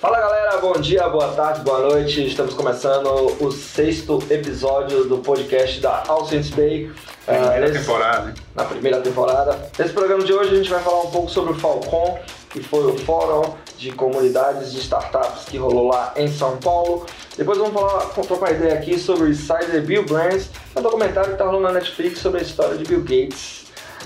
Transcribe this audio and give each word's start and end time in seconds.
Fala 0.00 0.20
galera, 0.20 0.58
bom 0.58 0.74
dia, 0.74 1.08
boa 1.08 1.28
tarde, 1.32 1.60
boa 1.62 1.80
noite. 1.80 2.24
Estamos 2.24 2.54
começando 2.54 3.08
o 3.42 3.50
sexto 3.50 4.22
episódio 4.30 5.04
do 5.04 5.18
podcast 5.18 5.80
da 5.80 6.04
All 6.06 6.24
Saints 6.24 6.50
Bay. 6.50 6.90
Primeira 7.26 7.60
nesse- 7.60 7.80
temporada. 7.80 8.34
Na 8.54 8.64
primeira 8.64 9.00
temporada. 9.00 9.70
Nesse 9.76 9.92
programa 9.92 10.22
de 10.24 10.32
hoje 10.32 10.54
a 10.54 10.56
gente 10.56 10.70
vai 10.70 10.80
falar 10.80 11.00
um 11.02 11.10
pouco 11.10 11.28
sobre 11.28 11.52
o 11.52 11.54
Falcon, 11.56 12.16
que 12.50 12.62
foi 12.62 12.84
o 12.86 12.96
fórum 12.98 13.54
de 13.76 13.90
comunidades 13.90 14.70
de 14.70 14.78
startups 14.78 15.46
que 15.46 15.58
rolou 15.58 15.88
lá 15.88 16.12
em 16.16 16.28
São 16.28 16.56
Paulo. 16.58 17.04
Depois 17.36 17.58
vamos 17.58 17.72
falar, 17.74 18.06
trocar 18.10 18.34
uma 18.36 18.50
ideia 18.50 18.74
aqui 18.74 18.96
sobre 18.98 19.24
o 19.24 19.28
Insider 19.28 19.82
Bill 19.84 20.04
Brands, 20.04 20.48
um 20.76 20.80
documentário 20.82 21.30
que 21.30 21.34
está 21.34 21.44
rolando 21.44 21.64
na 21.64 21.72
Netflix 21.72 22.20
sobre 22.20 22.38
a 22.40 22.42
história 22.42 22.76
de 22.76 22.84
Bill 22.84 23.00
Gates. 23.00 23.57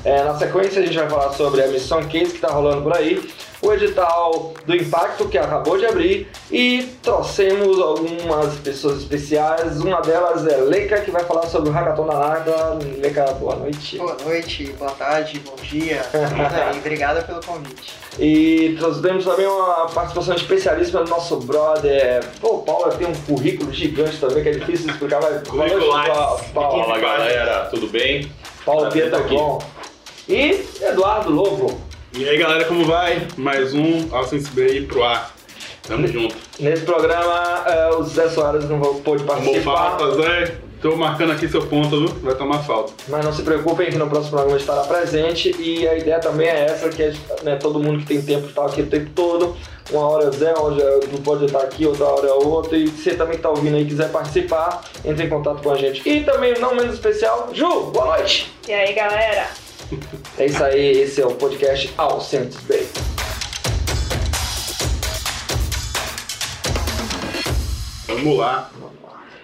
É, 0.04 0.22
na 0.24 0.36
sequência 0.36 0.82
a 0.82 0.86
gente 0.86 0.98
vai 0.98 1.08
falar 1.08 1.32
sobre 1.32 1.62
a 1.62 1.68
missão 1.68 2.02
Case 2.04 2.30
que 2.30 2.36
está 2.36 2.48
rolando 2.48 2.82
por 2.82 2.96
aí, 2.96 3.22
o 3.62 3.72
edital 3.72 4.52
do 4.66 4.74
Impacto 4.74 5.28
que 5.28 5.38
acabou 5.38 5.78
de 5.78 5.86
abrir 5.86 6.28
e 6.50 6.82
trouxemos 7.00 7.78
algumas 7.80 8.56
pessoas 8.56 8.98
especiais. 8.98 9.80
Uma 9.80 10.00
delas 10.00 10.44
é 10.46 10.56
Leica 10.56 11.00
que 11.00 11.12
vai 11.12 11.22
falar 11.22 11.46
sobre 11.46 11.70
o 11.70 11.72
Hackathon 11.72 12.06
da 12.06 12.18
Narda. 12.18 12.78
Leica, 12.98 13.24
boa 13.34 13.54
noite. 13.54 13.98
Boa 13.98 14.16
noite, 14.24 14.64
boa 14.76 14.90
tarde, 14.90 15.38
bom 15.38 15.54
dia. 15.62 16.02
e 16.74 16.78
obrigada 16.78 17.22
pelo 17.22 17.40
convite. 17.40 17.94
E 18.18 18.74
trouxemos 18.78 19.24
também 19.24 19.46
uma 19.46 19.86
participação 19.86 20.34
especialíssima 20.34 21.04
do 21.04 21.10
nosso 21.10 21.36
brother. 21.36 22.24
Pô, 22.40 22.56
o 22.56 22.62
Paulo 22.62 22.90
tem 22.96 23.06
um 23.06 23.14
currículo 23.14 23.72
gigante 23.72 24.18
também 24.18 24.42
que 24.42 24.48
é 24.48 24.52
difícil 24.52 24.86
de 24.86 24.92
explicar, 24.92 25.20
mas 25.22 25.40
boa 25.42 25.68
noite, 25.68 25.86
Paulo. 25.86 26.40
Paulo, 26.52 26.84
Fala 26.84 26.98
galera, 26.98 27.68
tudo 27.70 27.86
bem? 27.86 28.30
Paulo 28.64 28.90
Pietro 28.90 29.10
estar 29.10 29.24
aqui. 29.24 29.34
bom. 29.34 29.60
E 30.28 30.64
Eduardo 30.80 31.30
Lobo. 31.30 31.80
E 32.14 32.28
aí 32.28 32.38
galera, 32.38 32.64
como 32.64 32.84
vai? 32.84 33.26
Mais 33.36 33.74
um 33.74 34.14
Alcense 34.14 34.50
Bay 34.50 34.82
pro 34.82 35.02
ar. 35.02 35.34
Tamo 35.86 36.06
junto. 36.06 36.36
Nesse 36.60 36.84
programa, 36.84 37.64
eh, 37.66 37.90
o 37.96 38.02
Zé 38.04 38.28
Soares 38.28 38.68
não 38.68 38.78
pôde 38.80 39.24
Tomou 39.24 39.42
participar. 39.42 39.98
falta, 39.98 40.22
Zé. 40.22 40.56
Tô 40.80 40.96
marcando 40.96 41.32
aqui 41.32 41.48
seu 41.48 41.62
ponto, 41.66 41.96
viu? 41.96 42.08
Vai 42.22 42.34
tomar 42.34 42.58
falta. 42.58 42.92
Mas 43.08 43.24
não 43.24 43.32
se 43.32 43.42
preocupem 43.42 43.88
que 43.90 43.96
no 43.96 44.08
próximo 44.08 44.32
programa 44.32 44.58
estará 44.58 44.82
presente 44.82 45.54
e 45.58 45.86
a 45.86 45.96
ideia 45.96 46.18
também 46.18 46.48
é 46.48 46.64
essa, 46.64 46.88
que 46.88 47.02
é, 47.02 47.14
né, 47.44 47.56
todo 47.56 47.78
mundo 47.78 48.00
que 48.00 48.06
tem 48.06 48.20
tempo 48.20 48.48
está 48.48 48.66
aqui 48.66 48.82
o 48.82 48.86
tempo 48.86 49.10
todo. 49.14 49.56
Uma 49.90 50.08
hora 50.08 50.24
é 50.24 50.28
o 50.28 50.32
Zé, 50.32 50.54
onde 50.58 50.82
não 51.12 51.22
pode 51.22 51.44
estar 51.44 51.60
aqui, 51.60 51.86
outra 51.86 52.04
hora 52.06 52.26
é 52.28 52.32
outra. 52.32 52.76
E 52.76 52.88
se 52.88 53.02
você 53.04 53.14
também 53.14 53.36
está 53.36 53.48
ouvindo 53.50 53.76
aí 53.76 53.82
e 53.82 53.86
quiser 53.86 54.10
participar, 54.10 54.82
entre 55.04 55.24
em 55.24 55.28
contato 55.28 55.62
com 55.62 55.70
a 55.70 55.76
gente. 55.76 56.08
E 56.08 56.22
também, 56.24 56.54
não 56.58 56.74
menos 56.74 56.94
especial, 56.94 57.50
Ju, 57.52 57.90
boa 57.92 58.16
noite! 58.16 58.52
E 58.68 58.72
aí, 58.72 58.92
galera? 58.92 59.48
É 60.38 60.46
isso 60.46 60.62
aí, 60.64 60.90
esse 61.02 61.20
é 61.20 61.26
o 61.26 61.34
podcast 61.34 61.92
All 61.96 62.20
Saints 62.20 62.58
Bay. 62.68 62.86
Vamos 68.06 68.38
lá. 68.38 68.70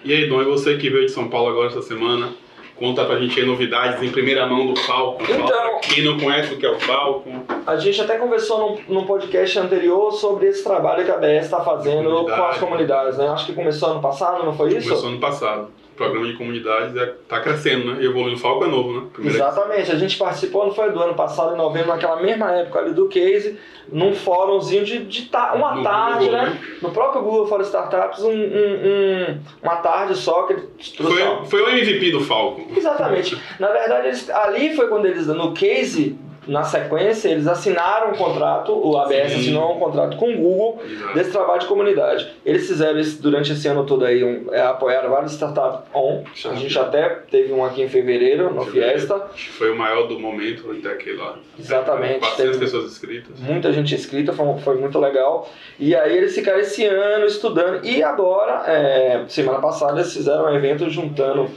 E 0.03 0.13
aí, 0.13 0.27
Dom, 0.29 0.41
e 0.41 0.45
você 0.45 0.77
que 0.77 0.89
veio 0.89 1.05
de 1.05 1.11
São 1.11 1.27
Paulo 1.27 1.49
agora 1.49 1.67
essa 1.67 1.81
semana? 1.81 2.29
Conta 2.77 3.03
pra 3.03 3.19
gente 3.19 3.37
aí 3.37 3.45
novidades 3.45 4.01
em 4.01 4.09
primeira 4.09 4.47
mão 4.47 4.65
do 4.67 4.75
Falcon. 4.79 5.25
Fala 5.25 5.37
Então- 5.39 5.47
pra 5.49 5.79
quem 5.79 6.03
não 6.05 6.17
conhece 6.17 6.53
o 6.53 6.57
que 6.57 6.65
é 6.65 6.71
o 6.71 6.79
Falcon. 6.79 7.41
A 7.67 7.75
gente 7.75 7.99
até 7.99 8.17
conversou 8.17 8.77
num, 8.87 8.95
num 9.01 9.05
podcast 9.05 9.59
anterior 9.59 10.13
sobre 10.13 10.47
esse 10.47 10.63
trabalho 10.63 11.03
que 11.03 11.11
a 11.11 11.15
ABS 11.15 11.45
está 11.45 11.59
fazendo 11.59 12.23
com 12.23 12.31
as 12.31 12.57
comunidades, 12.57 13.17
né? 13.17 13.27
Acho 13.27 13.47
que 13.47 13.53
começou 13.53 13.89
ano 13.89 14.01
passado, 14.01 14.45
não 14.45 14.55
foi 14.55 14.77
isso? 14.77 14.87
Começou 14.87 15.09
ano 15.09 15.19
passado. 15.19 15.67
Programa 15.99 16.27
de 16.27 16.33
comunidades 16.37 16.95
é, 16.95 17.13
tá 17.27 17.41
crescendo, 17.41 17.93
né? 17.93 18.01
E 18.01 18.05
evoluindo. 18.05 18.37
O 18.37 18.39
Falcon 18.39 18.63
é 18.65 18.67
novo, 18.69 18.93
né? 19.01 19.07
Primeira 19.11 19.37
Exatamente, 19.37 19.91
a 19.91 19.95
gente 19.95 20.17
participou, 20.17 20.65
não 20.65 20.73
foi 20.73 20.91
do 20.93 20.99
ano 21.03 21.13
passado, 21.13 21.53
em 21.53 21.57
novembro, 21.57 21.89
naquela 21.89 22.21
mesma 22.21 22.51
época 22.53 22.79
ali 22.79 22.93
do 22.93 23.07
case, 23.09 23.59
num 23.91 24.15
fórumzinho 24.15 24.85
de, 24.85 24.99
de 25.05 25.23
ta- 25.23 25.53
uma 25.55 25.75
No 25.75 25.83
tarde, 25.83 26.25
Google, 26.25 26.31
né? 26.41 26.57
No 26.81 26.91
próprio 26.91 27.21
Google 27.21 27.47
for 27.47 27.59
Startups, 27.61 28.23
um, 28.23 28.29
um- 28.31 28.33
um- 28.33 29.39
uma 29.61 29.75
tarde 29.77 30.15
só 30.15 30.43
que 30.43 30.55
Foi, 30.95 31.21
foi 31.49 31.61
o 31.61 31.69
MVP 31.69 32.11
do 32.11 32.21
Falcon. 32.21 32.67
Exatamente. 32.75 33.37
Na 33.59 33.67
verdade, 33.67 34.07
eles- 34.07 34.29
ali 34.29 34.73
foi 34.75 34.87
quando 34.87 35.05
eles, 35.05 35.27
no 35.27 35.51
case, 35.53 36.17
na 36.49 36.63
sequência, 36.63 37.29
eles 37.29 37.45
assinaram 37.47 38.11
um 38.11 38.15
contrato, 38.15 38.71
o 38.73 38.97
ABS 38.97 39.31
Sim. 39.31 39.39
assinou 39.39 39.75
um 39.75 39.79
contrato 39.79 40.17
com 40.17 40.29
o 40.33 40.37
Google 40.37 40.81
Exato. 40.83 41.13
desse 41.13 41.31
trabalho 41.31 41.59
de 41.59 41.67
comunidade. 41.67 42.33
Eles 42.45 42.67
fizeram 42.67 42.99
durante 43.19 43.51
esse 43.53 43.67
ano 43.67 43.85
todo 43.85 44.03
aí, 44.03 44.23
um, 44.23 44.51
é, 44.53 44.61
apoiaram 44.61 45.09
vários 45.11 45.33
startups 45.33 45.81
on. 45.93 46.23
A 46.45 46.55
gente 46.55 46.77
até 46.79 47.07
teve 47.29 47.53
um 47.53 47.63
aqui 47.63 47.83
em 47.83 47.87
fevereiro, 47.87 48.53
no 48.53 48.65
Fiesta. 48.65 49.15
Acho 49.15 49.45
que 49.45 49.51
foi 49.51 49.71
o 49.71 49.75
maior 49.77 50.07
do 50.07 50.19
momento 50.19 50.71
até 50.71 50.89
aquele 50.93 51.17
lá. 51.17 51.35
Exatamente. 51.57 52.19
400 52.19 52.35
Teve- 52.51 52.57
pessoas 52.65 52.85
inscritas. 52.91 53.39
muita 53.39 53.71
gente 53.71 53.93
inscrita, 53.93 54.33
foi, 54.33 54.57
foi 54.59 54.75
muito 54.77 54.97
legal. 54.99 55.47
E 55.79 55.95
aí 55.95 56.17
eles 56.17 56.33
ficaram 56.33 56.59
esse 56.59 56.85
ano 56.85 57.25
estudando. 57.25 57.85
E 57.85 58.01
agora, 58.01 58.63
é, 58.65 59.23
semana 59.27 59.59
passada, 59.59 59.99
eles 59.99 60.11
fizeram 60.13 60.45
um 60.45 60.55
evento 60.55 60.89
juntando 60.89 61.47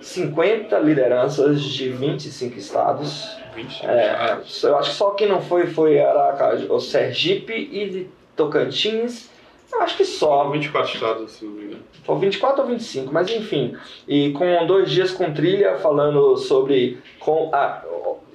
50 0.00 0.78
lideranças 0.78 1.62
de 1.62 1.88
25 1.90 2.58
estados. 2.58 3.36
20 3.62 3.86
É, 3.86 4.38
eu 4.62 4.78
acho 4.78 4.90
que 4.90 4.96
só 4.96 5.10
quem 5.10 5.28
não 5.28 5.40
foi 5.40 5.66
foi 5.66 6.00
Aracaju, 6.00 6.72
o 6.72 6.80
Sergipe 6.80 7.52
e 7.52 7.88
de 7.88 8.06
Tocantins. 8.36 9.28
Eu 9.72 9.82
acho 9.82 9.96
que 9.96 10.04
Só 10.04 10.44
só. 10.44 10.50
24 10.50 10.94
estados, 10.94 11.32
se 11.32 11.44
não 11.44 11.52
me 11.52 11.64
engano. 11.64 11.82
Foi 12.04 12.18
24 12.18 12.62
ou 12.62 12.68
25, 12.68 13.12
mas 13.12 13.30
enfim. 13.30 13.76
E 14.06 14.32
com 14.32 14.66
dois 14.66 14.90
dias 14.90 15.10
com 15.10 15.32
trilha 15.32 15.76
falando 15.76 16.36
sobre 16.38 16.98
com 17.18 17.50
a, 17.52 17.82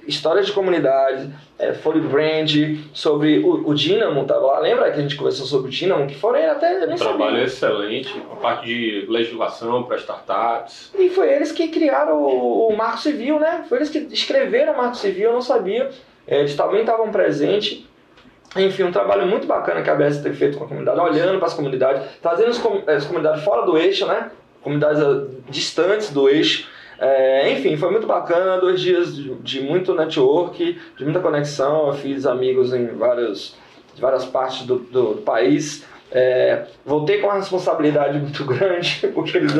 histórias 0.06 0.46
de 0.46 0.52
comunidade, 0.52 1.30
é, 1.58 1.72
Foley 1.72 2.00
Brand, 2.00 2.50
sobre 2.92 3.38
o, 3.38 3.68
o 3.68 3.74
Dynamo, 3.74 4.24
tava 4.24 4.46
lá. 4.46 4.58
Lembra 4.60 4.90
que 4.92 4.98
a 4.98 5.02
gente 5.02 5.16
conversou 5.16 5.46
sobre 5.46 5.68
o 5.68 5.70
Dynamo? 5.70 6.06
Que 6.06 6.14
foram 6.14 6.50
até, 6.50 6.82
eu 6.82 6.86
nem 6.86 6.96
Um 6.96 6.98
trabalho 6.98 7.30
sabia. 7.30 7.44
excelente, 7.44 8.22
a 8.32 8.36
parte 8.36 8.66
de 8.66 9.06
legislação 9.08 9.82
para 9.84 9.96
startups. 9.96 10.90
E 10.98 11.08
foi 11.10 11.32
eles 11.32 11.52
que 11.52 11.68
criaram 11.68 12.22
o, 12.22 12.68
o 12.68 12.76
Marco 12.76 12.98
Civil, 12.98 13.38
né? 13.38 13.64
Foi 13.68 13.78
eles 13.78 13.90
que 13.90 13.98
escreveram 14.10 14.72
o 14.74 14.76
Marco 14.76 14.96
Civil, 14.96 15.28
eu 15.28 15.32
não 15.34 15.42
sabia. 15.42 15.90
É, 16.26 16.38
Eles 16.40 16.54
também 16.56 16.80
estavam 16.80 17.10
presentes. 17.12 17.84
Enfim, 18.56 18.84
um 18.84 18.92
trabalho 18.92 19.26
muito 19.26 19.46
bacana 19.46 19.82
que 19.82 19.90
a 19.90 19.94
ABS 19.94 20.18
tem 20.22 20.32
feito 20.32 20.56
com 20.56 20.64
a 20.64 20.68
comunidade, 20.68 20.98
olhando 21.00 21.38
para 21.38 21.48
as 21.48 21.54
comunidades, 21.54 22.02
trazendo 22.22 22.50
as, 22.50 22.58
com- 22.58 22.82
as 22.86 23.04
comunidades 23.04 23.42
fora 23.44 23.66
do 23.66 23.76
eixo, 23.76 24.06
né? 24.06 24.30
Comunidades 24.62 25.02
ah, 25.02 25.24
distantes 25.48 26.10
do 26.12 26.28
eixo. 26.28 26.68
É, 26.98 27.52
enfim, 27.52 27.76
foi 27.76 27.90
muito 27.90 28.06
bacana, 28.06 28.58
dois 28.58 28.80
dias 28.80 29.14
de, 29.16 29.34
de 29.36 29.60
muito 29.62 29.94
network, 29.94 30.78
de 30.96 31.04
muita 31.04 31.20
conexão. 31.20 31.88
Eu 31.88 31.94
fiz 31.94 32.26
amigos 32.26 32.72
em 32.72 32.86
vários, 32.88 33.56
de 33.94 34.00
várias 34.00 34.24
partes 34.24 34.66
do, 34.66 34.76
do 34.78 35.22
país. 35.24 35.84
É, 36.16 36.66
voltei 36.86 37.18
com 37.18 37.26
uma 37.26 37.34
responsabilidade 37.34 38.16
muito 38.20 38.44
grande, 38.46 39.08
porque 39.12 39.36
eles, 39.36 39.52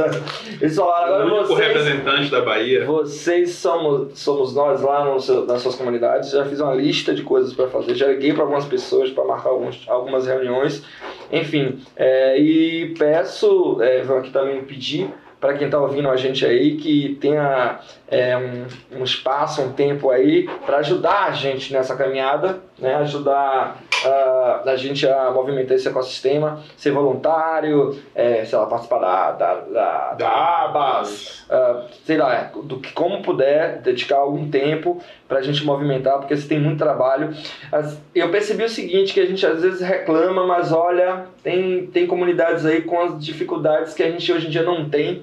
eles 0.60 0.76
falaram, 0.76 1.12
o 1.12 1.26
agora 1.26 1.46
vocês, 1.46 1.58
representante 1.66 2.30
da 2.30 2.42
Bahia. 2.42 2.84
vocês 2.84 3.50
somos, 3.56 4.16
somos 4.20 4.54
nós 4.54 4.80
lá 4.80 5.04
no 5.04 5.18
seu- 5.18 5.44
nas 5.46 5.62
suas 5.62 5.74
comunidades. 5.74 6.30
Já 6.30 6.44
fiz 6.44 6.60
uma 6.60 6.72
lista 6.72 7.12
de 7.12 7.22
coisas 7.22 7.52
para 7.52 7.66
fazer, 7.66 7.96
já 7.96 8.06
liguei 8.06 8.32
para 8.32 8.42
algumas 8.44 8.66
pessoas 8.66 9.10
para 9.10 9.24
marcar 9.24 9.48
alguns, 9.48 9.82
algumas 9.88 10.28
reuniões. 10.28 10.84
Enfim, 11.32 11.80
é, 11.96 12.38
e 12.38 12.94
peço, 12.96 13.78
é, 13.82 14.02
vou 14.02 14.18
aqui 14.18 14.30
também 14.30 14.62
pedir 14.62 15.10
para 15.44 15.58
quem 15.58 15.66
está 15.66 15.78
ouvindo 15.78 16.08
a 16.08 16.16
gente 16.16 16.42
aí 16.46 16.76
que 16.76 17.18
tenha 17.20 17.78
é, 18.08 18.34
um, 18.34 19.00
um 19.00 19.04
espaço, 19.04 19.60
um 19.60 19.74
tempo 19.74 20.08
aí 20.08 20.48
para 20.64 20.78
ajudar 20.78 21.24
a 21.24 21.32
gente 21.32 21.70
nessa 21.70 21.94
caminhada, 21.94 22.60
né? 22.78 22.94
ajudar 22.94 23.76
ah, 24.04 24.62
a 24.64 24.76
gente 24.76 25.06
a 25.06 25.30
movimentar 25.30 25.76
esse 25.76 25.88
ecossistema, 25.88 26.62
ser 26.76 26.90
voluntário, 26.90 27.98
é, 28.14 28.44
sei 28.44 28.58
lá, 28.58 28.66
participar 28.66 28.98
da, 28.98 29.32
da, 29.32 29.54
da, 29.54 30.12
da 30.14 30.28
Abas, 30.28 31.44
ah, 31.50 31.86
sei 32.04 32.16
lá, 32.16 32.50
do 32.62 32.78
que 32.78 32.92
como 32.92 33.22
puder, 33.22 33.80
dedicar 33.82 34.16
algum 34.16 34.50
tempo 34.50 35.02
para 35.28 35.38
a 35.38 35.42
gente 35.42 35.64
movimentar, 35.64 36.18
porque 36.18 36.36
você 36.36 36.46
tem 36.46 36.60
muito 36.60 36.78
trabalho. 36.78 37.34
Eu 38.14 38.30
percebi 38.30 38.64
o 38.64 38.68
seguinte, 38.68 39.12
que 39.12 39.20
a 39.20 39.26
gente 39.26 39.44
às 39.46 39.62
vezes 39.62 39.80
reclama, 39.80 40.46
mas 40.46 40.72
olha, 40.72 41.26
tem, 41.42 41.86
tem 41.86 42.06
comunidades 42.06 42.64
aí 42.64 42.82
com 42.82 43.00
as 43.00 43.24
dificuldades 43.24 43.94
que 43.94 44.02
a 44.02 44.10
gente 44.10 44.30
hoje 44.32 44.46
em 44.46 44.50
dia 44.50 44.62
não 44.62 44.88
tem. 44.88 45.22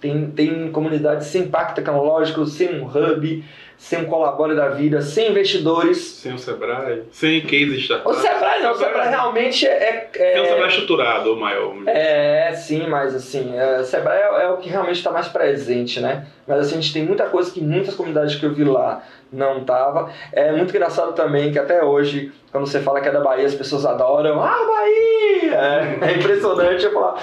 Tem, 0.00 0.30
tem 0.30 0.72
comunidades 0.72 1.26
sem 1.26 1.42
impacto 1.42 1.74
tecnológico, 1.74 2.46
sem 2.46 2.80
um 2.80 2.86
hub, 2.86 3.44
sem 3.80 4.00
um 4.00 4.04
colabore 4.04 4.54
da 4.54 4.68
vida, 4.68 5.00
sem 5.00 5.30
investidores. 5.30 5.96
Sem 5.96 6.34
o 6.34 6.38
Sebrae. 6.38 7.02
Sem 7.10 7.40
case 7.40 7.80
startup. 7.80 8.10
O 8.10 8.12
Sebrae 8.14 8.62
não, 8.62 8.72
o 8.72 8.74
Sebrae 8.74 9.08
realmente 9.08 9.66
é- 9.66 10.10
é, 10.14 10.40
um 10.40 10.44
é 10.44 10.48
Sebrae 10.48 10.68
estruturado, 10.68 11.30
ou 11.30 11.36
maior. 11.36 11.74
é, 11.86 12.52
sim, 12.54 12.86
mas 12.86 13.14
assim, 13.14 13.56
é, 13.58 13.82
Sebrae 13.82 14.20
é, 14.20 14.44
é 14.44 14.48
o 14.50 14.58
que 14.58 14.68
realmente 14.68 14.96
está 14.98 15.10
mais 15.10 15.28
presente, 15.28 15.98
né? 15.98 16.26
Mas 16.46 16.60
assim, 16.60 16.76
a 16.76 16.80
gente 16.80 16.92
tem 16.92 17.02
muita 17.04 17.24
coisa 17.24 17.50
que 17.50 17.60
muitas 17.62 17.94
comunidades 17.94 18.34
que 18.36 18.44
eu 18.44 18.52
vi 18.52 18.64
lá 18.64 19.02
não 19.32 19.64
tava. 19.64 20.10
É 20.30 20.52
muito 20.52 20.70
engraçado 20.70 21.14
também 21.14 21.50
que 21.50 21.58
até 21.58 21.82
hoje, 21.82 22.32
quando 22.52 22.66
você 22.66 22.80
fala 22.80 23.00
que 23.00 23.08
é 23.08 23.12
da 23.12 23.20
Bahia, 23.20 23.46
as 23.46 23.54
pessoas 23.54 23.86
adoram. 23.86 24.42
Ah, 24.42 24.58
Bahia! 24.66 25.54
É, 25.54 25.98
é 26.10 26.16
impressionante 26.18 26.84
eu 26.84 26.92
falar, 26.92 27.14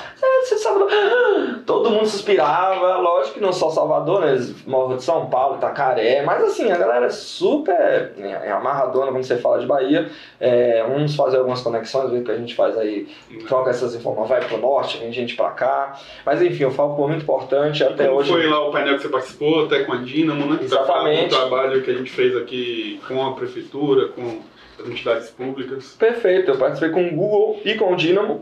você 0.44 0.56
é 0.56 0.58
Todo 1.68 1.90
mundo 1.90 2.08
suspirava, 2.08 2.96
lógico 2.96 3.34
que 3.34 3.42
não 3.42 3.52
só 3.52 3.70
Salvador, 3.70 4.22
né? 4.22 4.32
Eles 4.32 4.56
de 4.56 5.04
São 5.04 5.30
Paulo, 5.30 5.58
Itacaré, 5.58 6.22
mas 6.22 6.42
assim, 6.42 6.72
a 6.72 6.78
galera 6.78 7.08
é 7.08 7.10
super 7.10 8.14
é, 8.18 8.50
amarradona 8.50 9.12
quando 9.12 9.26
você 9.26 9.36
fala 9.36 9.60
de 9.60 9.66
Bahia. 9.66 10.10
É, 10.40 10.82
vamos 10.88 11.14
fazer 11.14 11.36
algumas 11.36 11.60
conexões, 11.60 12.10
ver 12.10 12.20
o 12.20 12.24
que 12.24 12.32
a 12.32 12.38
gente 12.38 12.56
faz 12.56 12.78
aí, 12.78 13.10
troca 13.50 13.70
essas 13.70 13.94
informações, 13.94 14.30
vai 14.30 14.48
pro 14.48 14.58
norte, 14.60 14.98
vem 14.98 15.12
gente 15.12 15.36
pra 15.36 15.50
cá. 15.50 16.00
Mas 16.26 16.42
enfim, 16.42 16.64
o 16.64 16.72
Falco 16.72 16.96
foi 16.96 17.08
muito 17.10 17.24
importante 17.24 17.84
até 17.84 18.06
Como 18.08 18.20
hoje. 18.20 18.32
foi 18.32 18.48
lá 18.48 18.66
o 18.66 18.72
painel 18.72 18.96
que 18.96 19.02
você 19.02 19.10
participou, 19.10 19.66
até 19.66 19.84
com 19.84 19.92
a 19.92 19.98
Dinamo, 19.98 20.46
né? 20.46 20.60
Exatamente. 20.62 21.36
O 21.36 21.38
trabalho 21.38 21.84
que 21.84 21.92
a 21.92 21.96
gente 21.96 22.10
fez 22.10 22.34
aqui 22.38 23.02
com 23.06 23.26
a 23.26 23.34
prefeitura, 23.34 24.08
com 24.08 24.40
as 24.80 24.88
entidades 24.88 25.30
públicas. 25.32 25.98
Perfeito, 26.00 26.50
eu 26.50 26.58
participei 26.58 26.92
com 26.92 27.08
o 27.10 27.12
Google 27.14 27.60
e 27.66 27.76
com 27.76 27.92
o 27.92 27.96
Dynamo, 27.98 28.42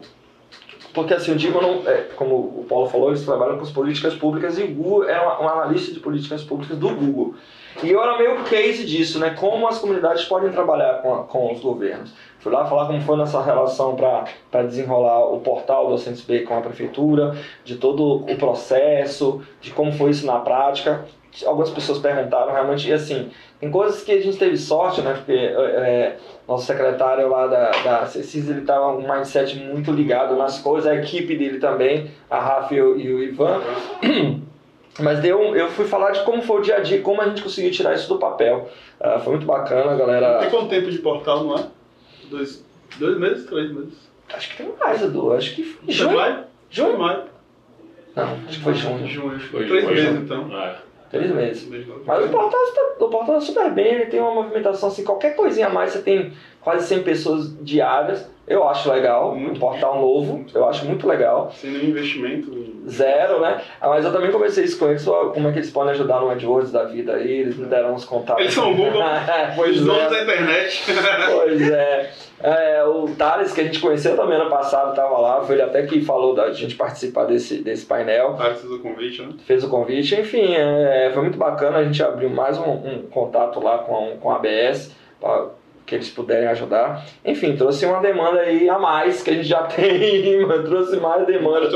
porque 0.95 1.13
assim, 1.13 1.33
o 1.33 1.35
Dynamo, 1.35 1.83
é, 1.85 2.07
como 2.15 2.35
o 2.35 2.65
Paulo 2.67 2.87
falou, 2.87 3.09
eles 3.09 3.25
trabalham 3.25 3.57
com 3.57 3.63
as 3.63 3.69
políticas 3.69 4.15
públicas 4.15 4.57
e 4.57 4.63
o 4.63 4.73
Google 4.73 5.09
é 5.09 5.21
um 5.41 5.47
analista 5.47 5.93
de 5.93 5.99
políticas 5.99 6.41
públicas 6.41 6.77
do 6.77 6.89
Google. 6.89 7.35
E 7.83 7.91
eu 7.91 8.01
era 8.01 8.17
meio 8.17 8.41
case 8.45 8.85
disso, 8.85 9.19
né? 9.19 9.31
Como 9.31 9.67
as 9.67 9.77
comunidades 9.77 10.23
podem 10.23 10.49
trabalhar 10.49 11.01
com, 11.01 11.13
a, 11.13 11.23
com 11.23 11.53
os 11.53 11.59
governos. 11.59 12.13
Fui 12.39 12.51
lá 12.51 12.65
falar 12.65 12.87
como 12.87 13.01
foi 13.01 13.17
nossa 13.17 13.41
relação 13.41 13.95
para 13.95 14.63
desenrolar 14.63 15.25
o 15.25 15.41
portal 15.41 15.85
do 15.85 15.91
Docentes 15.91 16.21
B 16.21 16.41
com 16.41 16.57
a 16.57 16.61
prefeitura, 16.61 17.35
de 17.65 17.75
todo 17.75 18.23
o 18.31 18.37
processo, 18.37 19.41
de 19.59 19.71
como 19.71 19.91
foi 19.91 20.11
isso 20.11 20.25
na 20.25 20.39
prática. 20.39 21.03
Algumas 21.43 21.69
pessoas 21.71 21.99
perguntaram 21.99 22.53
realmente, 22.53 22.87
e 22.87 22.93
assim, 22.93 23.29
tem 23.59 23.71
coisas 23.71 24.03
que 24.03 24.11
a 24.11 24.21
gente 24.21 24.37
teve 24.37 24.57
sorte, 24.57 25.01
né? 25.01 25.13
Porque 25.13 25.33
é, 25.33 26.17
nosso 26.47 26.65
secretário 26.65 27.27
lá 27.27 27.47
da, 27.47 27.71
da 27.71 28.05
CECIS, 28.05 28.49
ele 28.49 28.61
tava 28.61 28.93
um 28.93 29.01
mindset 29.01 29.57
muito 29.57 29.91
ligado 29.91 30.35
nas 30.35 30.59
coisas, 30.59 30.89
a 30.89 30.95
equipe 30.95 31.35
dele 31.35 31.59
também, 31.59 32.11
a 32.29 32.39
Rafa 32.39 32.73
e 32.75 32.81
o, 32.81 32.97
e 32.97 33.13
o 33.13 33.23
Ivan. 33.23 33.61
Mas 34.99 35.19
deu, 35.19 35.53
eu 35.55 35.69
fui 35.71 35.85
falar 35.85 36.11
de 36.11 36.23
como 36.23 36.41
foi 36.41 36.59
o 36.59 36.61
dia 36.61 36.77
a 36.77 36.79
dia, 36.79 37.01
como 37.01 37.21
a 37.21 37.27
gente 37.27 37.41
conseguiu 37.41 37.69
tirar 37.71 37.93
isso 37.95 38.07
do 38.07 38.17
papel. 38.17 38.69
Uh, 39.01 39.19
foi 39.19 39.33
muito 39.33 39.45
bacana, 39.45 39.93
galera. 39.97 40.39
Tem 40.39 40.49
quanto 40.49 40.69
tempo 40.69 40.89
de 40.89 40.99
portal, 40.99 41.43
não 41.43 41.57
é? 41.57 41.65
Dois, 42.29 42.65
dois 42.97 43.17
meses, 43.17 43.45
três 43.45 43.73
meses. 43.73 44.09
Acho 44.33 44.49
que 44.51 44.63
tem 44.63 44.73
mais, 44.79 45.01
Edu. 45.01 45.33
Acho 45.33 45.53
que 45.53 45.63
foi 45.63 45.93
junho. 45.93 46.15
maio? 46.15 46.43
Junho? 46.69 46.97
Não, 46.97 48.23
acho 48.47 48.57
que 48.57 48.63
foi 48.63 48.73
junho. 48.73 49.05
Junho. 49.05 49.39
Foi 49.39 49.67
Três 49.67 49.83
junho. 49.83 49.95
meses, 49.95 50.21
então. 50.21 50.61
É. 50.61 50.75
Três 51.19 51.31
meses. 51.31 51.69
Mas 52.05 52.25
o 52.25 52.29
portal, 52.29 52.63
está- 52.63 53.05
o 53.05 53.09
portal 53.09 53.35
tá 53.35 53.41
super 53.41 53.71
bem, 53.71 53.85
ele 53.93 54.05
tem 54.07 54.19
uma 54.19 54.33
movimentação 54.33 54.89
assim, 54.89 55.03
qualquer 55.03 55.35
coisinha 55.35 55.67
a 55.67 55.69
mais, 55.69 55.91
você 55.91 56.01
tem 56.01 56.31
quase 56.61 56.87
100 56.87 57.03
pessoas 57.03 57.55
diárias. 57.63 58.29
Eu 58.47 58.67
acho 58.67 58.91
legal, 58.91 59.33
um 59.33 59.39
Muito. 59.39 59.59
portal 59.59 59.99
novo, 59.99 60.45
eu 60.53 60.67
acho 60.67 60.85
muito 60.85 61.07
legal. 61.07 61.51
Sem 61.51 61.71
nenhum 61.71 61.89
investimento. 61.89 62.51
Zero, 62.87 63.39
né? 63.39 63.61
Ah, 63.81 63.89
Mas 63.89 64.05
eu 64.05 64.11
também 64.11 64.31
conversei 64.31 64.63
isso 64.65 64.77
com 64.77 64.87
eles, 64.87 65.01
sobre 65.01 65.33
como 65.33 65.47
é 65.47 65.51
que 65.51 65.59
eles 65.59 65.71
podem 65.71 65.91
ajudar 65.91 66.19
no 66.19 66.29
AdWords 66.29 66.71
da 66.71 66.83
vida 66.83 67.13
aí, 67.13 67.31
eles 67.39 67.57
me 67.57 67.65
deram 67.65 67.93
uns 67.93 68.05
contatos. 68.05 68.41
Eles 68.41 68.53
são 68.53 68.71
o 68.71 68.75
Google, 68.75 69.01
pois 69.55 69.77
os 69.77 69.85
donos 69.85 70.03
é. 70.03 70.09
da 70.09 70.23
internet. 70.23 70.83
Pois 71.35 71.69
é. 71.71 72.11
É, 72.43 72.83
o 72.83 73.07
Thales, 73.17 73.53
que 73.53 73.61
a 73.61 73.63
gente 73.63 73.79
conheceu 73.79 74.15
também 74.15 74.37
ano 74.37 74.49
passado, 74.49 74.89
estava 74.89 75.17
lá, 75.17 75.41
foi 75.41 75.55
ele 75.55 75.61
até 75.63 75.83
que 75.83 76.01
falou 76.01 76.35
da 76.35 76.51
gente 76.51 76.75
participar 76.75 77.25
desse, 77.25 77.59
desse 77.63 77.85
painel, 77.85 78.35
Ah, 78.39 78.49
precisa 78.49 78.69
do 78.69 78.79
convite, 78.79 79.21
né? 79.21 79.29
fez 79.45 79.63
o 79.63 79.69
convite. 79.69 80.15
Enfim, 80.19 80.53
é, 80.53 81.09
foi 81.13 81.21
muito 81.23 81.37
bacana, 81.37 81.77
a 81.77 81.83
gente 81.83 82.01
abriu 82.03 82.29
mais 82.29 82.57
um, 82.57 82.71
um 82.71 83.01
contato 83.09 83.59
lá 83.61 83.79
com, 83.79 84.17
com 84.19 84.29
a 84.31 84.35
ABS, 84.35 84.91
que 85.85 85.93
eles 85.95 86.09
puderem 86.09 86.47
ajudar. 86.47 87.05
Enfim, 87.23 87.55
trouxe 87.55 87.85
uma 87.85 87.99
demanda 87.99 88.39
aí 88.39 88.67
a 88.67 88.79
mais, 88.79 89.21
que 89.21 89.29
a 89.29 89.33
gente 89.33 89.47
já 89.47 89.63
tem, 89.69 90.45
mas 90.45 90.63
trouxe 90.63 90.97
mais 90.97 91.25
demanda 91.27 91.69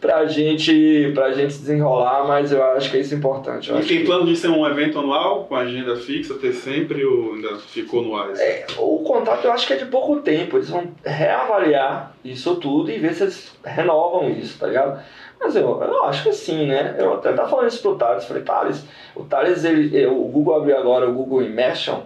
pra 0.00 0.24
gente, 0.26 1.10
pra 1.14 1.32
gente 1.32 1.48
desenrolar, 1.58 2.24
mas 2.26 2.52
eu 2.52 2.62
acho 2.62 2.90
que 2.90 2.96
é 2.96 3.00
isso 3.00 3.14
importante. 3.14 3.70
Eu 3.70 3.78
E 3.80 3.84
tem 3.84 3.98
que- 3.98 4.04
plano 4.04 4.26
de 4.26 4.36
ser 4.36 4.48
um 4.48 4.66
evento 4.66 4.98
anual, 4.98 5.44
com 5.44 5.56
agenda 5.56 5.96
fixa, 5.96 6.34
ter 6.34 6.52
sempre 6.52 7.04
ou 7.04 7.34
ainda 7.34 7.56
ficou 7.56 8.02
no 8.02 8.16
ar? 8.16 8.30
É, 8.36 8.66
o 8.78 8.98
contrato 9.00 9.44
eu 9.44 9.52
acho 9.52 9.66
que 9.66 9.72
é 9.72 9.76
de 9.76 9.86
pouco 9.86 10.16
tempo. 10.20 10.56
Eles 10.56 10.70
vão 10.70 10.88
reavaliar 11.04 12.14
isso 12.24 12.56
tudo 12.56 12.90
e 12.90 12.98
ver 12.98 13.14
se 13.14 13.24
eles 13.24 13.52
renovam 13.64 14.30
isso, 14.30 14.58
tá 14.58 14.66
ligado? 14.66 15.00
Mas 15.40 15.56
eu, 15.56 15.82
eu 15.82 16.04
acho 16.04 16.22
que 16.22 16.32
sim, 16.32 16.66
né? 16.66 16.94
Eu 16.98 17.14
até 17.14 17.32
tava 17.32 17.48
falando 17.48 17.66
isso 17.68 17.82
pro 17.82 17.96
Thales. 17.96 18.24
Falei, 18.24 18.42
Thales, 18.44 18.84
o 19.16 19.24
Thales, 19.24 19.64
ele, 19.64 20.06
o 20.06 20.14
Google 20.28 20.54
abriu 20.56 20.78
agora 20.78 21.08
o 21.08 21.12
Google 21.12 21.42
Immersion. 21.42 22.00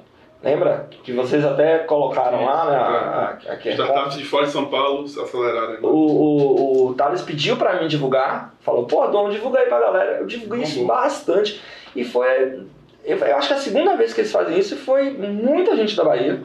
Lembra? 0.47 0.89
Que 1.03 1.13
vocês 1.13 1.45
até 1.45 1.79
colocaram 1.79 2.45
lá, 2.45 2.71
né? 2.71 2.77
A, 2.77 2.81
a, 2.81 3.31
a 3.31 3.57
QR 3.57 3.63
Code. 3.63 3.69
Startups 3.71 4.17
de 4.17 4.25
fora 4.25 4.47
de 4.47 4.53
São 4.53 4.67
Paulo 4.67 5.03
aceleraram. 5.05 5.73
né? 5.73 5.79
O, 5.83 5.89
o, 5.89 6.87
o 6.89 6.95
Thales 6.95 7.23
pediu 7.23 7.57
pra 7.57 7.81
mim 7.81 7.89
divulgar, 7.89 8.55
falou, 8.61 8.85
pô, 8.85 9.05
Dom, 9.09 9.29
divulga 9.29 9.59
aí 9.59 9.67
pra 9.67 9.81
galera. 9.81 10.19
Eu 10.19 10.27
divulguei 10.27 10.63
isso 10.63 10.79
Bombou. 10.79 10.97
bastante. 10.97 11.61
E 11.97 12.05
foi. 12.05 12.61
Eu, 13.05 13.19
eu 13.19 13.37
acho 13.37 13.49
que 13.49 13.55
a 13.55 13.59
segunda 13.59 13.97
vez 13.97 14.15
que 14.15 14.21
eles 14.21 14.31
fazem 14.31 14.57
isso 14.57 14.77
foi 14.77 15.11
muita 15.11 15.75
gente 15.75 15.97
da 15.97 16.05
Bahia. 16.05 16.41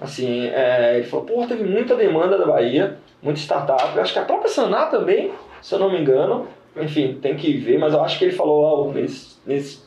Assim, 0.00 0.46
é, 0.48 0.96
ele 0.96 1.06
falou, 1.06 1.24
pô, 1.26 1.46
teve 1.46 1.64
muita 1.64 1.94
demanda 1.94 2.36
da 2.38 2.46
Bahia, 2.46 2.96
muita 3.22 3.40
startup. 3.40 3.94
Eu 3.94 4.02
acho 4.02 4.12
que 4.12 4.18
a 4.18 4.24
própria 4.24 4.50
Saná 4.50 4.86
também, 4.86 5.32
se 5.60 5.74
eu 5.74 5.78
não 5.78 5.90
me 5.90 6.00
engano. 6.00 6.48
Enfim, 6.78 7.18
tem 7.22 7.34
que 7.36 7.56
ver, 7.56 7.78
mas 7.78 7.94
eu 7.94 8.02
acho 8.02 8.18
que 8.18 8.26
ele 8.26 8.34
falou 8.34 8.64
algo 8.66 8.92
nesse, 8.92 9.36
nesse, 9.46 9.80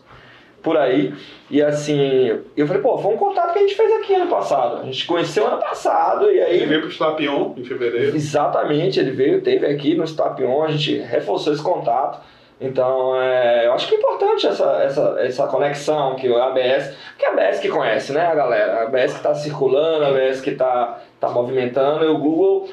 por 0.61 0.77
aí. 0.77 1.13
E 1.49 1.61
assim, 1.61 2.39
eu 2.55 2.67
falei, 2.67 2.81
pô, 2.81 2.97
foi 2.97 3.13
um 3.13 3.17
contato 3.17 3.53
que 3.53 3.59
a 3.59 3.61
gente 3.61 3.75
fez 3.75 3.91
aqui 3.93 4.13
ano 4.15 4.29
passado. 4.29 4.81
A 4.81 4.85
gente 4.85 5.05
conheceu 5.05 5.47
ano 5.47 5.57
passado 5.57 6.31
e 6.31 6.39
aí 6.41 6.57
Ele 6.57 6.65
veio 6.65 6.81
pro 6.81 6.89
Slapion 6.89 7.53
em 7.57 7.63
fevereiro. 7.63 8.15
Exatamente, 8.15 8.99
ele 8.99 9.11
veio, 9.11 9.41
teve 9.41 9.65
aqui 9.65 9.95
no 9.95 10.05
Stapion, 10.05 10.63
a 10.63 10.71
gente 10.71 10.97
reforçou 10.97 11.53
esse 11.53 11.61
contato. 11.61 12.19
Então, 12.61 13.15
é, 13.15 13.67
eu 13.67 13.73
acho 13.73 13.87
que 13.87 13.95
é 13.95 13.97
importante 13.97 14.45
essa, 14.45 14.83
essa, 14.83 15.15
essa 15.19 15.47
conexão 15.47 16.15
que 16.15 16.27
o 16.27 16.37
ABS, 16.41 16.93
que 17.17 17.25
a 17.25 17.29
ABS 17.29 17.59
que 17.59 17.69
conhece, 17.69 18.11
né, 18.11 18.25
a 18.25 18.35
galera? 18.35 18.79
A 18.79 18.83
ABS 18.83 19.13
que 19.13 19.19
está 19.19 19.33
circulando, 19.33 20.03
a 20.03 20.09
ABS 20.09 20.41
que 20.41 20.49
está 20.49 20.99
tá 21.21 21.29
movimentando, 21.29 22.03
e 22.03 22.07
o 22.09 22.17
Google 22.17 22.69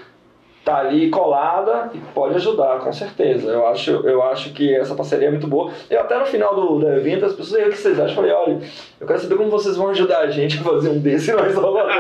tá 0.67 0.79
ali 0.79 1.09
colada 1.11 1.91
e 1.95 1.99
pode 2.13 2.35
ajudar, 2.35 2.81
com 2.81 2.93
certeza. 2.93 3.53
Eu 3.53 3.69
acho, 3.69 3.93
eu 4.05 4.21
acho 4.25 4.53
que 4.53 4.75
essa 4.75 4.97
parceria 4.97 5.29
é 5.29 5.31
muito 5.31 5.47
boa. 5.47 5.71
Eu 5.89 6.01
até 6.01 6.19
no 6.19 6.27
final 6.27 6.57
do, 6.57 6.81
do 6.81 6.89
evento, 6.89 7.25
as 7.25 7.35
pessoas, 7.35 7.63
aí, 7.63 7.69
o 7.69 7.71
que 7.71 7.79
vocês 7.79 7.95
acham? 8.01 8.11
Eu 8.11 8.15
falei, 8.17 8.33
olha, 8.33 8.61
eu 9.01 9.07
quero 9.07 9.21
saber 9.21 9.37
como 9.37 9.49
vocês 9.49 9.77
vão 9.77 9.91
ajudar 9.91 10.23
a 10.23 10.27
gente 10.27 10.59
a 10.59 10.63
fazer 10.65 10.89
um 10.89 10.99
desse 10.99 11.31
em 11.31 11.35
Salvador. 11.37 11.87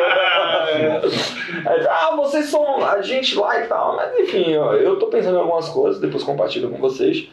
Aí, 1.64 1.86
ah, 1.88 2.14
vocês 2.16 2.46
são 2.46 2.84
a 2.84 3.00
gente 3.00 3.38
lá 3.38 3.60
e 3.60 3.68
tal. 3.68 3.94
Mas 3.94 4.18
enfim, 4.18 4.56
ó, 4.56 4.74
eu 4.74 4.98
tô 4.98 5.06
pensando 5.06 5.36
em 5.36 5.40
algumas 5.40 5.68
coisas, 5.68 6.00
depois 6.00 6.24
compartilho 6.24 6.68
com 6.68 6.78
vocês. 6.78 7.28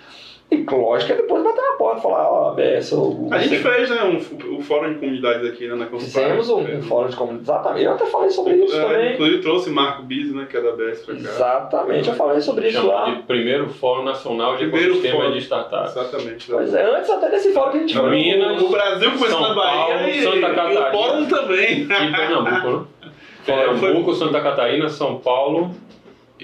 E 0.51 0.63
lógico 0.69 1.13
que 1.15 1.21
depois 1.23 1.43
bater 1.43 1.61
na 1.63 1.71
porta 1.77 1.97
e 1.97 2.01
falar, 2.03 2.29
ó, 2.29 2.49
ABS, 2.51 2.91
ou 2.91 3.27
A 3.31 3.39
gente 3.39 3.57
fez, 3.57 3.89
né, 3.89 4.03
um, 4.03 4.55
o 4.57 4.61
fórum 4.61 4.93
de 4.93 4.99
comunidades 4.99 5.49
aqui 5.49 5.67
né, 5.67 5.73
na 5.73 5.87
Conspire. 5.87 6.11
Fizemos 6.25 6.49
um, 6.49 6.59
um 6.59 6.65
Fez. 6.65 6.85
fórum 6.85 7.09
de 7.09 7.15
comunidade. 7.15 7.49
Exatamente. 7.49 7.85
Eu 7.85 7.91
até 7.93 8.05
falei 8.05 8.29
sobre 8.29 8.53
isso 8.57 8.75
É, 8.77 8.81
também. 8.83 9.13
Inclusive 9.13 9.41
trouxe 9.41 9.69
Marco 9.71 10.03
Biz, 10.03 10.31
né, 10.35 10.45
que 10.47 10.55
é 10.55 10.61
da 10.61 10.71
BS 10.73 10.99
pra 11.05 11.15
cá. 11.15 11.21
Exatamente, 11.21 12.09
eu 12.09 12.15
falei 12.15 12.39
sobre 12.41 12.67
isso 12.67 12.85
lá. 12.85 13.05
de 13.09 13.23
primeiro 13.23 13.67
Fórum 13.69 14.03
Nacional 14.03 14.51
de 14.57 14.65
Primeiro 14.67 14.91
Ecossistema 14.91 15.17
fórum. 15.21 15.31
de 15.31 15.37
Startups. 15.39 15.91
Exatamente. 15.97 16.51
Pois 16.51 16.73
é, 16.75 16.83
antes 16.97 17.09
até 17.09 17.29
desse 17.31 17.51
fórum 17.51 17.71
que 17.71 17.77
a 17.77 17.79
gente 17.81 17.97
foi. 17.97 18.09
Minas, 18.11 18.61
O 18.61 18.69
Brasil 18.69 19.11
começou 19.11 19.29
São 19.39 19.41
na 19.41 19.55
Bahia 19.55 19.95
Paulo, 19.95 20.09
e, 20.09 20.21
Santa 20.21 20.37
e 20.37 20.41
Catarina. 20.41 20.87
o 20.87 20.91
fórum 20.91 21.25
também. 21.25 21.79
E 21.81 21.85
Pernambuco, 21.87 22.67
né? 22.69 22.85
Foi- 23.43 23.55
Pernambuco, 23.55 24.13
Santa 24.13 24.39
Catarina, 24.39 24.87
São 24.87 25.17
Paulo 25.17 25.71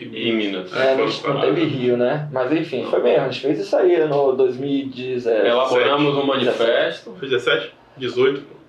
e 0.05 0.31
Minas. 0.31 0.75
É, 0.75 0.95
não, 0.95 1.07
foi- 1.07 1.33
não 1.33 1.41
teve 1.41 1.63
Rio, 1.65 1.97
né? 1.97 2.27
Mas 2.31 2.51
enfim, 2.51 2.85
foi 2.89 3.01
mesmo. 3.01 3.25
A 3.25 3.29
gente 3.29 3.41
fez 3.41 3.59
isso 3.59 3.75
aí 3.75 3.97
no 4.07 4.33
2017. 4.33 5.47
Elaboramos 5.47 6.15
um 6.17 6.25
manifesto. 6.25 7.15
Foi 7.17 7.27
17? 7.27 7.73
18? 7.97 8.59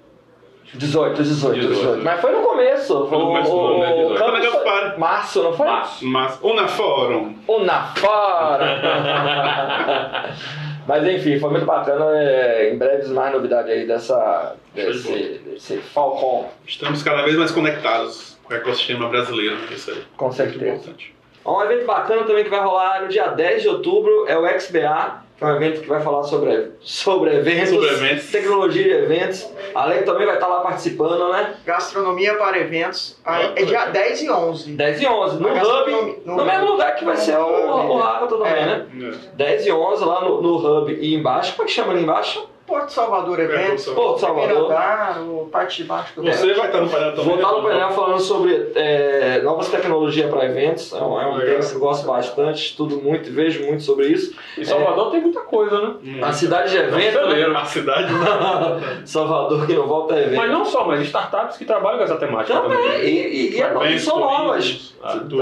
18, 0.73 1.23
18, 1.23 1.59
18, 1.61 1.75
18. 1.75 2.05
Mas 2.05 2.21
foi 2.21 2.31
no 2.31 2.43
começo. 2.43 3.07
Foi 3.09 3.19
no 3.19 3.27
começo 3.27 3.51
do 3.51 3.61
ano, 3.61 3.79
né, 3.81 3.93
18. 3.93 4.19
Foi 4.19 4.31
na 4.33 4.41
Gaspar. 4.41 4.99
Março, 5.01 5.43
não 5.43 5.53
foi? 5.53 5.67
Março. 5.67 6.07
Mas, 6.07 6.39
ou 6.43 6.55
na 6.55 6.69
fórum. 6.69 7.35
Ou 7.49 7.65
na 7.65 7.83
fora! 7.95 8.71
Mas 10.87 11.07
enfim, 11.07 11.39
foi 11.39 11.51
muito 11.51 11.67
bacana. 11.67 12.05
é, 12.17 12.73
em 12.73 12.79
breve 12.79 13.09
mais 13.13 13.33
novidade 13.33 13.71
aí 13.71 13.87
dessa, 13.87 14.55
Show 14.77 14.85
de 14.93 14.93
desse, 14.93 15.39
desse 15.45 15.77
Falcon, 15.79 16.49
Estamos 16.67 17.03
cada 17.03 17.23
vez 17.23 17.37
mais 17.37 17.51
conectados 17.53 18.39
com 18.45 18.55
o 18.55 18.57
ecossistema 18.57 19.09
brasileiro. 19.09 19.57
Isso 19.71 19.91
aí. 19.91 20.03
com 20.17 20.25
Muito 20.27 20.37
certeza. 20.37 20.67
importante. 20.67 21.15
Um 21.45 21.63
evento 21.63 21.87
bacana 21.87 22.23
também 22.25 22.45
que 22.45 22.51
vai 22.51 22.61
rolar 22.61 23.03
no 23.03 23.09
dia 23.09 23.29
10 23.29 23.63
de 23.63 23.69
outubro 23.69 24.27
é 24.29 24.37
o 24.37 24.47
XBA, 24.61 25.23
que 25.39 25.43
é 25.45 25.47
um 25.47 25.57
evento 25.57 25.81
que 25.81 25.89
vai 25.89 26.01
falar 26.03 26.23
sobre, 26.25 26.73
sobre 26.83 27.35
eventos, 27.35 27.71
Sobre 27.71 27.89
eventos. 27.89 28.31
tecnologia 28.31 28.83
de 28.85 28.91
eventos. 28.91 29.49
A 29.75 29.85
Alec 29.85 30.05
também 30.05 30.27
vai 30.27 30.35
estar 30.35 30.47
lá 30.49 30.61
participando, 30.61 31.33
né? 31.33 31.55
Gastronomia 31.65 32.35
para 32.35 32.59
eventos. 32.59 33.19
Ah, 33.25 33.41
É 33.57 33.65
dia 33.65 33.87
10 33.87 34.23
e 34.23 34.31
11. 34.31 34.73
10 34.73 35.01
e 35.01 35.07
11, 35.07 35.41
no 35.41 35.49
A 35.49 35.51
Hub, 35.53 35.59
gastronomia- 35.61 36.17
no, 36.27 36.45
mesmo 36.45 36.67
lugar 36.73 36.95
que 36.97 37.05
vai 37.07 37.17
ser 37.17 37.39
o, 37.39 37.47
o 37.47 37.97
Hackathon 37.99 38.37
também, 38.39 38.53
É. 38.53 38.67
né? 38.67 38.87
É. 39.03 39.37
10 39.37 39.67
e 39.67 39.73
11 39.73 40.05
lá 40.05 40.21
no, 40.23 40.43
no 40.43 40.57
Hub 40.59 40.93
e 40.93 41.15
embaixo, 41.15 41.53
como 41.57 41.63
é 41.63 41.67
que 41.67 41.73
chama 41.73 41.93
ali 41.95 42.03
embaixo? 42.03 42.50
Porto 42.91 42.95
Salvador 42.95 43.39
Eventos, 43.41 43.85
Porto 43.85 43.97
Porto 43.97 44.21
Salvador. 44.21 44.65
andar, 44.73 45.21
o 45.21 45.49
parte 45.51 45.83
de 45.83 45.89
baixo 45.89 46.13
do 46.17 46.23
Você 46.25 46.55
vai 46.55 46.67
estar 46.67 46.81
no 46.81 46.89
painel 46.89 47.11
também? 47.13 47.25
Vou 47.25 47.35
estar 47.37 47.53
no 47.53 47.63
painel 47.63 47.91
falando 47.91 48.21
sobre 48.21 48.73
é, 48.75 49.41
novas 49.45 49.69
tecnologias 49.69 50.29
para 50.29 50.45
eventos. 50.47 50.93
É 50.93 50.97
um, 50.97 51.21
é 51.21 51.27
um 51.27 51.39
tema 51.39 51.61
que 51.65 51.73
eu 51.75 51.79
gosto 51.79 52.07
bastante, 52.07 52.65
estudo 52.67 52.97
muito, 52.97 53.31
vejo 53.33 53.65
muito 53.65 53.83
sobre 53.85 54.09
isso. 54.09 54.35
E 54.59 54.65
Salvador 54.65 55.11
tem 55.13 55.21
muita 55.21 55.41
coisa, 55.43 55.81
né? 55.81 55.95
Hum. 56.05 56.21
A 56.25 56.33
cidade 56.33 56.71
de 56.73 56.79
evento, 56.79 57.27
né? 57.29 57.47
A 57.57 57.65
cidade. 57.65 58.13
Salvador 59.05 59.67
que 59.67 59.75
não 59.75 59.87
volta 59.87 60.15
a 60.15 60.21
evento. 60.21 60.37
Mas 60.37 60.51
não 60.51 60.65
só, 60.65 60.85
mas 60.85 61.01
startups 61.03 61.57
que 61.57 61.65
trabalham 61.65 61.99
com 61.99 62.05
essa 62.05 62.17
temática 62.17 62.59
Também, 62.61 62.77
também. 62.77 63.01
e, 63.05 63.09
e, 63.09 63.57
e, 63.57 63.63
é- 63.63 63.67
e 63.67 63.77
Eventos, 63.77 64.03
são 64.05 64.19
novas. 64.21 64.65
turismo. 64.65 64.91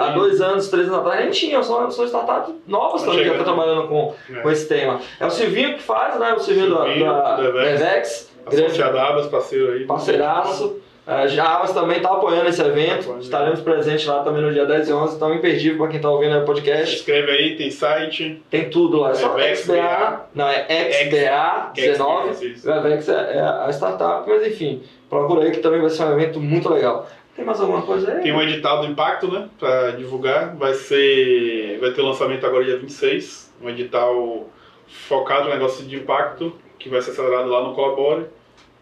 Há 0.01 0.11
dois 0.13 0.41
anos, 0.41 0.69
três 0.69 0.87
anos 0.87 1.01
atrás, 1.01 1.21
nem 1.21 1.31
tinham, 1.31 1.63
são, 1.65 1.91
são 1.91 2.05
startups 2.05 2.55
novas 2.67 3.03
também 3.03 3.25
que 3.25 3.29
estão 3.31 3.43
trabalhando 3.45 3.89
com, 3.89 4.15
É. 4.33 4.41
com 4.41 4.51
esse 4.51 4.69
tema. 4.69 5.01
É 5.19 5.27
o 5.27 5.31
Silvinho 5.31 5.75
que 5.75 5.83
faz, 5.83 6.17
né? 6.21 6.33
O 6.33 6.39
Silvinho, 6.39 6.71
da, 6.71 6.85
da 6.85 7.38
Evex. 7.45 7.81
Evex, 7.81 8.31
grande 8.51 8.67
Associada 8.67 9.03
Abas, 9.03 9.27
parceiro 9.27 9.73
aí. 9.73 9.85
parceiraço. 9.85 10.81
A 11.07 11.23
Abas 11.23 11.73
também 11.73 11.97
está 11.97 12.11
apoiando 12.11 12.51
esse 12.51 12.61
evento. 12.61 13.01
Apoiando. 13.05 13.23
Estaremos 13.23 13.61
presentes 13.61 14.05
lá 14.07 14.23
também 14.23 14.43
no 14.43 14.53
dia 14.53 14.67
10 14.67 14.89
e 14.91 14.93
11, 14.93 15.17
então 15.17 15.35
imperdível 15.35 15.79
para 15.79 15.89
quem 15.89 15.97
está 15.97 16.11
ouvindo 16.11 16.37
o 16.37 16.41
Se 16.41 16.45
podcast. 16.47 16.97
inscreve 16.97 17.31
aí, 17.31 17.57
tem 17.57 17.71
site. 17.71 18.43
Tem 18.51 18.69
tudo 18.69 18.99
lá. 18.99 19.13
É 19.13 19.15
só 19.15 19.39
XBA, 19.39 20.27
não, 20.35 20.47
é 20.47 20.67
XBA19. 21.07 22.43
Isso. 22.43 22.69
O 22.69 22.73
Avex 22.73 23.09
é, 23.09 23.37
é 23.37 23.41
a 23.41 23.71
startup, 23.71 24.29
mas 24.29 24.47
enfim, 24.47 24.83
procura 25.09 25.45
aí 25.45 25.51
que 25.51 25.61
também 25.61 25.81
vai 25.81 25.89
ser 25.89 26.05
um 26.05 26.13
evento 26.13 26.41
muito 26.41 26.69
legal. 26.69 27.09
Tem 27.35 27.45
mais 27.45 27.61
alguma 27.61 27.83
coisa 27.83 28.13
aí? 28.13 28.23
Tem 28.23 28.33
um 28.33 28.43
edital 28.43 28.81
do 28.81 28.87
Impacto, 28.89 29.33
né? 29.33 29.49
Pra 29.59 29.93
divulgar. 29.93 30.57
Vai 30.57 30.75
ser. 30.75 31.79
Vai 31.81 31.93
ter 31.93 32.03
lançamento 32.03 32.45
agora 32.45 32.65
dia 32.65 32.77
26. 32.77 33.55
Um 33.63 33.71
edital 33.71 34.47
focado 34.89 35.45
no 35.45 35.51
negócio 35.51 35.85
de 35.87 35.97
impacto, 35.97 36.53
que 36.79 36.89
vai 36.89 37.01
ser 37.03 37.11
acelerado 37.13 37.49
lá 37.49 37.63
no 37.63 37.75
Colabore, 37.75 38.27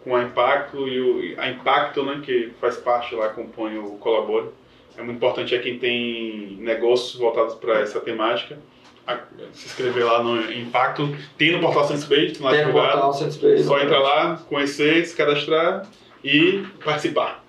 com 0.05 0.15
a 0.15 0.23
Impacto 0.23 0.87
e 0.89 1.01
o, 1.35 1.41
a 1.41 1.49
Impacto, 1.51 2.05
né? 2.05 2.21
Que 2.25 2.51
faz 2.61 2.77
parte 2.77 3.15
lá, 3.15 3.29
compõe 3.31 3.79
o 3.79 3.93
Colabore. 3.99 4.49
É 4.97 5.03
muito 5.03 5.17
importante 5.17 5.55
é 5.55 5.59
quem 5.59 5.79
tem 5.79 6.57
negócios 6.61 7.19
voltados 7.21 7.55
para 7.55 7.81
essa 7.81 8.01
temática. 8.01 8.59
a- 9.07 9.19
Se 9.53 9.67
inscrever 9.67 10.05
lá 10.05 10.23
no 10.23 10.51
Impacto. 10.53 11.09
Tem 11.39 11.53
no 11.53 11.61
portal 11.61 11.85
SenseBase, 11.87 12.43
lá 12.43 12.51
Tem 12.51 12.67
no 12.67 12.73
portal 12.73 13.13
Centro 13.13 13.59
Só 13.65 13.79
entrar 13.81 14.01
lá, 14.01 14.37
conhecer, 14.49 15.05
se 15.07 15.15
cadastrar 15.17 15.87
e 16.25 16.65
participar. 16.85 17.45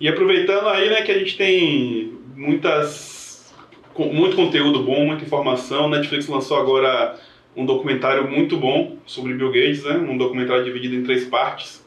E 0.00 0.08
aproveitando 0.08 0.68
aí, 0.68 0.88
né, 0.90 1.02
que 1.02 1.10
a 1.10 1.18
gente 1.18 1.36
tem 1.36 2.16
muitas 2.36 3.52
muito 3.98 4.36
conteúdo 4.36 4.82
bom, 4.82 5.06
muita 5.06 5.24
informação. 5.24 5.88
Netflix 5.88 6.28
lançou 6.28 6.58
agora 6.58 7.18
um 7.56 7.64
documentário 7.64 8.28
muito 8.30 8.56
bom 8.56 8.98
sobre 9.06 9.32
Bill 9.34 9.50
Gates, 9.50 9.84
né? 9.84 9.96
Um 9.96 10.16
documentário 10.18 10.64
dividido 10.64 10.94
em 10.94 11.02
três 11.02 11.24
partes 11.24 11.84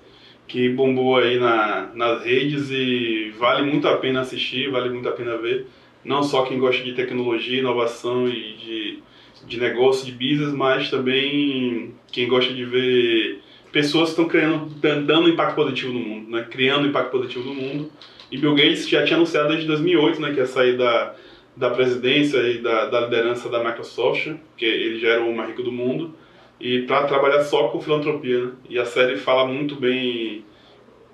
que 0.47 0.67
bombou 0.69 1.17
aí 1.17 1.37
na, 1.39 1.91
nas 1.93 2.23
redes 2.23 2.71
e 2.71 3.31
vale 3.37 3.61
muito 3.69 3.87
a 3.87 3.97
pena 3.97 4.21
assistir, 4.21 4.69
vale 4.71 4.89
muito 4.89 5.07
a 5.07 5.11
pena 5.11 5.37
ver. 5.37 5.67
Não 6.03 6.23
só 6.23 6.43
quem 6.43 6.57
gosta 6.57 6.83
de 6.83 6.93
tecnologia, 6.93 7.59
inovação 7.59 8.27
e 8.27 8.31
de, 8.53 8.99
de 9.45 9.59
negócio, 9.59 10.05
de 10.05 10.11
business, 10.11 10.51
mas 10.53 10.89
também 10.89 11.93
quem 12.11 12.27
gosta 12.27 12.51
de 12.53 12.65
ver 12.65 13.39
pessoas 13.71 14.05
que 14.05 14.13
estão 14.13 14.27
criando, 14.27 14.65
dan- 14.81 15.03
dando 15.03 15.29
impacto 15.29 15.55
positivo 15.55 15.93
no 15.93 15.99
mundo, 15.99 16.31
né? 16.31 16.47
Criando 16.49 16.87
impacto 16.87 17.11
positivo 17.11 17.45
no 17.45 17.53
mundo. 17.53 17.91
E 18.31 18.37
Bill 18.37 18.55
Gates 18.55 18.89
já 18.89 19.03
tinha 19.03 19.17
anunciado 19.17 19.49
desde 19.49 19.67
2008, 19.67 20.21
né, 20.21 20.31
que 20.31 20.37
ia 20.37 20.45
sair 20.45 20.77
da, 20.77 21.15
da 21.59 21.69
presidência 21.69 22.37
e 22.37 22.59
da, 22.59 22.85
da 22.85 23.01
liderança 23.01 23.49
da 23.49 23.61
Microsoft, 23.61 24.33
que 24.55 24.63
ele 24.63 24.97
já 24.97 25.09
era 25.09 25.21
o 25.21 25.35
mais 25.35 25.49
rico 25.49 25.61
do 25.61 25.73
mundo, 25.73 26.15
e 26.57 26.83
para 26.83 27.03
trabalhar 27.03 27.43
só 27.43 27.67
com 27.67 27.81
filantropia. 27.81 28.45
Né? 28.45 28.51
E 28.69 28.79
a 28.79 28.85
série 28.85 29.17
fala 29.17 29.45
muito 29.45 29.75
bem 29.75 30.45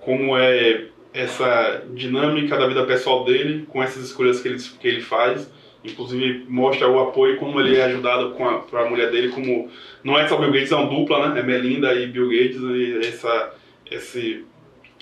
como 0.01 0.37
é 0.37 0.85
essa 1.11 1.83
dinâmica 1.91 2.55
da 2.57 2.67
vida 2.67 2.85
pessoal 2.85 3.25
dele, 3.25 3.65
com 3.67 3.81
essas 3.81 4.03
escolhas 4.05 4.39
que 4.39 4.47
ele, 4.47 4.59
que 4.79 4.87
ele 4.87 5.01
faz. 5.01 5.51
Inclusive 5.83 6.45
mostra 6.47 6.87
o 6.87 6.99
apoio, 6.99 7.37
como 7.37 7.59
ele 7.59 7.77
é 7.77 7.85
ajudado 7.85 8.31
com 8.31 8.47
a, 8.47 8.59
pra 8.59 8.87
mulher 8.87 9.09
dele, 9.09 9.29
como 9.29 9.67
não 10.03 10.17
é 10.17 10.27
só 10.27 10.37
Bill 10.37 10.51
Gates, 10.51 10.71
é 10.71 10.75
uma 10.75 10.89
dupla, 10.89 11.29
né? 11.29 11.39
É 11.39 11.43
Melinda 11.43 11.91
e 11.95 12.05
Bill 12.05 12.29
Gates, 12.29 12.61
e 12.61 13.07
essa, 13.07 13.53
esse, 13.89 14.45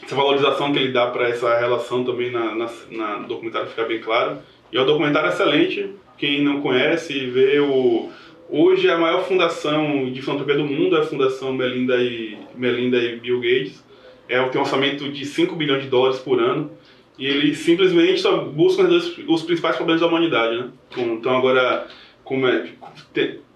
essa 0.01 0.15
valorização 0.15 0.71
que 0.71 0.79
ele 0.79 0.93
dá 0.93 1.07
para 1.07 1.27
essa 1.27 1.57
relação 1.59 2.05
também 2.05 2.31
na, 2.31 2.55
na, 2.55 2.69
na 2.91 3.15
documentário 3.27 3.67
fica 3.67 3.83
bem 3.83 4.00
claro. 4.00 4.38
E 4.73 4.77
é 4.77 4.81
um 4.81 4.85
documentário 4.87 5.29
excelente, 5.29 5.89
quem 6.17 6.41
não 6.43 6.59
conhece, 6.61 7.27
vê 7.27 7.59
o... 7.59 8.09
Hoje 8.49 8.89
a 8.89 8.97
maior 8.97 9.23
fundação 9.23 10.11
de 10.11 10.21
filantropia 10.21 10.55
do 10.57 10.65
mundo 10.65 10.95
é 10.95 10.99
a 10.99 11.03
Fundação 11.03 11.53
Melinda 11.53 11.95
e, 12.01 12.37
Melinda 12.55 12.97
e 12.97 13.17
Bill 13.17 13.39
Gates. 13.39 13.83
É, 14.27 14.41
tem 14.49 14.59
um 14.59 14.63
orçamento 14.63 15.09
de 15.09 15.25
5 15.25 15.55
bilhões 15.55 15.83
de 15.83 15.89
dólares 15.89 16.19
por 16.19 16.39
ano. 16.39 16.71
E 17.17 17.25
eles 17.27 17.59
simplesmente 17.59 18.19
só 18.19 18.37
buscam 18.45 18.87
os 19.27 19.43
principais 19.43 19.75
problemas 19.75 20.01
da 20.01 20.07
humanidade, 20.07 20.57
né? 20.57 20.69
Então 20.97 21.35
agora, 21.35 21.87
como 22.23 22.47
é, 22.47 22.67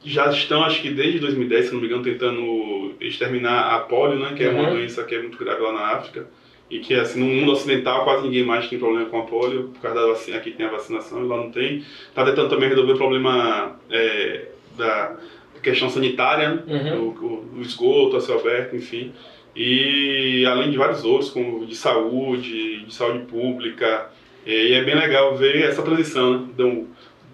já 0.04 0.30
estão, 0.32 0.64
acho 0.64 0.82
que 0.82 0.90
desde 0.92 1.20
2010, 1.20 1.66
se 1.68 1.74
não 1.74 1.82
me 1.82 1.88
engano, 1.88 2.04
tentando 2.04 2.94
exterminar 3.02 3.76
a 3.76 3.80
polio, 3.80 4.20
né? 4.20 4.34
Que 4.36 4.44
é 4.46 4.50
uma 4.50 4.64
Uhum. 4.70 4.76
doença 4.76 5.04
que 5.04 5.16
é 5.16 5.20
muito 5.22 5.38
grave 5.38 5.62
lá 5.62 5.74
na 5.74 5.88
África. 5.96 6.28
E 6.70 6.80
que, 6.80 6.94
assim, 6.94 7.20
no 7.20 7.26
mundo 7.26 7.52
ocidental 7.54 8.04
quase 8.04 8.24
ninguém 8.24 8.44
mais 8.44 8.68
tem 8.68 8.78
problema 8.78 9.06
com 9.10 9.20
a 9.20 9.24
polio, 9.24 9.70
por 9.74 9.82
causa 9.82 10.02
da 10.02 10.08
vacina, 10.08 10.38
aqui 10.38 10.52
tem 10.52 10.66
a 10.66 10.70
vacinação 10.72 11.24
e 11.24 11.28
lá 11.28 11.38
não 11.38 11.50
tem. 11.50 11.84
Tá 12.14 12.26
tentando 12.26 12.50
também 12.50 12.68
resolver 12.68 12.94
o 12.94 12.98
problema 12.98 13.78
é, 13.90 14.48
da 14.78 15.16
questão 15.64 15.90
sanitária, 15.90 16.50
né? 16.50 16.64
Uhum. 16.68 17.00
o, 17.08 17.58
o- 17.58 17.62
esgoto 17.62 18.18
a 18.18 18.22
céu 18.22 18.40
aberto, 18.40 18.76
enfim. 18.76 19.14
E 19.56 20.46
além 20.46 20.70
de 20.70 20.78
vários 20.78 21.04
outros, 21.04 21.32
como 21.32 21.66
de 21.66 21.76
saúde, 21.76 22.86
de 22.86 22.94
saúde 22.94 23.26
pública. 23.26 24.10
E 24.46 24.74
é 24.74 24.84
bem 24.84 24.96
legal 24.96 25.36
ver 25.36 25.64
essa 25.64 25.82
transição 25.82 26.34
né? 26.42 26.48
do, 26.56 26.88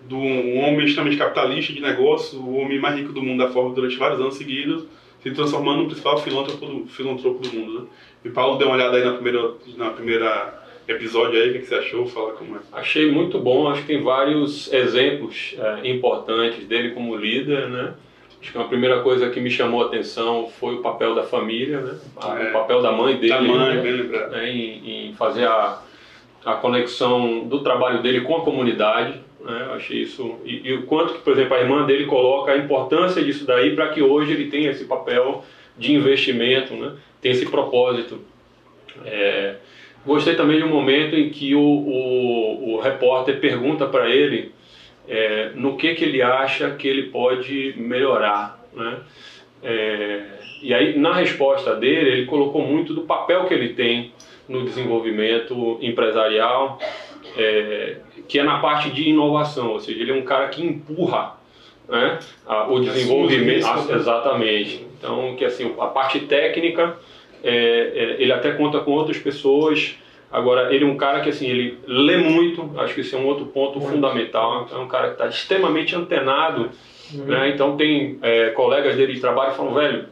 do 0.07 0.15
um 0.17 0.59
homem 0.63 0.85
extremamente 0.85 1.17
capitalista 1.19 1.73
de 1.73 1.81
negócio, 1.81 2.39
o 2.39 2.55
homem 2.57 2.79
mais 2.79 2.95
rico 2.97 3.11
do 3.11 3.21
mundo 3.21 3.39
da 3.43 3.51
forma 3.51 3.73
durante 3.75 3.97
vários 3.97 4.19
anos 4.21 4.35
seguidos, 4.35 4.85
se 5.21 5.31
transformando 5.31 5.79
no 5.81 5.85
principal 5.87 6.17
filântropo 6.19 6.65
do, 6.65 6.87
filantropo 6.87 7.39
do 7.39 7.53
mundo. 7.55 7.81
Né? 7.81 7.87
E 8.23 8.29
Paulo 8.29 8.57
deu 8.57 8.67
uma 8.67 8.75
olhada 8.75 8.97
aí 8.97 9.03
na 9.03 9.13
primeira, 9.13 9.51
na 9.77 9.89
primeira 9.89 10.63
episódio 10.87 11.41
aí, 11.41 11.49
o 11.51 11.53
que 11.53 11.65
você 11.65 11.75
achou? 11.75 12.05
Fala 12.07 12.33
como 12.33 12.55
é. 12.55 12.59
Achei 12.71 13.11
muito 13.11 13.39
bom, 13.39 13.67
acho 13.69 13.81
que 13.81 13.87
tem 13.87 14.01
vários 14.03 14.71
exemplos 14.71 15.55
é, 15.57 15.87
importantes 15.89 16.65
dele 16.65 16.91
como 16.91 17.15
líder, 17.15 17.67
né? 17.69 17.93
Acho 18.41 18.51
que 18.51 18.57
uma 18.57 18.67
primeira 18.67 18.99
coisa 19.01 19.29
que 19.29 19.39
me 19.39 19.49
chamou 19.49 19.83
a 19.83 19.85
atenção 19.87 20.49
foi 20.59 20.75
o 20.75 20.81
papel 20.81 21.15
da 21.15 21.23
família, 21.23 21.79
né? 21.79 21.95
A- 22.21 22.39
É. 22.43 22.49
O 22.49 22.53
papel 22.53 22.81
da 22.81 22.91
mãe 22.91 23.15
dele 23.15 23.29
Da 23.29 23.41
mãe, 23.41 23.75
né? 23.77 24.27
né? 24.31 24.49
Em, 24.49 25.09
em 25.09 25.13
fazer 25.13 25.45
a, 25.47 25.79
a 26.43 26.53
conexão 26.55 27.45
do 27.47 27.59
trabalho 27.63 28.01
dele 28.01 28.21
com 28.21 28.35
a 28.35 28.41
comunidade. 28.41 29.21
Né? 29.39 29.67
Achei 29.75 30.01
isso. 30.01 30.35
E, 30.45 30.61
e 30.69 30.73
o 30.73 30.83
quanto 30.83 31.13
que, 31.13 31.19
por 31.21 31.33
exemplo, 31.33 31.53
a 31.55 31.61
irmã 31.61 31.85
dele 31.85 32.05
coloca 32.05 32.51
a 32.51 32.57
importância 32.57 33.21
disso 33.23 33.45
daí 33.45 33.75
para 33.75 33.89
que 33.89 34.01
hoje 34.01 34.31
ele 34.33 34.49
tenha 34.49 34.71
esse 34.71 34.85
papel 34.85 35.43
de 35.77 35.93
investimento, 35.93 36.73
né? 36.75 36.93
tem 37.21 37.31
esse 37.31 37.45
propósito. 37.45 38.21
É, 39.05 39.55
gostei 40.05 40.35
também 40.35 40.57
de 40.57 40.63
um 40.63 40.69
momento 40.69 41.15
em 41.15 41.29
que 41.29 41.55
o, 41.55 41.61
o, 41.61 42.73
o 42.73 42.79
repórter 42.79 43.39
pergunta 43.39 43.87
para 43.87 44.09
ele 44.09 44.51
é, 45.07 45.51
no 45.55 45.77
que, 45.77 45.93
que 45.95 46.03
ele 46.03 46.21
acha 46.21 46.71
que 46.71 46.87
ele 46.87 47.03
pode 47.03 47.73
melhorar. 47.77 48.63
Né? 48.73 48.97
É, 49.63 50.23
e 50.61 50.73
aí, 50.73 50.97
na 50.97 51.13
resposta 51.13 51.75
dele, 51.75 52.09
ele 52.09 52.25
colocou 52.25 52.61
muito 52.61 52.93
do 52.93 53.01
papel 53.01 53.45
que 53.45 53.53
ele 53.53 53.69
tem 53.69 54.11
no 54.47 54.63
desenvolvimento 54.63 55.77
empresarial, 55.81 56.79
é, 57.37 57.97
que 58.27 58.39
é 58.39 58.43
na 58.43 58.59
parte 58.59 58.89
de 58.89 59.09
inovação, 59.09 59.71
ou 59.71 59.79
seja, 59.79 60.01
ele 60.01 60.11
é 60.11 60.15
um 60.15 60.23
cara 60.23 60.47
que 60.49 60.63
empurra 60.63 61.37
né, 61.93 62.19
o 62.69 62.79
desenvolvimento. 62.79 63.65
exatamente. 63.93 64.85
Então, 64.97 65.35
que 65.37 65.45
assim, 65.45 65.73
a 65.79 65.87
parte 65.87 66.21
técnica, 66.21 66.97
é, 67.43 67.51
é, 67.55 68.21
ele 68.21 68.33
até 68.33 68.51
conta 68.51 68.79
com 68.79 68.91
outras 68.91 69.17
pessoas. 69.17 69.95
Agora, 70.31 70.73
ele 70.73 70.83
é 70.83 70.87
um 70.87 70.97
cara 70.97 71.21
que 71.21 71.29
assim, 71.29 71.47
ele 71.47 71.77
lê 71.85 72.17
muito, 72.17 72.71
acho 72.77 72.95
que 72.95 73.01
isso 73.01 73.15
é 73.15 73.19
um 73.19 73.27
outro 73.27 73.45
ponto 73.45 73.79
Muito. 73.79 73.93
fundamental. 73.93 74.67
É 74.71 74.77
um 74.77 74.87
cara 74.87 75.07
que 75.09 75.13
está 75.13 75.27
extremamente 75.27 75.95
antenado 75.95 76.71
Uhum. 77.13 77.25
né? 77.25 77.49
Então 77.49 77.75
tem 77.75 78.17
é, 78.21 78.49
colegas 78.51 78.95
dele 78.95 79.13
de 79.13 79.19
trabalho 79.19 79.51
que 79.51 79.57
falam, 79.57 79.73
velho, 79.73 80.05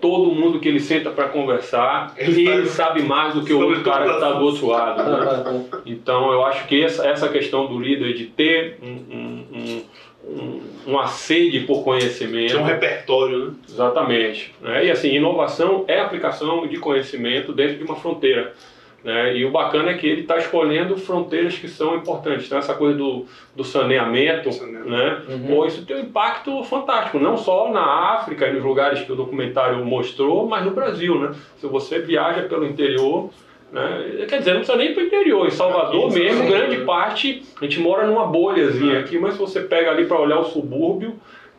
todo 0.00 0.32
mundo 0.34 0.58
que 0.58 0.68
ele 0.68 0.80
senta 0.80 1.10
para 1.10 1.28
conversar, 1.28 2.14
Ele 2.16 2.48
ele, 2.48 2.66
sabe 2.66 3.00
sabe 3.00 3.02
mais 3.02 3.34
do 3.34 3.44
que 3.44 3.52
o 3.52 3.60
outro 3.60 3.82
cara 3.82 4.04
que 4.04 4.14
está 4.14 4.32
do 4.32 4.44
outro 4.44 4.66
lado. 4.66 5.02
né? 5.02 5.64
Então 5.86 6.32
eu 6.32 6.44
acho 6.44 6.66
que 6.66 6.82
essa, 6.82 7.06
essa 7.06 7.28
questão 7.28 7.66
do 7.66 7.78
líder 7.78 8.12
de 8.14 8.26
ter 8.26 8.78
um, 8.82 8.88
um, 8.88 9.82
um, 10.24 10.61
uma 10.86 11.06
sede 11.06 11.60
por 11.60 11.82
conhecimento, 11.84 12.52
Tem 12.52 12.60
um 12.60 12.64
repertório, 12.64 13.46
né? 13.46 13.52
exatamente. 13.68 14.54
Né? 14.60 14.86
E 14.86 14.90
assim, 14.90 15.14
inovação 15.14 15.84
é 15.88 16.00
aplicação 16.00 16.66
de 16.66 16.76
conhecimento 16.78 17.52
dentro 17.52 17.76
de 17.78 17.84
uma 17.84 17.96
fronteira. 17.96 18.52
Né? 19.04 19.36
E 19.36 19.44
o 19.44 19.50
bacana 19.50 19.90
é 19.90 19.94
que 19.94 20.06
ele 20.06 20.20
está 20.22 20.38
escolhendo 20.38 20.96
fronteiras 20.96 21.58
que 21.58 21.66
são 21.66 21.96
importantes. 21.96 22.46
Então, 22.46 22.58
essa 22.58 22.74
coisa 22.74 22.96
do, 22.96 23.26
do 23.54 23.64
saneamento, 23.64 24.52
Saneamento. 24.52 24.90
né? 24.90 25.22
Uhum. 25.28 25.46
Pô, 25.48 25.66
isso 25.66 25.84
tem 25.84 25.96
um 25.96 26.00
impacto 26.00 26.62
fantástico, 26.64 27.18
não 27.18 27.36
só 27.36 27.70
na 27.72 27.82
África 28.14 28.46
e 28.46 28.52
nos 28.52 28.62
lugares 28.62 29.00
que 29.00 29.10
o 29.10 29.16
documentário 29.16 29.84
mostrou, 29.84 30.46
mas 30.46 30.64
no 30.64 30.70
Brasil. 30.70 31.18
Né? 31.18 31.32
Se 31.58 31.66
você 31.66 31.98
viaja 31.98 32.42
pelo 32.42 32.64
interior, 32.64 33.30
né? 33.72 34.26
quer 34.28 34.38
dizer, 34.38 34.50
não 34.52 34.58
precisa 34.60 34.76
nem 34.78 34.90
ir 34.90 34.94
para 34.94 35.02
o 35.02 35.06
interior, 35.06 35.46
em 35.46 35.50
Salvador 35.50 36.10
Aqui, 36.10 36.20
mesmo, 36.20 36.46
grande 36.46 36.76
parte, 36.84 37.42
a 37.60 37.64
gente 37.64 37.80
mora 37.80 38.06
numa 38.06 38.26
bolhazinha 38.26 38.98
aqui, 39.00 39.18
mas 39.18 39.34
se 39.34 39.40
você 39.40 39.60
pega 39.60 39.90
ali 39.90 40.04
para 40.04 40.20
olhar 40.20 40.38
o 40.40 40.44
subúrbio, 40.44 41.14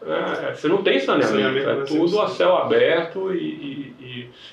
é, 0.06 0.54
você 0.54 0.68
não 0.68 0.84
tem 0.84 1.00
saneamento, 1.00 1.32
Saneamento 1.64 1.70
é 1.70 1.86
tudo 1.86 2.20
a 2.22 2.28
céu 2.28 2.58
aberto 2.58 3.34
e, 3.34 3.38
e- 3.38 3.94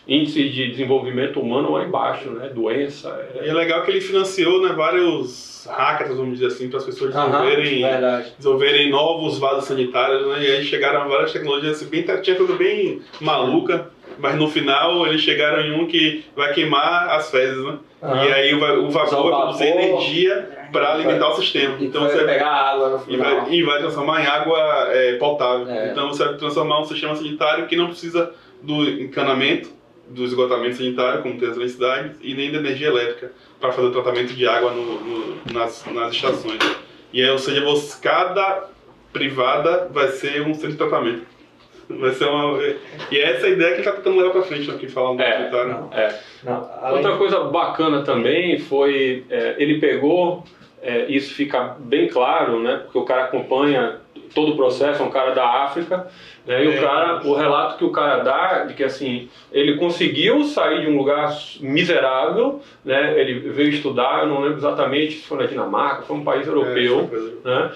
e 0.07 0.17
índice 0.17 0.49
de 0.49 0.71
desenvolvimento 0.71 1.41
humano 1.41 1.73
lá 1.73 1.83
embaixo, 1.85 2.31
né? 2.31 2.49
doença. 2.55 3.09
é- 3.35 3.47
E 3.47 3.49
é 3.49 3.53
legal 3.53 3.83
que 3.83 3.91
ele 3.91 4.01
financiou 4.01 4.63
né, 4.63 4.73
vários 4.73 5.67
hackathons, 5.69 6.17
vamos 6.17 6.35
dizer 6.35 6.47
assim, 6.47 6.69
para 6.71 6.79
as 6.79 6.85
pessoas 6.85 7.13
desenvolverem, 7.13 7.81
desenvolverem 8.39 8.91
novos 8.91 9.39
vasos 9.41 9.65
sanitários, 9.65 10.25
né? 10.29 10.37
E 10.41 10.47
aí 10.53 10.65
chegaram 10.65 11.09
várias 11.09 11.33
tecnologias, 11.33 11.77
assim, 11.77 11.91
bem, 11.91 12.05
tinha 12.23 12.37
coisa 12.37 12.55
bem 12.55 13.03
maluca, 13.21 13.91
mas 14.21 14.37
no 14.37 14.49
final 14.49 15.07
eles 15.07 15.21
chegaram 15.21 15.61
em 15.63 15.73
um 15.73 15.87
que 15.87 16.25
vai 16.37 16.53
queimar 16.53 17.11
as 17.11 17.31
fezes, 17.31 17.63
né? 17.65 17.79
Aham. 18.03 18.25
E 18.25 18.33
aí 18.33 18.55
o, 18.55 18.87
o 18.87 18.91
vapor 18.91 19.23
vai 19.31 19.41
produzir 19.43 19.65
energia 19.67 20.59
para 20.73 20.93
alimentar 20.95 21.29
o 21.29 21.35
sistema. 21.35 21.77
E 21.79 21.87
Então 21.87 22.03
vai 22.03 22.11
você 22.11 22.25
pegar 22.25 22.47
água 22.49 22.89
no 22.91 22.97
e 22.97 23.01
final. 23.17 23.41
vai, 23.43 23.53
e 23.53 23.63
vai 23.63 23.79
transformar 23.81 24.23
em 24.23 24.27
água 24.27 24.59
é, 24.93 25.17
potável. 25.17 25.69
É. 25.69 25.91
Então 25.91 26.09
você 26.09 26.25
vai 26.25 26.35
transformar 26.35 26.81
um 26.81 26.85
sistema 26.85 27.15
sanitário 27.15 27.67
que 27.67 27.77
não 27.77 27.89
precisa 27.89 28.33
do 28.63 28.83
encanamento, 28.89 29.69
do 30.09 30.25
esgotamento 30.25 30.77
sanitário, 30.77 31.23
como 31.23 31.39
tem 31.39 31.49
as 31.51 31.57
necessidades, 31.57 32.17
e 32.23 32.35
nem 32.35 32.51
da 32.51 32.59
energia 32.59 32.89
elétrica 32.89 33.33
para 33.61 33.71
fazer 33.73 33.89
o 33.89 33.93
tratamento 33.93 34.33
de 34.33 34.47
água 34.47 34.71
no- 34.73 35.01
no- 35.01 35.37
nas, 35.53 35.85
nas 35.93 36.13
estações. 36.15 36.59
E 37.13 37.23
aí, 37.23 37.31
ou 37.31 37.39
seja, 37.39 37.63
você, 37.65 38.01
cada 38.01 38.69
privada 39.13 39.89
vai 39.93 40.09
ser 40.09 40.41
um 40.43 40.55
centro 40.55 40.71
de 40.73 40.77
tratamento. 40.77 41.23
Vai 41.99 42.11
ser 42.11 42.25
uma. 42.27 42.59
E 43.11 43.19
é 43.19 43.33
essa 43.37 43.49
ideia 43.49 43.71
que 43.71 43.81
ele 43.81 43.89
está 43.89 43.93
tentando 43.93 44.17
levar 44.19 44.31
para 44.33 44.43
frente 44.43 44.71
aqui, 44.71 44.89
falando 44.89 45.17
do 45.19 45.23
É, 45.23 45.31
documentário. 45.51 45.69
não. 45.71 45.89
é. 45.99 46.21
Não, 46.45 46.71
além- 46.83 46.97
Outra 46.99 47.17
coisa 47.17 47.41
bacana 47.45 48.03
também 48.03 48.59
foi 48.59 49.25
é, 49.31 49.57
ele 49.59 49.79
pegou 49.81 50.45
é, 50.83 51.07
isso 51.09 51.35
fica 51.35 51.77
bem 51.79 52.09
claro, 52.09 52.61
né? 52.63 52.81
Porque 52.85 52.99
o 52.99 53.05
cara 53.05 53.25
acompanha 53.25 53.97
todo 54.35 54.53
o 54.53 54.57
processo, 54.57 55.03
é 55.03 55.05
um 55.05 55.11
cara 55.11 55.33
da 55.35 55.45
África, 55.65 56.07
né? 56.47 56.65
E 56.65 56.69
o 56.69 56.73
É. 56.73 56.81
cara, 56.81 57.21
o 57.27 57.35
relato 57.35 57.77
que 57.77 57.85
o 57.85 57.91
cara 57.91 58.23
dá 58.23 58.65
de 58.65 58.75
que 58.75 58.85
assim 58.85 59.29
ele 59.53 59.77
conseguiu 59.77 60.45
sair 60.45 60.83
de 60.83 60.87
um 60.87 60.97
lugar 60.97 61.29
miserável, 61.61 62.61
né? 62.85 63.19
Ele 63.21 63.41
veio 63.51 63.71
estudar, 63.71 64.21
eu 64.23 64.29
não 64.29 64.41
lembro 64.41 64.59
exatamente 64.59 65.15
se 65.17 65.27
foi 65.27 65.39
na 65.39 65.47
Dinamarca, 65.47 66.03
foi 66.03 66.17
um 66.17 66.25
país 66.25 66.47
europeu, 66.47 67.01
É, 67.01 67.07
foi- 67.09 67.39
né? 67.45 67.71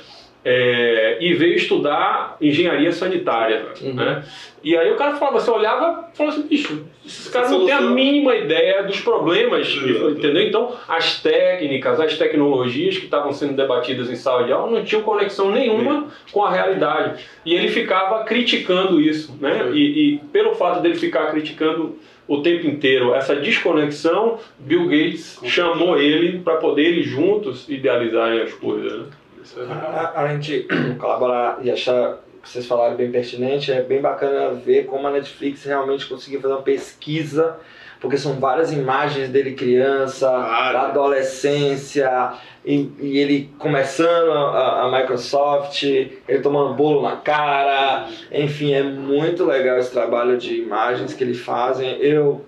É, 0.44 1.16
e 1.20 1.32
veio 1.32 1.54
estudar 1.54 2.36
engenharia 2.40 2.92
sanitária, 2.92 3.64
Uhum. 3.80 3.94
né? 3.94 4.22
E 4.62 4.76
aí 4.76 4.90
o 4.92 4.96
cara 4.96 5.16
falava, 5.16 5.40
você 5.40 5.50
olhava 5.50 6.08
e 6.12 6.16
falava 6.16 6.36
assim, 6.36 6.46
bicho, 6.48 6.84
esses 7.04 7.28
caras 7.28 7.50
não 7.50 7.64
têm 7.66 7.74
a 7.74 7.80
mínima 7.82 8.34
ideia 8.34 8.82
dos 8.82 9.00
problemas, 9.00 9.68
Exato. 9.68 10.10
entendeu? 10.10 10.42
Então, 10.42 10.72
as 10.88 11.20
técnicas, 11.20 12.00
as 12.00 12.16
tecnologias 12.16 12.96
que 12.96 13.04
estavam 13.04 13.32
sendo 13.32 13.54
debatidas 13.54 14.10
em 14.10 14.16
sala 14.16 14.44
de 14.44 14.52
aula 14.52 14.70
não 14.70 14.84
tinham 14.84 15.02
conexão 15.02 15.50
nenhuma 15.50 16.08
com 16.32 16.42
a 16.42 16.50
realidade. 16.50 17.24
E 17.44 17.54
ele 17.54 17.68
ficava 17.68 18.24
criticando 18.24 19.00
isso, 19.00 19.36
né? 19.40 19.70
E, 19.74 20.14
e 20.14 20.18
pelo 20.32 20.54
fato 20.54 20.80
dele 20.80 20.94
ficar 20.94 21.30
criticando 21.30 21.98
o 22.26 22.40
tempo 22.40 22.66
inteiro 22.66 23.14
essa 23.14 23.36
desconexão, 23.36 24.38
Bill 24.58 24.84
Gates 24.86 25.38
chamou 25.44 25.98
ele 25.98 26.38
para 26.38 26.56
poder 26.56 26.84
eles 26.86 27.06
juntos 27.06 27.68
idealizarem 27.68 28.40
as 28.40 28.52
coisas, 28.54 28.92
né? 28.98 29.06
Isso 29.44 29.60
é 29.60 29.64
A- 29.64 30.34
de 30.36 30.66
colaborar 30.98 31.58
e 31.62 31.70
achar 31.70 32.18
que 32.42 32.48
vocês 32.48 32.66
falaram 32.66 32.96
bem 32.96 33.10
pertinente, 33.10 33.70
é 33.72 33.82
bem 33.82 34.00
bacana 34.00 34.50
ver 34.50 34.86
como 34.86 35.06
a 35.06 35.10
Netflix 35.10 35.64
realmente 35.64 36.06
conseguiu 36.06 36.40
fazer 36.40 36.54
uma 36.54 36.62
pesquisa, 36.62 37.56
porque 38.00 38.18
são 38.18 38.34
várias 38.34 38.70
imagens 38.72 39.30
dele 39.30 39.52
criança, 39.52 40.28
Várias. 40.30 40.72
da 40.82 40.88
adolescência, 40.88 42.32
e, 42.64 42.90
e 43.00 43.18
ele 43.18 43.50
começando 43.58 44.30
a, 44.30 44.82
a 44.82 44.90
Microsoft, 45.00 45.82
ele 45.84 46.40
tomando 46.42 46.74
bolo 46.74 47.02
na 47.02 47.16
cara, 47.16 48.08
enfim, 48.32 48.72
é 48.74 48.82
muito 48.82 49.44
legal 49.44 49.78
esse 49.78 49.90
trabalho 49.92 50.36
de 50.36 50.54
imagens 50.60 51.14
que 51.14 51.24
eles 51.24 51.40
fazem. 51.40 51.96
Eu 52.00 52.44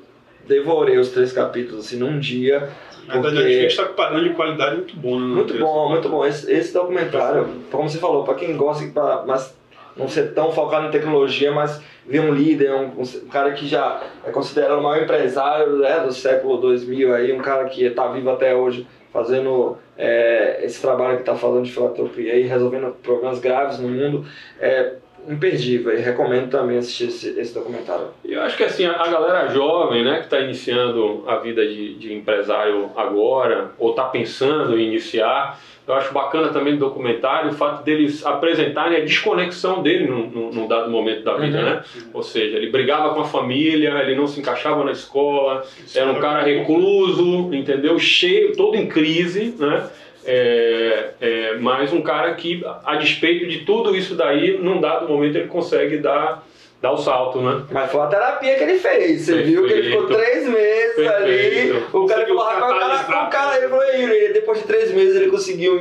devorei 0.47 0.99
os 0.99 1.11
três 1.11 1.33
capítulos 1.33 1.87
assim 1.87 1.97
num 1.99 2.19
dia. 2.19 2.69
Mas 3.07 3.17
a 3.19 3.21
Porque- 3.21 3.37
Netflix 3.39 3.73
está 3.73 3.85
com 3.85 3.95
padrão 3.95 4.23
de 4.23 4.31
qualidade 4.31 4.77
muito 4.77 4.97
bom, 4.97 5.19
né? 5.21 5.27
Muito 5.27 5.59
bom, 5.59 5.89
muito 5.91 6.09
bom. 6.09 6.27
Esse, 6.27 6.51
esse 6.53 6.75
documentário, 6.75 7.49
como 7.71 7.89
você 7.89 7.99
falou, 7.99 8.25
para 8.25 8.35
quem 8.35 8.57
gosta, 8.57 8.85
pra, 8.89 9.23
mas 9.27 9.57
não 9.97 10.09
ser 10.09 10.35
tão 10.35 10.51
focado 10.53 10.89
em 10.89 10.91
tecnologia, 10.91 11.53
mas 11.53 11.81
ver 12.05 12.21
um 12.21 12.35
líder, 12.35 12.73
um, 12.73 13.01
um 13.01 13.29
cara 13.31 13.53
que 13.53 13.67
já 13.67 14.03
é 14.25 14.31
considerado 14.31 14.79
o 14.79 14.83
maior 14.83 15.03
empresário 15.03 15.77
né, 15.79 16.01
do 16.01 16.13
século 16.13 16.59
2000, 16.59 17.15
aí, 17.15 17.33
um 17.33 17.39
cara 17.39 17.65
que 17.67 17.85
está 17.85 18.09
vivo 18.09 18.29
até 18.29 18.55
hoje, 18.55 18.87
fazendo 19.13 19.79
é, 19.97 20.61
esse 20.63 20.81
trabalho 20.83 21.15
que 21.17 21.23
está 21.23 21.35
falando 21.35 21.65
de 21.65 21.73
filantropia 21.73 22.35
e 22.35 22.43
resolvendo 22.43 22.95
problemas 23.03 23.39
graves 23.39 23.79
no 23.79 23.89
mundo, 23.89 24.27
é 24.61 24.95
imperdível. 25.29 25.97
E 25.97 26.01
recomendo 26.01 26.51
também 26.51 26.79
assistir 26.79 27.09
esse, 27.09 27.39
esse 27.39 27.55
documentário. 27.55 28.09
Eu 28.25 28.43
acho 28.43 28.57
que 28.57 28.65
assim, 28.65 28.85
a 28.87 28.93
a 28.93 29.09
galera 29.09 29.49
jovem, 29.49 30.05
né, 30.05 30.19
que 30.19 30.25
está 30.25 30.41
iniciando 30.41 31.25
a 31.27 31.37
vida 31.37 31.67
de, 31.67 31.95
de 31.95 32.13
empresário 32.15 32.91
agora, 32.97 33.71
ou 33.79 33.91
está 33.91 34.05
pensando 34.05 34.79
em 34.79 34.87
iniciar, 34.87 35.61
eu 35.87 35.95
acho 35.95 36.13
bacana 36.13 36.49
também 36.49 36.73
no 36.73 36.81
documentário 36.81 37.51
o 37.51 37.55
fato 37.55 37.85
deles 37.85 38.27
apresentarem 38.27 38.99
a 38.99 39.05
desconexão 39.05 39.83
dele 39.83 40.09
num, 40.09 40.27
num- 40.29 40.51
num 40.53 40.67
dado 40.67 40.91
momento 40.91 41.23
da 41.23 41.35
vida, 41.37 41.59
Uhum. 41.59 41.65
né? 41.65 41.83
Ou 42.13 42.23
seja, 42.25 42.57
ele 42.57 42.71
brigava 42.71 43.15
com 43.15 43.21
a 43.21 43.25
família, 43.25 43.91
ele 44.03 44.17
não 44.17 44.27
se 44.27 44.41
encaixava 44.41 44.83
na 44.83 44.91
escola, 44.91 45.65
era 45.95 46.11
um 46.11 46.19
cara 46.21 46.43
recluso, 46.43 47.55
entendeu? 47.55 47.99
Cheio, 47.99 48.57
todo 48.57 48.77
em 48.77 48.89
crise, 48.89 49.55
né? 49.59 49.89
É, 50.27 51.11
é, 51.21 51.57
mas 51.59 51.93
um 51.93 52.03
cara 52.03 52.35
que, 52.35 52.65
a 52.85 52.97
despeito 52.97 53.47
de 53.47 53.61
tudo 53.61 53.97
isso 53.97 54.17
daí, 54.17 54.59
num 54.59 54.81
dado 54.81 55.09
momento 55.09 55.37
ele 55.37 55.47
consegue 55.47 55.99
dar, 55.99 56.45
dar 56.83 56.93
o 56.93 56.97
salto, 56.97 57.41
né? 57.41 57.63
Mas 57.71 57.91
foi 57.91 58.01
a 58.01 58.07
terapia 58.07 58.55
que 58.55 58.63
ele 58.65 58.79
fez. 58.79 59.23
Você 59.23 59.43
viu 59.43 59.67
que 59.67 59.73
ele 59.73 59.91
ficou 59.91 60.07
Perfeito. 60.07 60.31
três 60.31 60.49
meses 60.49 61.07
ali. 61.07 61.33
Perfeito. 61.39 61.97
O 61.97 62.07
cara 62.07 62.27
falou, 62.27 62.45
rapaz, 62.45 62.59
o 62.59 62.61
cara, 62.61 62.81
catalisar. 62.91 63.27
o 63.27 63.31
cara, 63.31 63.57
ele 63.59 63.69
falou, 63.69 63.85
"Ei, 63.85 64.33
depois 64.33 64.59
de 64.59 64.65
três 64.67 64.93
meses 64.93 65.17
ele 65.17 65.31
conseguiu 65.31 65.81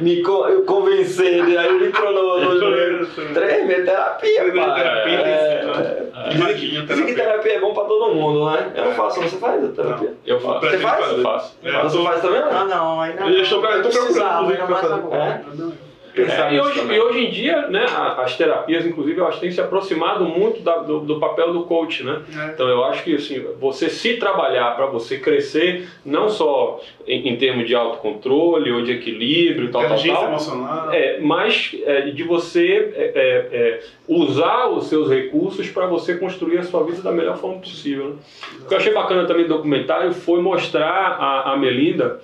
me 0.00 0.22
con- 0.24 0.62
convencer. 0.66 1.42
Aí 1.58 1.66
ele 1.68 1.86
entrou 1.88 2.12
no, 2.12 2.40
no 2.40 2.58
joelho. 2.58 3.06
Três 3.34 3.66
meses, 3.66 3.84
terapia, 3.84 4.40
Três 4.40 4.54
meses 4.54 4.54
de 4.54 4.66
pai. 4.66 4.82
terapia, 4.82 5.18
É, 5.18 5.64
né? 5.64 6.06
é. 6.30 7.04
Que 7.06 7.14
terapia 7.14 7.52
é 7.52 7.60
bom 7.60 7.74
pra 7.74 7.84
todo 7.84 8.14
mundo, 8.14 8.50
né? 8.50 8.72
Eu 8.74 8.84
não 8.86 8.92
faço, 8.92 9.20
não. 9.20 9.28
Você 9.28 9.36
faz 9.36 9.64
a 9.64 9.68
terapia? 9.68 10.14
Eu 10.26 10.40
faço. 10.40 10.60
Você 10.66 10.78
faz? 10.78 11.12
Eu 11.12 11.22
faço. 11.22 11.58
É, 11.62 11.82
Você 11.82 12.02
faz 12.02 12.20
também? 12.22 12.40
Ah, 12.40 12.64
Não? 12.64 12.66
não, 12.66 13.00
ainda 13.00 13.28
estou, 13.30 13.64
eu 13.64 13.82
precisava, 13.82 14.46
procurando 14.52 14.66
pra 14.66 14.76
fazer. 14.76 15.85
É, 16.22 16.54
e, 16.54 16.60
hoje, 16.60 16.80
e 16.94 17.00
hoje 17.00 17.26
em 17.26 17.30
dia, 17.30 17.68
né, 17.68 17.84
as 18.18 18.36
terapias, 18.36 18.86
inclusive, 18.86 19.20
elas 19.20 19.38
têm 19.38 19.50
se 19.50 19.60
aproximado 19.60 20.24
muito 20.24 20.60
da- 20.60 20.78
do, 20.78 21.00
do 21.00 21.18
papel 21.20 21.52
do 21.52 21.64
coach, 21.64 22.02
né? 22.02 22.22
É. 22.36 22.46
Então 22.52 22.68
eu 22.68 22.84
acho 22.84 23.04
que 23.04 23.14
assim, 23.14 23.44
você 23.60 23.90
se 23.90 24.16
trabalhar 24.16 24.74
para 24.76 24.86
você 24.86 25.18
crescer, 25.18 25.88
não 26.04 26.28
só 26.28 26.80
em, 27.06 27.28
em 27.28 27.36
termos 27.36 27.66
de 27.66 27.74
autocontrole 27.74 28.72
ou 28.72 28.82
de 28.82 28.92
equilíbrio, 28.92 29.70
tal, 29.70 29.82
tal, 29.82 29.98
tal, 29.98 30.24
emocional. 30.28 30.92
é, 30.92 31.18
mas 31.20 31.76
é, 31.84 32.02
de 32.10 32.22
você 32.22 32.92
é, 32.96 33.02
é, 33.14 33.56
é, 33.58 33.80
usar 34.08 34.68
os 34.68 34.86
seus 34.86 35.08
recursos 35.10 35.68
para 35.68 35.86
você 35.86 36.16
construir 36.16 36.58
a 36.58 36.62
sua 36.62 36.82
vida 36.84 37.02
da 37.02 37.12
melhor 37.12 37.36
forma 37.36 37.60
possível. 37.60 38.10
né? 38.10 38.14
O 38.62 38.68
que 38.68 38.74
eu 38.74 38.78
achei 38.78 38.92
bacana 38.92 39.26
também 39.26 39.46
do 39.46 39.54
documentário 39.54 40.12
foi 40.12 40.40
mostrar 40.40 40.88
a, 41.20 41.52
a 41.52 41.56
Melinda 41.56 42.20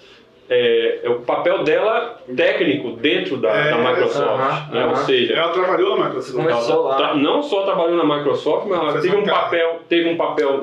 é, 0.52 1.00
é, 1.04 1.08
o 1.10 1.20
papel 1.20 1.62
dela 1.64 2.20
técnico 2.36 2.92
dentro 2.92 3.36
da, 3.36 3.50
É, 3.50 3.70
da 3.70 3.78
Microsoft. 3.78 4.28
aham, 4.28 4.72
né? 4.72 4.84
Ou 4.84 4.90
aham. 4.92 5.04
seja, 5.04 5.32
Ela 5.34 5.48
trabalhou 5.52 5.98
na 5.98 6.04
Microsoft. 6.06 6.46
Ela 6.48 6.76
lá. 6.88 6.96
tra- 6.96 7.14
não 7.16 7.42
só 7.42 7.62
trabalhou 7.64 7.96
na 7.96 8.16
Microsoft, 8.16 8.66
mas 8.68 8.78
ela 8.80 9.00
teve 9.00 9.16
um 9.16 9.24
papel, 9.24 9.80
teve 9.88 10.08
um 10.10 10.16
papel 10.16 10.62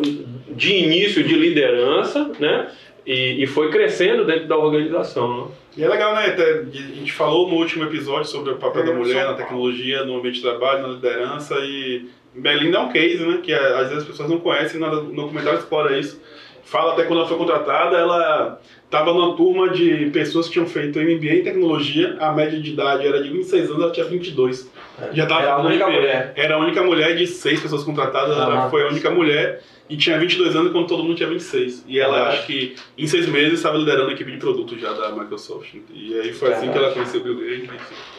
de 0.49 0.73
início 0.75 1.23
de 1.23 1.35
liderança, 1.35 2.31
né? 2.39 2.67
E, 3.05 3.43
e 3.43 3.47
foi 3.47 3.69
crescendo 3.71 4.25
dentro 4.25 4.47
da 4.47 4.57
organização. 4.57 5.37
Né? 5.45 5.45
E 5.77 5.83
é 5.83 5.87
legal, 5.87 6.13
né? 6.13 6.25
A 6.25 6.95
gente 6.95 7.11
falou 7.13 7.47
no 7.47 7.55
último 7.55 7.83
episódio 7.85 8.25
sobre 8.29 8.51
o 8.53 8.57
papel 8.57 8.83
da 8.85 8.91
É, 8.91 8.95
mulher 8.95 9.25
na 9.25 9.33
tecnologia, 9.33 10.03
no 10.03 10.17
ambiente 10.17 10.35
de 10.35 10.41
trabalho, 10.41 10.81
na 10.83 10.87
liderança 10.89 11.55
e 11.61 12.05
Belinda 12.35 12.77
é 12.77 12.81
um 12.81 12.89
case, 12.91 13.25
né? 13.25 13.39
Que 13.41 13.53
às 13.53 13.87
vezes 13.89 13.97
as 13.99 14.03
pessoas 14.05 14.29
não 14.29 14.39
conhecem, 14.39 14.79
nada- 14.79 14.97
no 15.01 15.13
documentário 15.15 15.57
explora 15.59 15.97
isso. 15.97 16.21
Fala 16.69 16.93
até 16.93 17.03
quando 17.03 17.19
ela 17.19 17.27
foi 17.27 17.37
contratada, 17.37 17.97
ela 17.97 18.61
tava 18.91 19.11
numa 19.11 19.35
turma 19.35 19.69
de 19.69 20.11
pessoas 20.11 20.45
que 20.45 20.53
tinham 20.53 20.67
feito 20.67 20.99
MBA 20.99 21.37
em 21.37 21.43
tecnologia, 21.43 22.15
a 22.19 22.31
média 22.31 22.61
de 22.61 22.73
idade 22.73 23.07
era 23.07 23.23
de 23.23 23.29
26 23.29 23.71
anos, 23.71 23.81
ela 23.81 23.91
tinha 23.91 24.05
22. 24.05 24.69
Já 25.13 25.25
tava 25.25 25.41
Era 25.41 25.53
a 25.53 25.61
única 25.61 25.85
MBA. 25.87 25.95
mulher. 25.99 26.33
Era 26.35 26.55
a 26.55 26.57
única 26.59 26.83
mulher 26.83 27.15
de 27.15 27.27
seis 27.27 27.59
pessoas 27.61 27.83
contratadas, 27.83 28.37
Ah. 28.37 28.43
ela 28.43 28.69
foi 28.69 28.83
a 28.83 28.87
única 28.87 29.09
mulher 29.09 29.61
e 29.89 29.97
tinha 29.97 30.19
22 30.19 30.55
anos 30.55 30.71
quando 30.71 30.87
todo 30.87 31.03
mundo 31.03 31.15
tinha 31.15 31.27
26. 31.27 31.83
E 31.87 31.99
ela, 31.99 32.13
Verdade. 32.15 32.37
acho 32.37 32.45
que 32.47 32.75
em 32.97 33.07
seis 33.07 33.27
meses, 33.27 33.53
estava 33.53 33.77
liderando 33.77 34.09
a 34.09 34.13
equipe 34.13 34.31
de 34.31 34.37
produto 34.37 34.77
já 34.77 34.93
da 34.93 35.09
Microsoft. 35.11 35.73
E 35.91 36.19
aí 36.19 36.31
foi 36.33 36.49
assim 36.53 36.67
que 36.67 36.73
Verdade. 36.73 36.85
ela 36.85 36.93
conheceu 36.93 37.21
o 37.21 37.23
Bill 37.23 37.35
Gates. 37.35 37.69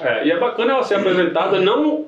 É, 0.01 0.27
e 0.27 0.31
é 0.33 0.39
bacana 0.39 0.73
ela 0.73 0.83
ser 0.83 0.95
apresentada 0.97 1.61
não 1.61 2.07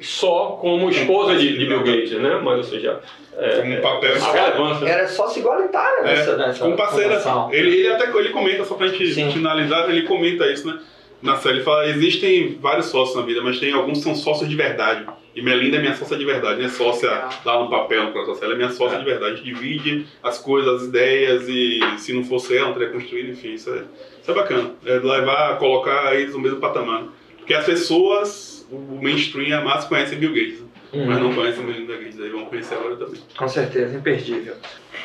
só 0.00 0.58
como 0.60 0.90
esposa 0.90 1.36
de, 1.36 1.56
de 1.56 1.64
Bill 1.66 1.84
Gates, 1.84 2.12
né? 2.12 2.40
Mas, 2.42 2.56
ou 2.58 2.64
seja, 2.64 3.00
é, 3.36 3.60
um 3.78 3.80
papel 3.80 4.14
a 4.16 4.32
relevância. 4.32 4.86
Era 4.86 5.06
sócio 5.08 5.40
igualitária 5.40 6.02
nessa, 6.02 6.30
É, 6.32 6.36
nessa 6.36 6.64
como 6.64 6.76
parceira. 6.76 7.10
fundação. 7.10 7.52
Ele, 7.52 7.70
ele 7.78 7.88
até 7.88 8.10
ele 8.18 8.30
comenta, 8.30 8.64
só 8.64 8.74
pra 8.74 8.88
gente 8.88 9.12
Sim. 9.14 9.30
finalizar, 9.30 9.88
ele 9.88 10.02
comenta 10.02 10.46
isso, 10.50 10.66
né? 10.66 10.78
Na 11.24 11.36
série, 11.36 11.56
ele 11.56 11.64
fala, 11.64 11.88
existem 11.88 12.58
vários 12.60 12.86
sócios 12.86 13.16
na 13.16 13.22
vida, 13.22 13.40
mas 13.42 13.58
tem 13.58 13.72
alguns 13.72 13.98
que 13.98 14.04
são 14.04 14.14
sócios 14.14 14.48
de 14.48 14.54
verdade. 14.54 15.06
E 15.34 15.42
Melinda 15.42 15.78
é 15.78 15.80
minha 15.80 15.96
sócia 15.96 16.16
de 16.16 16.24
verdade, 16.24 16.60
não 16.60 16.66
é 16.66 16.68
sócia 16.68 17.10
lá 17.44 17.60
no 17.62 17.68
papel, 17.68 18.04
no 18.04 18.12
processo. 18.12 18.44
Ela 18.44 18.54
é 18.54 18.56
minha 18.56 18.70
sócia 18.70 18.96
É. 18.96 18.98
de 19.00 19.04
verdade. 19.04 19.32
A 19.32 19.36
gente 19.36 19.44
divide 19.46 20.06
as 20.22 20.38
coisas, 20.38 20.82
as 20.82 20.88
ideias 20.88 21.48
e 21.48 21.80
se 21.98 22.12
não 22.12 22.22
fosse 22.22 22.56
ela, 22.56 22.68
não 22.68 22.74
teria 22.74 22.90
construído, 22.90 23.30
enfim. 23.30 23.54
Isso 23.54 23.70
é, 23.70 23.82
isso 24.20 24.30
é 24.30 24.34
bacana. 24.34 24.70
É 24.84 24.92
levar, 24.98 25.58
colocar 25.58 26.14
eles 26.14 26.34
no 26.34 26.40
mesmo 26.40 26.58
patamar. 26.60 27.08
Porque 27.38 27.52
as 27.54 27.64
pessoas, 27.64 28.66
o 28.70 29.00
mainstream, 29.02 29.58
a 29.58 29.64
massa 29.64 29.88
conhece 29.88 30.14
Bill 30.16 30.32
Gates, 30.32 30.60
né? 30.60 30.66
Uhum. 30.92 31.06
mas 31.06 31.18
não 31.18 31.34
conhecem 31.34 31.64
Melinda 31.64 31.96
Gates. 31.96 32.20
Aí 32.20 32.28
vão 32.30 32.44
conhecer 32.46 32.74
agora 32.74 32.96
também. 32.96 33.20
Com 33.36 33.48
certeza, 33.48 33.96
imperdível. 33.96 34.54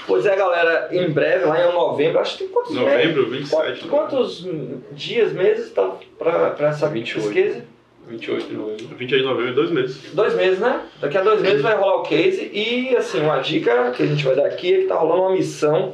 Pois 0.09 0.25
é, 0.25 0.35
galera, 0.35 0.89
em 0.91 1.07
breve, 1.11 1.45
lá 1.45 1.63
em 1.63 1.71
novembro, 1.71 2.19
acho 2.19 2.35
que 2.35 2.45
tem 2.45 2.51
quantos 2.51 2.73
meses? 2.73 2.91
Novembro, 2.91 3.29
27. 3.29 3.87
Quantos, 3.87 4.43
né? 4.43 4.51
quantos 4.51 4.85
dias, 4.91 5.31
meses 5.33 5.71
tá 5.71 5.91
pra, 6.17 6.49
pra 6.49 6.69
essa 6.69 6.89
28. 6.89 7.31
pesquisa? 7.31 7.65
28 8.07 8.47
de 8.47 8.55
novembro. 8.55 8.95
28 8.97 9.21
de 9.23 9.29
novembro, 9.29 9.53
dois 9.53 9.69
meses. 9.69 10.11
Dois 10.11 10.33
meses, 10.33 10.57
né? 10.57 10.81
Daqui 10.99 11.15
a 11.15 11.21
dois 11.21 11.41
meses 11.43 11.61
vai 11.61 11.75
rolar 11.75 11.97
o 11.97 12.01
case 12.01 12.49
e, 12.51 12.95
assim, 12.95 13.21
uma 13.21 13.37
dica 13.37 13.91
que 13.91 14.01
a 14.01 14.07
gente 14.07 14.25
vai 14.25 14.35
dar 14.35 14.47
aqui 14.47 14.73
é 14.73 14.77
que 14.79 14.85
tá 14.85 14.95
rolando 14.95 15.21
uma 15.21 15.31
missão. 15.33 15.93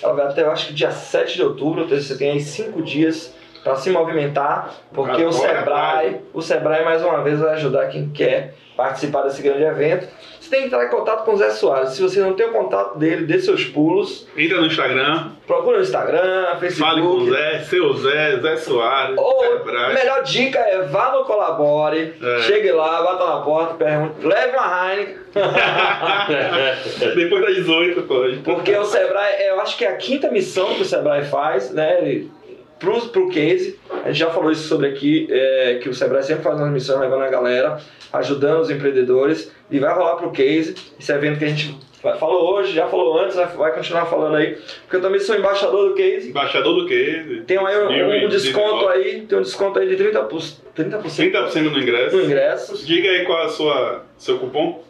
Ela 0.00 0.12
vai 0.12 0.26
até, 0.26 0.42
eu 0.42 0.52
acho 0.52 0.68
que 0.68 0.74
dia 0.74 0.92
7 0.92 1.34
de 1.34 1.42
outubro, 1.42 1.82
ou 1.82 1.88
seja, 1.88 2.02
você 2.02 2.16
tem 2.16 2.30
aí 2.30 2.40
cinco 2.40 2.80
dias 2.80 3.34
para 3.64 3.74
se 3.74 3.90
movimentar, 3.90 4.72
porque 4.92 5.24
o 5.24 5.30
Agora, 5.30 5.32
Sebrae, 5.32 6.10
vai. 6.10 6.20
o 6.32 6.40
Sebrae 6.40 6.84
mais 6.84 7.02
uma 7.02 7.24
vez 7.24 7.40
vai 7.40 7.54
ajudar 7.54 7.88
quem 7.88 8.08
quer 8.10 8.54
participar 8.76 9.22
desse 9.22 9.42
grande 9.42 9.64
evento. 9.64 10.06
Você 10.48 10.56
tem 10.56 10.60
que 10.62 10.66
entrar 10.68 10.86
em 10.86 10.88
contato 10.88 11.26
com 11.26 11.34
o 11.34 11.36
Zé 11.36 11.50
Soares. 11.50 11.90
Se 11.90 12.00
você 12.00 12.20
não 12.20 12.32
tem 12.32 12.46
o 12.46 12.52
contato 12.52 12.96
dele, 12.98 13.26
dê 13.26 13.38
seus 13.38 13.64
pulos. 13.66 14.26
Entra 14.34 14.58
no 14.58 14.66
Instagram, 14.66 15.32
Procura 15.46 15.76
no 15.76 15.82
Instagram, 15.82 16.56
Facebook. 16.58 16.90
fale 16.90 17.02
com 17.02 17.08
o 17.08 17.30
Zé, 17.30 17.58
seu 17.60 17.92
Zé, 17.98 18.40
Zé 18.40 18.56
Soares, 18.56 19.14
Ou 19.18 19.44
a 19.44 19.92
melhor 19.92 20.22
dica 20.22 20.58
é 20.58 20.82
vá 20.86 21.12
no 21.12 21.24
Colabore, 21.26 22.14
É. 22.22 22.40
chegue 22.40 22.72
lá, 22.72 23.02
bata 23.02 23.26
na 23.26 23.40
porta, 23.40 23.74
pergunte, 23.74 24.26
leve 24.26 24.56
uma 24.56 24.90
Heineken, 24.94 25.16
Depois 27.14 27.42
das 27.44 27.54
18, 27.56 28.02
pode. 28.02 28.36
porque 28.38 28.74
o 28.74 28.84
Sebrae, 28.84 29.46
eu 29.48 29.60
acho 29.60 29.76
que 29.76 29.84
é 29.84 29.88
a 29.90 29.96
quinta 29.96 30.30
missão 30.30 30.74
que 30.74 30.80
o 30.82 30.84
Sebrae 30.86 31.24
faz, 31.26 31.70
né, 31.72 31.98
ele- 32.00 32.30
pro, 32.78 33.00
pro 33.08 33.28
case, 33.28 33.78
a 34.04 34.08
gente 34.08 34.18
já 34.20 34.30
falou 34.30 34.50
isso 34.52 34.66
sobre 34.68 34.86
aqui, 34.88 35.26
é, 35.30 35.78
que 35.82 35.88
o 35.88 35.94
Sebrae 35.94 36.22
sempre 36.22 36.44
faz 36.44 36.56
umas 36.58 36.70
missões 36.70 37.00
levando 37.00 37.22
a 37.24 37.28
galera, 37.28 37.78
ajudando 38.12 38.60
os 38.60 38.70
empreendedores, 38.70 39.50
e 39.70 39.78
vai 39.78 39.94
rolar 39.94 40.16
pro 40.16 40.30
case, 40.30 40.74
esse 40.98 41.12
evento 41.12 41.38
que 41.38 41.44
a 41.44 41.48
gente 41.48 41.76
fa- 42.02 42.14
falou 42.16 42.54
hoje, 42.54 42.72
já 42.72 42.86
falou 42.86 43.18
antes, 43.20 43.36
vai- 43.36 43.72
continuar 43.74 44.06
falando 44.06 44.36
aí, 44.36 44.56
porque 44.82 44.96
eu 44.96 45.00
também 45.02 45.20
sou 45.20 45.36
embaixador 45.36 45.88
do 45.90 45.94
case, 45.94 46.30
Embaixador 46.30 46.74
do 46.80 46.86
quê? 46.86 47.42
tem 47.46 47.58
aí 47.58 47.76
um, 47.78 47.84
um 47.84 47.88
2019. 48.28 48.28
desconto 48.28 48.88
aí, 48.88 49.20
tem 49.22 49.38
um 49.38 49.42
desconto 49.42 49.78
aí 49.78 49.88
de 49.88 50.02
30%, 50.04 50.52
30% 50.76 51.32
30% 51.32 51.70
no 51.70 51.78
ingresso. 51.78 52.16
no 52.16 52.24
ingresso. 52.24 52.86
Diga 52.86 53.08
aí 53.10 53.24
qual 53.24 53.44
é 53.44 53.48
sua, 53.48 54.04
seu 54.16 54.38
cupom. 54.38 54.82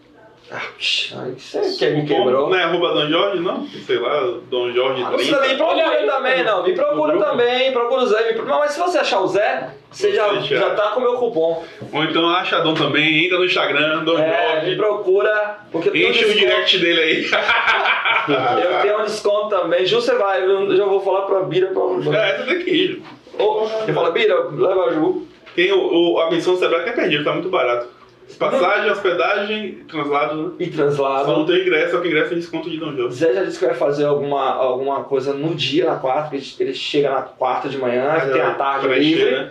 Ah, 0.51 0.63
aí 0.79 1.35
você 1.39 1.61
que 1.79 1.91
me 1.95 2.07
quebrou. 2.07 2.49
não 2.49 2.57
é 2.57 2.63
arroba 2.65 2.95
Dom 2.95 3.07
Jorge, 3.09 3.41
não? 3.43 3.67
Sei 3.67 3.99
lá, 3.99 4.33
Dom 4.51 4.73
Jorge 4.73 5.03
Ah, 5.07 5.11
Você 5.11 5.31
também 5.31 5.49
30. 5.51 5.57
procura 5.65 5.89
aí, 5.91 6.07
também, 6.07 6.43
não. 6.45 6.63
Me 6.63 6.73
procura 6.75 7.19
também, 7.19 7.73
procura 7.73 8.03
o 8.03 8.07
Zé. 8.07 8.19
Me... 8.29 8.33
procura- 8.33 8.51
Não, 8.53 8.59
mas 8.61 8.71
se 8.73 8.81
você 8.81 8.97
achar 8.99 9.21
o 9.21 9.27
Zé, 9.27 9.69
você 9.91 10.13
já, 10.15 10.27
Você 10.29 10.55
já. 10.57 10.61
já 10.61 10.71
tá 10.75 10.91
com 10.93 11.01
o 11.01 11.03
meu 11.03 11.15
cupom. 11.19 11.63
Ou 11.93 12.05
então 12.05 12.31
acha 12.31 12.61
Dom 12.61 12.73
também, 12.73 13.27
entra 13.27 13.37
no 13.39 13.45
Instagram, 13.45 14.05
Dom 14.05 14.19
É, 14.19 14.55
me 14.55 14.61
Jorge. 14.61 14.77
procura, 14.77 15.59
porque 15.71 15.89
eu 15.91 15.93
tenho, 15.93 16.07
um 16.07 16.11
Enche 16.13 16.25
o 16.25 16.35
direct 16.35 16.79
dele 16.79 17.01
aí. 17.01 17.25
eu 18.73 18.81
tenho 18.83 19.01
um 19.01 19.05
desconto 19.05 19.49
também. 19.51 19.85
Ju, 19.85 20.01
você 20.01 20.15
vai, 20.15 20.43
eu 20.45 20.75
já 20.77 20.85
vou 20.87 21.01
falar 21.01 21.23
pra 21.23 21.41
Bira. 21.41 21.69
Pra... 21.69 21.83
É, 22.27 22.39
você 22.39 22.45
tem 22.55 22.65
que 22.65 22.71
ir. 22.71 23.03
Ô, 23.39 23.65
você 23.67 23.93
fala, 23.93 24.11
Bira, 24.13 24.35
leva 24.51 24.85
a 24.87 24.93
Ju. 24.95 25.27
Tem 25.55 25.73
o, 25.73 26.15
o- 26.15 26.21
a 26.21 26.31
missão 26.31 26.55
do 26.55 26.59
Sebrae 26.61 26.85
que 26.85 26.91
é 26.91 26.93
perdido, 26.93 27.25
tá 27.25 27.33
muito 27.33 27.49
barato. 27.51 27.98
Passagem, 28.39 28.91
hospedagem, 28.91 29.73
translado, 29.89 30.37
né? 30.43 30.51
E 30.61 30.67
Só 30.71 30.77
translado. 30.83 31.33
não 31.33 31.47
tem 31.47 31.63
ingresso, 31.63 31.93
só 31.93 32.01
que 32.01 32.09
ingresso 32.09 32.29
tem 32.31 32.39
desconto 32.39 32.69
de 32.71 32.77
Dom 32.79 32.91
O 32.91 32.97
Jorge. 32.97 33.17
Zé 33.17 33.33
já 33.33 33.45
disse 33.45 33.59
que 33.59 33.65
vai 33.67 33.75
fazer 33.75 34.05
alguma, 34.05 34.53
alguma 34.55 35.05
coisa 35.05 35.33
no 35.33 35.55
dia, 35.55 35.87
na 35.87 35.97
quarta, 35.97 36.31
porque 36.31 36.63
ele- 36.63 36.75
chega 36.75 37.11
na 37.11 37.23
quarta 37.23 37.69
de 37.69 37.79
manhã, 37.79 38.21
que 38.21 38.31
tem 38.33 38.41
a 38.43 38.55
tarde 38.55 38.87
livre. 38.89 39.23
encher, 39.25 39.33
né? 39.33 39.51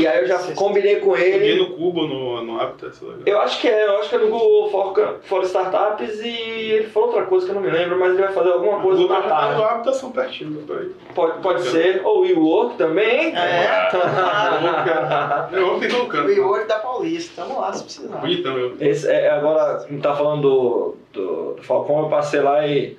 E 0.00 0.06
aí 0.06 0.20
eu 0.22 0.26
já 0.26 0.38
combinei 0.54 0.96
com 0.96 1.16
ele. 1.16 1.58
no 1.58 1.70
Cubo, 1.76 2.06
no, 2.06 2.42
no 2.42 2.60
Habitat, 2.60 2.96
sei 2.96 3.06
lá. 3.08 3.14
Eu 3.26 3.38
acho 3.40 3.60
que 3.60 3.68
é, 3.68 3.86
eu 3.86 3.98
acho 3.98 4.08
que 4.08 4.14
é 4.16 4.18
no 4.18 4.28
Google 4.28 4.70
for, 4.70 5.18
for 5.22 5.42
Startups 5.44 6.20
e 6.24 6.28
ele 6.28 6.86
falou 6.88 7.08
outra 7.10 7.24
coisa 7.26 7.44
que 7.46 7.52
eu 7.52 7.54
não 7.56 7.62
me 7.62 7.70
lembro, 7.70 7.98
mas 7.98 8.12
ele 8.12 8.22
vai 8.22 8.32
fazer 8.32 8.50
alguma 8.52 8.80
coisa 8.80 9.02
Google 9.02 9.16
na 9.16 9.22
já 9.22 9.28
tarde. 9.28 9.56
No 9.56 9.64
Habitat 9.64 9.96
são 9.96 10.10
pertinho, 10.10 10.62
peraí. 10.66 10.90
Pode, 11.14 11.40
pode 11.40 11.62
ser. 11.62 12.00
Ou 12.04 12.18
o 12.18 12.22
WeWork 12.22 12.76
também. 12.76 13.34
É. 13.36 13.88
Eu 15.52 15.78
ficar 15.80 15.96
no 15.98 16.04
O 16.04 16.06
canto. 16.08 16.26
WeWork 16.28 16.66
da 16.66 16.78
Paulista. 16.78 17.42
Tamo 17.42 17.60
lá 17.60 17.72
se 17.72 17.84
precisar. 17.84 18.15
Bonitão, 18.20 18.56
eu. 18.56 18.76
Esse, 18.80 19.10
é, 19.10 19.30
agora, 19.30 19.84
não 19.88 20.00
tá 20.00 20.14
falando 20.14 20.42
do, 20.42 20.96
do, 21.12 21.54
do 21.54 21.62
Falcão, 21.62 22.00
eu 22.00 22.08
passei 22.08 22.40
lá 22.40 22.66
e 22.66 22.96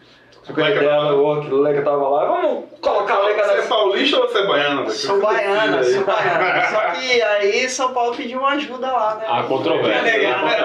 Leca 0.55 0.81
ideia 0.81 1.01
no 1.01 1.21
o 1.21 1.61
Leca 1.61 1.81
tava 1.81 2.07
lá. 2.07 2.25
Vamos 2.25 2.65
colocar 2.79 3.19
o 3.19 3.25
Leca 3.25 3.43
Você 3.43 3.51
é 3.51 3.55
nessa... 3.57 3.67
paulista 3.67 4.17
ou 4.17 4.27
você 4.29 4.37
é 4.37 4.47
baiana? 4.47 4.81
velho? 4.83 4.91
Sou 4.91 5.19
baiana, 5.19 5.83
sou 5.83 5.99
aí. 5.99 6.03
baiana. 6.05 6.67
Só 6.71 6.79
que 6.91 7.21
aí 7.21 7.69
São 7.69 7.93
Paulo 7.93 8.15
pediu 8.15 8.39
uma 8.39 8.51
ajuda 8.51 8.87
lá, 8.87 9.15
né? 9.15 9.25
A 9.27 9.43
controvérsia. 9.43 10.09
É 10.09 10.17
legal, 10.17 10.45
né? 10.45 10.55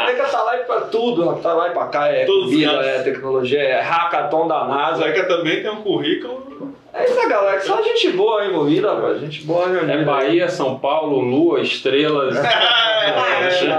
O 0.00 0.06
Leca 0.06 0.24
tá 0.24 0.42
lá 0.42 0.56
e 0.56 0.64
pra 0.64 0.80
tudo, 0.82 1.34
tá 1.36 1.52
lá 1.52 1.68
e 1.68 1.70
pra 1.72 1.86
cá, 1.86 2.08
é 2.08 2.24
Todos 2.24 2.50
comida, 2.50 2.72
é 2.72 3.02
tecnologia, 3.02 3.60
é 3.60 3.80
hackathon 3.80 4.48
da 4.48 4.60
A 4.60 4.64
NASA. 4.64 5.02
Zeca 5.02 5.24
também 5.24 5.62
tem 5.62 5.70
um 5.70 5.82
currículo. 5.82 6.72
É 6.92 7.04
isso 7.04 7.20
aí, 7.20 7.28
galera, 7.28 7.58
que 7.58 7.66
só 7.66 7.82
gente 7.82 8.10
boa 8.12 8.46
envolvida, 8.46 8.94
rapaz, 8.94 9.20
gente 9.20 9.44
boa 9.44 9.68
reunida. 9.68 9.92
É 9.92 10.04
Bahia, 10.04 10.48
São 10.48 10.78
Paulo, 10.78 11.20
Lua, 11.20 11.60
estrelas. 11.60 12.36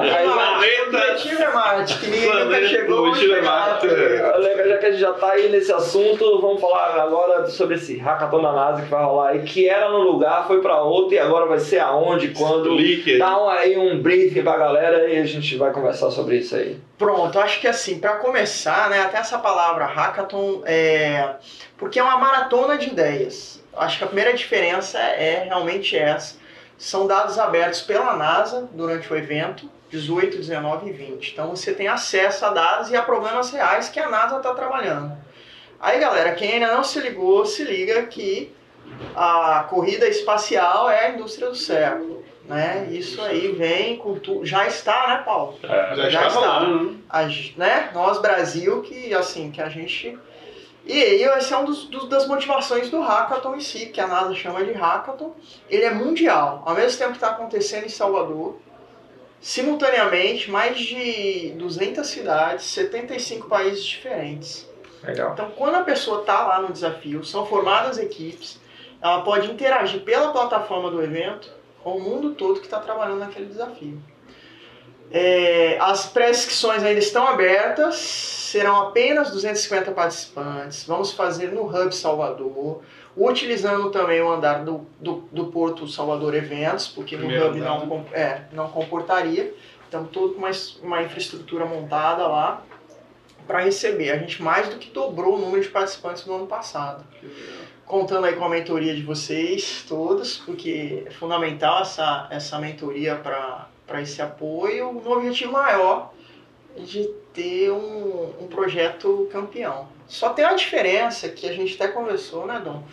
Aí, 0.02 0.28
O 0.28 0.34
Planeta. 0.34 1.12
objetivo 1.12 1.44
é 1.44 1.54
Marte, 1.54 1.98
que 2.00 2.06
ninguém 2.08 2.26
nunca 2.30 2.46
Planeta, 2.46 2.68
chegou. 2.68 3.00
o 3.00 3.08
objetivo 3.10 3.34
é 3.36 3.42
Marte, 3.42 3.88
já 3.88 4.78
que 4.78 4.86
a 4.86 4.92
gente 4.92 5.00
já 5.02 5.14
tá 5.14 5.32
aí 5.32 5.50
nesse 5.50 5.72
assunto, 5.72 6.42
vamos 6.42 6.62
falar 6.62 7.00
agora 7.02 7.48
sobre 7.48 7.76
esse 7.76 7.98
hackathon 7.98 8.42
da 8.42 8.52
NASA 8.52 8.82
que 8.82 8.90
vai 8.90 9.04
rolar 9.04 9.30
aí, 9.30 9.42
que 9.44 9.68
era 9.70 9.90
no 9.90 10.00
lugar, 10.00 10.48
foi 10.48 10.62
pra 10.62 10.82
outro 10.82 11.14
e 11.14 11.20
agora 11.20 11.46
vai 11.46 11.60
ser 11.60 11.80
aonde, 11.80 12.30
quando. 12.30 12.76
Dá 13.18 13.42
um, 13.44 13.50
aí 13.50 13.78
um 13.78 14.02
briefing 14.02 14.44
pra 14.44 14.58
galera 14.58 15.10
e 15.10 15.18
a 15.20 15.26
gente 15.26 15.56
vai 15.58 15.72
conversar 15.72 16.12
sobre 16.12 16.38
isso 16.38 16.56
aí. 16.56 16.78
Pronto, 16.98 17.40
acho 17.40 17.60
que 17.62 17.68
assim, 17.68 18.00
para 18.00 18.16
começar, 18.16 18.90
né, 18.90 19.02
até 19.02 19.18
essa 19.18 19.38
palavra 19.38 19.86
hackathon 19.86 20.62
é 20.66 21.30
porque 21.78 22.00
é 22.00 22.04
uma 22.04 22.18
maratona 22.18 22.78
de 22.78 22.88
ideias. 22.88 23.64
Acho 23.76 23.98
que 24.00 24.04
a 24.04 24.08
primeira 24.08 24.34
diferença 24.34 24.98
é 25.00 25.44
realmente 25.46 25.98
essa. 25.98 26.36
São 26.80 27.06
dados 27.06 27.38
abertos 27.38 27.82
pela 27.82 28.16
NASA 28.16 28.68
durante 28.72 29.12
o 29.12 29.16
evento, 29.16 29.70
18, 29.90 30.38
19 30.38 30.90
e 30.90 30.94
20. 30.94 31.34
Então 31.34 31.50
você 31.50 31.74
tem 31.74 31.90
acesso 31.90 32.46
a 32.46 32.50
dados 32.50 32.90
e 32.90 32.96
a 32.96 33.02
problemas 33.02 33.52
reais 33.52 33.90
que 33.90 34.00
a 34.00 34.10
NASA 34.10 34.38
está 34.38 34.54
trabalhando. 34.54 35.12
Aí 35.80 36.00
galera, 36.00 36.34
quem 36.34 36.54
ainda 36.54 36.74
não 36.74 36.84
se 36.84 37.00
ligou, 37.02 37.46
se 37.46 37.66
liga 37.66 38.04
que 38.04 38.56
a 39.14 39.66
corrida 39.70 40.08
espacial 40.08 40.90
é 40.90 41.08
a 41.08 41.10
indústria 41.12 41.50
do 41.50 41.56
século. 41.56 42.24
Né? 42.46 42.88
Isso 42.90 43.22
aí 43.22 43.52
vem 43.52 43.98
com 43.98 44.16
tu... 44.18 44.44
já 44.44 44.66
está, 44.66 45.08
né, 45.08 45.22
Paulo? 45.24 45.60
É, 45.62 45.96
Já, 45.96 46.10
Já 46.10 46.28
está 46.28 46.42
está. 46.42 46.60
né? 46.62 46.96
né? 47.58 47.92
Nós 47.94 48.20
Brasil 48.20 48.82
que 48.82 49.14
assim 49.14 49.52
que 49.52 49.62
a 49.62 49.70
gente 49.70 50.18
e 50.92 51.04
aí 51.04 51.24
esse 51.38 51.54
é 51.54 51.58
um 51.58 51.66
dos, 51.66 51.86
dos- 51.86 52.10
das 52.10 52.28
motivações 52.28 52.90
do 52.90 53.00
hackathon 53.02 53.56
em 53.56 53.60
si, 53.62 53.88
que 53.88 54.02
a 54.02 54.08
NASA 54.08 54.34
chama 54.36 54.64
de 54.64 54.72
hackathon. 54.72 55.34
Ele 55.70 55.84
é 55.84 55.92
mundial, 55.94 56.64
ao 56.66 56.74
mesmo 56.76 56.98
tempo 56.98 57.12
que 57.12 57.18
está 57.18 57.30
acontecendo 57.30 57.86
em 57.86 57.90
Salvador, 57.90 58.58
simultaneamente 59.42 60.50
mais 60.52 60.78
de 60.80 61.52
200 61.58 62.06
cidades, 62.08 62.66
75 62.66 63.48
países 63.48 63.84
diferentes. 63.84 64.68
Legal. 65.04 65.32
Então, 65.34 65.52
quando 65.52 65.76
a 65.76 65.84
pessoa 65.84 66.22
está 66.22 66.46
lá 66.46 66.62
no 66.62 66.74
desafio, 66.74 67.24
são 67.24 67.46
formadas 67.46 67.98
equipes, 67.98 68.60
ela 69.02 69.22
pode 69.22 69.50
interagir 69.50 70.02
pela 70.02 70.32
plataforma 70.34 70.92
do 70.92 71.02
evento 71.02 71.50
com 71.82 71.96
o 71.98 72.02
mundo 72.02 72.32
todo 72.36 72.60
que 72.60 72.66
está 72.66 72.80
trabalhando 72.80 73.20
naquele 73.20 73.46
desafio. 73.46 73.98
É, 75.12 75.78
as 75.80 76.06
pré-inscrições 76.06 76.84
ainda 76.84 77.00
estão 77.00 77.28
abertas, 77.28 77.96
serão 77.96 78.88
apenas 78.88 79.32
250 79.32 79.92
participantes. 79.92 80.84
Vamos 80.84 81.12
fazer 81.12 81.52
no 81.52 81.64
Hub 81.66 81.94
Salvador. 81.94 82.82
utilizando 83.18 83.90
também 83.90 84.22
o 84.22 84.32
andar 84.32 84.64
do, 84.64 84.86
do, 85.00 85.28
do 85.32 85.46
Porto 85.48 85.88
Salvador 85.88 86.36
Eventos, 86.36 86.88
porque 86.88 87.18
Primeiro 87.18 87.46
no 87.46 87.52
hub 87.52 87.60
andar, 87.60 87.86
não, 87.86 88.06
é, 88.14 88.42
não 88.54 88.70
comportaria. 88.70 89.54
Então, 89.88 90.06
tudo 90.06 90.36
com 90.36 90.40
uma, 90.40 90.52
uma 90.84 91.02
infraestrutura 91.02 91.66
montada 91.66 92.28
lá 92.28 92.64
para 93.48 93.62
receber. 93.62 94.12
A 94.12 94.18
gente 94.20 94.44
mais 94.44 94.70
do 94.70 94.78
que 94.78 94.92
dobrou 94.92 95.36
o 95.36 95.40
número 95.40 95.64
de 95.64 95.70
participantes 95.70 96.24
no 96.28 96.36
ano 96.36 96.46
passado. 96.46 97.04
Contando 97.84 98.26
aí 98.26 98.36
com 98.36 98.46
a 98.46 98.50
mentoria 98.50 98.96
de 98.96 99.02
vocês 99.02 99.84
todos, 99.90 100.38
porque 100.38 101.04
é 101.08 101.10
fundamental 101.10 101.82
essa, 101.82 102.28
essa 102.30 102.60
mentoria 102.60 103.16
para 103.16 103.68
esse 103.96 104.22
apoio, 104.22 104.94
no 104.94 105.12
objetivo 105.12 105.54
maior 105.54 106.14
de 106.78 107.10
ter 107.34 107.72
um, 107.72 108.34
um 108.42 108.48
projeto 108.48 109.28
campeão. 109.32 109.88
Só 110.08 110.30
tem 110.30 110.46
uma 110.46 110.56
diferença 110.56 111.30
que 111.30 111.48
a 111.48 111.54
gente 111.54 111.76
até 111.76 111.92
conversou, 111.92 112.46
né, 112.46 112.62
Dom? 112.64 112.84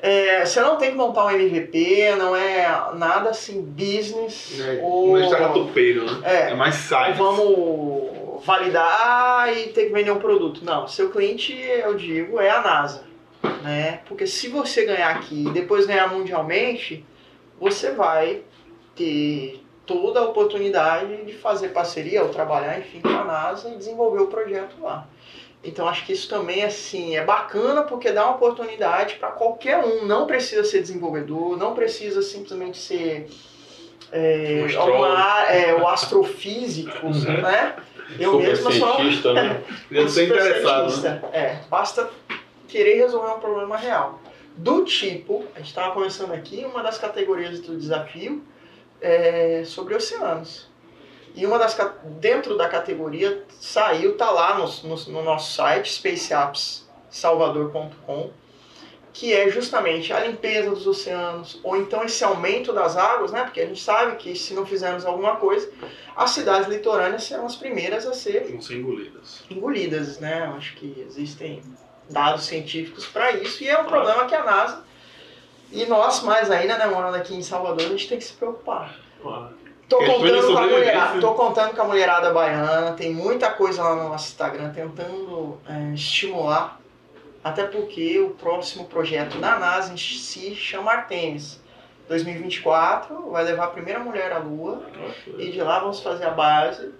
É, 0.00 0.44
você 0.44 0.60
não 0.60 0.76
tem 0.76 0.90
que 0.90 0.96
montar 0.96 1.24
um 1.24 1.30
MVP, 1.30 2.14
não 2.16 2.36
é 2.36 2.66
nada 2.94 3.30
assim 3.30 3.62
business 3.62 4.60
ou 4.82 5.18
Não 5.18 5.30
ratopeiro, 5.30 6.04
né? 6.04 6.20
É. 6.24 6.50
É 6.50 6.54
mais 6.54 6.74
site. 6.74 7.16
vamos 7.16 8.44
validar 8.44 9.50
e 9.56 9.68
ter 9.68 9.86
que 9.86 9.92
vender 9.92 10.10
um 10.10 10.18
produto. 10.18 10.62
Não, 10.62 10.86
seu 10.86 11.10
cliente, 11.10 11.54
eu 11.54 11.94
digo, 11.94 12.38
é 12.38 12.50
a 12.50 12.60
NASA. 12.60 13.04
Né? 13.62 14.00
Porque 14.06 14.26
se 14.26 14.48
você 14.48 14.84
ganhar 14.84 15.08
aqui 15.08 15.46
e 15.46 15.50
depois 15.50 15.86
ganhar 15.86 16.08
mundialmente, 16.12 17.02
você 17.58 17.92
vai 17.92 18.42
ter 18.94 19.63
toda 19.86 20.20
a 20.20 20.24
oportunidade 20.24 21.24
de 21.24 21.32
fazer 21.34 21.68
parceria 21.68 22.22
ou 22.22 22.28
trabalhar, 22.30 22.78
enfim, 22.78 23.00
com 23.00 23.08
a 23.08 23.24
NASA 23.24 23.68
e 23.70 23.76
desenvolver 23.76 24.20
o 24.22 24.26
projeto 24.28 24.76
lá. 24.82 25.06
Então 25.62 25.88
acho 25.88 26.04
que 26.04 26.12
isso 26.12 26.28
também 26.28 26.62
assim 26.62 27.16
é 27.16 27.24
bacana 27.24 27.82
porque 27.82 28.12
dá 28.12 28.24
uma 28.26 28.34
oportunidade 28.36 29.14
para 29.16 29.30
qualquer 29.30 29.78
um. 29.84 30.04
Não 30.04 30.26
precisa 30.26 30.62
ser 30.64 30.80
desenvolvedor, 30.80 31.56
não 31.56 31.74
precisa 31.74 32.20
simplesmente 32.22 32.76
ser 32.78 33.28
é, 34.12 34.60
Um 34.62 34.66
astrólogo. 34.66 35.04
uma- 35.06 35.46
é, 35.50 35.74
o 35.74 35.88
astrofísico, 35.88 37.06
Uhum. 37.06 37.40
né? 37.42 37.74
Eu 38.20 38.32
Super 38.32 38.46
mesmo 38.46 38.72
sou 38.72 39.32
né? 39.34 39.62
Eu 39.90 40.08
sou 40.08 40.22
interessado. 40.22 41.00
Né? 41.02 41.22
É, 41.32 41.56
basta 41.70 42.08
querer 42.68 42.96
resolver 42.96 43.32
um 43.32 43.40
problema 43.40 43.76
real. 43.76 44.20
Do 44.56 44.84
tipo, 44.84 45.44
a 45.54 45.58
gente 45.58 45.68
estava 45.68 45.92
conversando 45.94 46.32
aqui, 46.32 46.64
uma 46.64 46.82
das 46.82 46.96
categorias 46.98 47.58
do 47.60 47.76
desafio 47.76 48.42
é 49.04 49.62
sobre 49.64 49.94
oceanos. 49.94 50.68
E 51.34 51.44
uma 51.44 51.58
das 51.58 51.76
dentro 52.20 52.56
da 52.56 52.66
categoria 52.68 53.44
saiu, 53.60 54.16
tá 54.16 54.30
lá 54.30 54.56
no, 54.56 54.66
no, 54.88 54.96
no 55.08 55.22
nosso 55.22 55.52
site, 55.52 55.92
spaceappssalvador.com, 55.92 58.30
que 59.12 59.32
é 59.32 59.50
justamente 59.50 60.12
a 60.12 60.20
limpeza 60.20 60.70
dos 60.70 60.86
oceanos, 60.86 61.58
ou 61.62 61.76
então 61.76 62.04
esse 62.04 62.22
aumento 62.24 62.72
das 62.72 62.96
águas, 62.96 63.32
né? 63.32 63.42
Porque 63.44 63.60
a 63.60 63.66
gente 63.66 63.82
sabe 63.82 64.16
que 64.16 64.34
se 64.36 64.54
não 64.54 64.64
fizermos 64.64 65.04
alguma 65.04 65.36
coisa, 65.36 65.68
as 66.16 66.30
cidades 66.30 66.68
litorâneas 66.68 67.24
serão 67.24 67.44
as 67.46 67.56
primeiras 67.56 68.06
a 68.06 68.12
ser 68.12 68.44
Vão 68.50 68.60
ser 68.60 68.76
engolidas. 68.78 69.42
engolidas, 69.50 70.20
né? 70.20 70.52
Acho 70.56 70.76
que 70.76 71.04
existem 71.06 71.60
dados 72.08 72.44
científicos 72.44 73.06
para 73.06 73.32
isso 73.32 73.64
e 73.64 73.68
é 73.68 73.76
um 73.78 73.86
problema 73.86 74.26
que 74.26 74.34
a 74.34 74.44
NASA 74.44 74.83
e 75.72 75.86
nós 75.86 76.22
mais 76.22 76.50
ainda, 76.50 76.78
né, 76.78 76.86
morando 76.86 77.16
aqui 77.16 77.34
em 77.34 77.42
Salvador, 77.42 77.86
a 77.86 77.88
gente 77.88 78.08
tem 78.08 78.18
que 78.18 78.24
se 78.24 78.32
preocupar. 78.32 78.94
Tô 79.88 79.98
Questões 79.98 80.22
de 80.22 80.30
contando, 80.30 80.52
com 80.52 80.58
a 80.58 80.66
mulherada, 80.66 81.20
tô 81.20 81.34
contando 81.34 81.74
com 81.74 81.82
a 81.82 81.84
mulherada 81.84 82.32
baiana, 82.32 82.92
tem 82.92 83.12
muita 83.12 83.50
coisa 83.50 83.82
lá 83.82 83.96
no 83.96 84.08
nosso 84.08 84.28
Instagram 84.28 84.72
tentando 84.72 85.60
é, 85.68 85.94
estimular, 85.94 86.80
até 87.42 87.64
porque 87.64 88.18
o 88.20 88.30
próximo 88.30 88.86
projeto 88.86 89.38
da 89.38 89.58
NASA 89.58 89.92
em 89.92 89.96
si 89.96 90.54
chama 90.54 90.92
Artemis. 90.92 91.62
2024 92.08 93.30
vai 93.30 93.44
levar 93.44 93.64
a 93.64 93.68
primeira 93.68 93.98
mulher 93.98 94.32
à 94.32 94.38
Lua 94.38 94.82
e 95.38 95.50
de 95.50 95.60
lá 95.62 95.78
vamos 95.78 96.00
fazer 96.00 96.26
a 96.26 96.30
base 96.30 96.92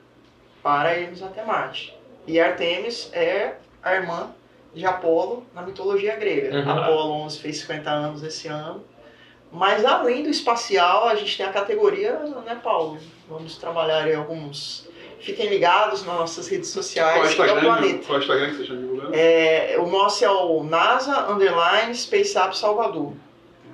para 0.63 0.99
irmos 0.99 1.23
até 1.23 1.45
Marte. 1.45 1.97
E 2.27 2.41
Artemis 2.41 3.11
é 3.13 3.55
a 3.83 3.95
irmã 3.95 4.31
de 4.75 4.85
Apolo 4.85 5.47
na 5.55 5.63
mitologia 5.63 6.17
grega. 6.17 6.57
Uhum. 6.57 6.71
Apolo 6.71 7.13
11 7.25 7.39
fez 7.39 7.59
50 7.59 7.91
anos 7.91 8.23
esse 8.23 8.49
ano. 8.49 8.85
Mas 9.53 9.85
além 9.85 10.25
do 10.25 10.29
espacial, 10.29 11.07
a 11.07 11.15
gente 11.15 11.37
tem 11.37 11.47
a 11.47 11.53
categoria, 11.53 12.13
né, 12.45 12.59
Paulo? 12.63 12.99
Vamos 13.29 13.57
trabalhar 13.57 14.11
em 14.11 14.17
alguns. 14.17 14.89
Fiquem 15.21 15.49
ligados 15.49 16.05
nas 16.05 16.19
nossas 16.19 16.49
redes 16.49 16.73
Qual 16.73 16.81
é 16.81 16.83
sociais, 16.83 17.13
que 17.15 17.19
é 17.19 17.23
o 17.23 17.47
Instagram? 17.47 17.61
planeta. 17.61 18.07
Qual 18.07 18.17
é 18.17 18.19
o 18.19 18.23
Instagram 18.23 18.47
que 18.47 18.53
vocês 18.57 18.69
estão 18.69 18.77
divulgando? 18.77 19.15
É, 19.15 19.77
o 19.79 19.87
nosso 19.87 20.25
é 20.25 20.31
o 20.31 20.65
NASA 20.65 21.31
Underline 21.31 21.95
Space 21.95 22.37
App 22.37 22.59
Salvador. 22.59 23.13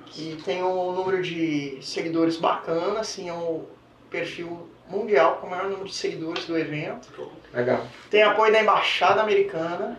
Que 0.05 0.37
tem 0.45 0.63
um 0.63 0.91
número 0.91 1.21
de 1.21 1.79
seguidores 1.81 2.37
bacana, 2.37 2.99
assim, 2.99 3.29
é 3.29 3.33
um 3.33 3.65
perfil 4.09 4.69
mundial 4.87 5.37
com 5.41 5.47
o 5.47 5.49
maior 5.49 5.63
número 5.69 5.85
de 5.85 5.95
seguidores 5.95 6.45
do 6.45 6.57
evento. 6.57 7.09
Legal. 7.53 7.87
Tem 8.09 8.21
apoio 8.21 8.51
da 8.51 8.61
Embaixada 8.61 9.21
Americana. 9.21 9.97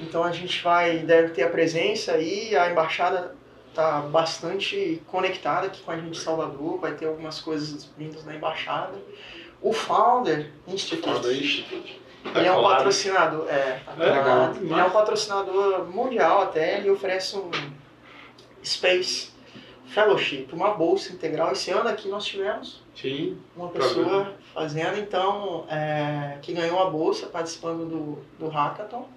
Então 0.00 0.24
a 0.24 0.32
gente 0.32 0.62
vai, 0.62 0.98
deve 0.98 1.30
ter 1.30 1.42
a 1.42 1.50
presença 1.50 2.12
aí, 2.12 2.56
a 2.56 2.70
Embaixada 2.70 3.36
está 3.68 4.00
bastante 4.00 5.00
conectada 5.06 5.66
aqui 5.66 5.82
com 5.82 5.90
a 5.90 5.96
gente 5.96 6.18
em 6.18 6.20
Salvador, 6.20 6.78
vai 6.78 6.94
ter 6.94 7.06
algumas 7.06 7.40
coisas 7.40 7.90
vindas 7.96 8.24
da 8.24 8.34
Embaixada. 8.34 8.98
O 9.62 9.72
Founder 9.72 10.50
Institute, 10.66 11.96
ele 12.34 12.46
é 12.46 12.52
um 12.52 12.56
colado. 12.56 12.76
patrocinador, 12.76 13.46
é, 13.48 13.80
tá 13.84 13.92
É, 13.98 14.12
legal, 14.12 14.54
ele 14.54 14.72
é 14.72 14.84
um 14.84 14.90
patrocinador 14.90 15.86
mundial 15.86 16.42
até, 16.42 16.78
ele 16.78 16.90
oferece 16.90 17.36
um 17.36 17.50
Space 18.64 19.30
Fellowship, 19.86 20.48
uma 20.52 20.74
bolsa 20.74 21.12
integral. 21.12 21.52
Esse 21.52 21.70
ano 21.70 21.88
aqui 21.88 22.08
nós 22.08 22.24
tivemos 22.24 22.82
Sim. 22.94 23.38
uma 23.56 23.68
pessoa 23.68 24.34
fazendo, 24.54 24.98
então, 24.98 25.66
é, 25.68 26.38
que 26.40 26.52
ganhou 26.52 26.80
a 26.80 26.88
bolsa 26.88 27.26
participando 27.26 27.86
do, 27.86 28.18
do 28.38 28.48
Hackathon. 28.48 29.08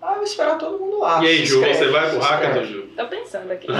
Ah, 0.00 0.10
eu 0.10 0.14
vou 0.16 0.24
esperar 0.24 0.56
todo 0.58 0.78
mundo 0.78 0.98
lá. 1.00 1.22
e 1.22 1.26
aí, 1.26 1.38
Se 1.38 1.46
Ju, 1.46 1.60
você 1.60 1.88
vai 1.88 2.10
pro 2.10 2.18
Hackathon. 2.20 2.64
Ju? 2.64 2.82
Tô 2.96 3.06
pensando 3.08 3.50
aqui. 3.52 3.66
Tem 3.72 3.74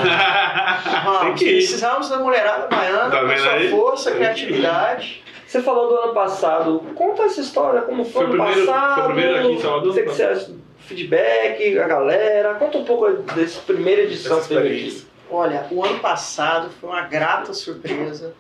Vamos, 1.05 1.39
que 1.39 1.45
ir. 1.47 1.53
precisamos 1.57 2.09
da 2.09 2.19
mulherada 2.19 2.67
baiana 2.69 3.11
Tá 3.11 3.21
com 3.23 3.37
sua 3.37 3.53
aí? 3.53 3.71
força, 3.71 4.11
Tem 4.11 4.19
criatividade. 4.21 5.23
Você 5.47 5.63
falou 5.63 5.89
do 5.89 5.95
ano 5.97 6.13
passado. 6.15 6.81
Conta 6.95 7.23
essa 7.25 7.41
história, 7.41 7.83
como 7.83 8.05
foi, 8.05 8.27
Foi 8.27 8.37
o 8.39 8.43
ano 8.43 8.45
primeiro- 8.45 8.67
passado. 8.73 8.95
foi 8.95 9.03
o 9.03 9.07
primeiro 9.07 9.39
aqui 9.39 9.49
em 9.53 9.61
Salvador, 9.61 9.93
Você 9.95 10.03
que 10.03 10.09
você 10.09 10.23
acha, 10.25 10.51
feedback, 10.79 11.79
a 11.79 11.87
galera. 11.89 12.55
Conta 12.55 12.79
um 12.79 12.85
pouco 12.85 13.13
dessa 13.35 13.61
primeira 13.61 14.03
edição 14.03 14.41
que 14.41 14.49
teve 14.49 14.61
aqui. 14.61 14.69
experiência. 14.75 15.07
Olha, 15.31 15.67
o 15.71 15.85
ano 15.85 15.99
passado 15.99 16.71
foi 16.81 16.91
uma 16.91 17.03
grata 17.03 17.53
surpresa. 17.53 18.35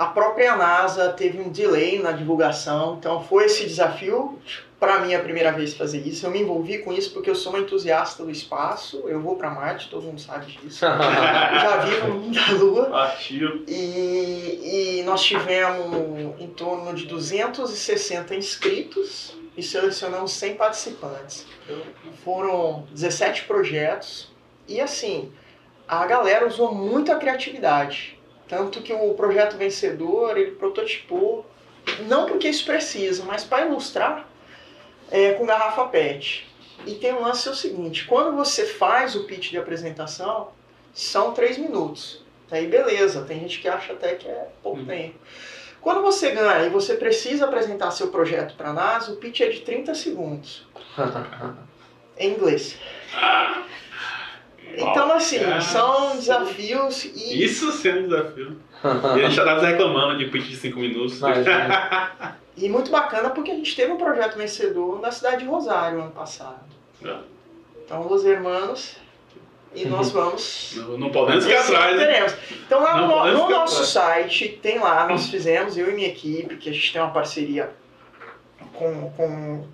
A 0.00 0.06
própria 0.06 0.56
NASA 0.56 1.10
teve 1.10 1.38
um 1.38 1.50
delay 1.50 1.98
na 1.98 2.12
divulgação, 2.12 2.96
então 2.98 3.22
foi 3.22 3.44
esse 3.44 3.66
desafio. 3.66 4.38
Para 4.78 4.98
mim, 5.00 5.12
é 5.12 5.16
a 5.16 5.20
primeira 5.20 5.52
vez 5.52 5.74
fazer 5.74 5.98
isso. 5.98 6.24
Eu 6.24 6.30
me 6.30 6.40
envolvi 6.40 6.78
com 6.78 6.90
isso 6.90 7.12
porque 7.12 7.28
eu 7.28 7.34
sou 7.34 7.52
uma 7.52 7.58
entusiasta 7.58 8.24
do 8.24 8.30
espaço. 8.30 9.04
Eu 9.06 9.20
vou 9.20 9.36
para 9.36 9.50
Marte, 9.50 9.90
todo 9.90 10.04
mundo 10.04 10.18
sabe 10.18 10.52
disso. 10.52 10.80
Já 10.88 11.76
vivo 11.84 12.08
no 12.08 12.14
mundo 12.14 12.34
da 12.34 12.52
Lua. 12.52 12.86
Partiu. 12.86 13.62
E, 13.68 15.00
e 15.00 15.02
nós 15.04 15.20
tivemos 15.20 16.40
em 16.40 16.48
torno 16.48 16.94
de 16.94 17.04
260 17.04 18.34
inscritos 18.34 19.36
e 19.54 19.62
selecionamos 19.62 20.32
100 20.32 20.54
participantes. 20.54 21.46
Foram 22.24 22.86
17 22.90 23.44
projetos 23.44 24.32
e 24.66 24.80
assim, 24.80 25.30
a 25.86 26.06
galera 26.06 26.46
usou 26.46 26.74
muito 26.74 27.12
a 27.12 27.16
criatividade. 27.16 28.18
Tanto 28.50 28.82
que 28.82 28.92
o 28.92 29.14
projeto 29.14 29.56
vencedor, 29.56 30.36
ele 30.36 30.50
prototipou, 30.50 31.46
não 32.08 32.26
porque 32.26 32.48
isso 32.48 32.64
precisa, 32.64 33.22
mas 33.24 33.44
para 33.44 33.64
ilustrar 33.64 34.28
é, 35.08 35.34
com 35.34 35.46
garrafa 35.46 35.84
PET. 35.86 36.48
E 36.84 36.96
tem 36.96 37.14
um 37.14 37.20
lance 37.22 37.46
é 37.46 37.52
o 37.52 37.54
seguinte, 37.54 38.06
quando 38.06 38.36
você 38.36 38.66
faz 38.66 39.14
o 39.14 39.22
pitch 39.24 39.50
de 39.50 39.58
apresentação, 39.58 40.48
são 40.92 41.32
3 41.32 41.58
minutos. 41.58 42.24
Aí 42.50 42.66
beleza, 42.66 43.22
tem 43.22 43.38
gente 43.38 43.60
que 43.60 43.68
acha 43.68 43.92
até 43.92 44.16
que 44.16 44.26
é 44.26 44.48
pouco 44.62 44.80
Uhum. 44.80 44.86
tempo. 44.86 45.14
Quando 45.80 46.02
você 46.02 46.32
ganha 46.32 46.66
e 46.66 46.70
você 46.70 46.94
precisa 46.96 47.44
apresentar 47.44 47.92
seu 47.92 48.08
projeto 48.08 48.54
para 48.56 48.70
a 48.70 48.72
NASA, 48.72 49.12
o 49.12 49.16
pitch 49.16 49.40
é 49.42 49.48
de 49.48 49.60
30 49.60 49.94
segundos, 49.94 50.66
em 52.18 52.32
inglês. 52.32 52.76
Então, 54.76 55.12
assim, 55.12 55.38
Ah, 55.44 55.60
são 55.60 56.16
desafios 56.16 57.04
e 57.04 57.44
Isso 57.44 57.72
sim 57.72 57.88
é 57.88 57.94
um 57.94 58.02
desafio. 58.08 58.56
E 58.84 59.20
a 59.20 59.24
gente 59.24 59.34
já 59.34 59.44
tava 59.44 59.66
reclamando 59.66 60.18
de 60.18 60.26
pitch 60.26 60.48
de 60.48 60.56
5 60.56 60.78
minutos. 60.78 61.18
Imagina. 61.18 62.36
E 62.56 62.68
muito 62.68 62.90
bacana 62.90 63.30
porque 63.30 63.50
a 63.50 63.54
gente 63.54 63.74
teve 63.74 63.92
um 63.92 63.96
projeto 63.96 64.36
vencedor 64.36 65.00
na 65.00 65.10
cidade 65.10 65.38
de 65.38 65.44
Rosário 65.46 66.00
ano 66.00 66.10
passado. 66.10 66.60
É. 67.04 67.16
Então, 67.84 68.06
os 68.12 68.24
hermanos, 68.24 68.96
e 69.74 69.86
nós 69.86 70.10
vamos. 70.12 70.74
Não, 70.76 70.98
não 70.98 71.10
podemos 71.10 71.44
ficar 71.44 71.60
atrás, 71.60 71.96
né? 71.96 72.06
teremos. 72.06 72.34
Então, 72.66 72.82
lá 72.82 72.96
Não 72.96 73.08
no, 73.08 73.32
no 73.32 73.50
nosso 73.50 73.74
atrás. 73.74 73.88
site, 73.88 74.58
tem 74.62 74.78
lá, 74.78 75.06
nós 75.08 75.28
fizemos, 75.28 75.76
eu 75.76 75.90
e 75.90 75.94
minha 75.94 76.08
equipe, 76.08 76.56
que 76.56 76.68
a 76.68 76.72
gente 76.72 76.92
tem 76.92 77.00
uma 77.00 77.10
parceria 77.10 77.70
com, 78.74 79.10
com, 79.16 79.66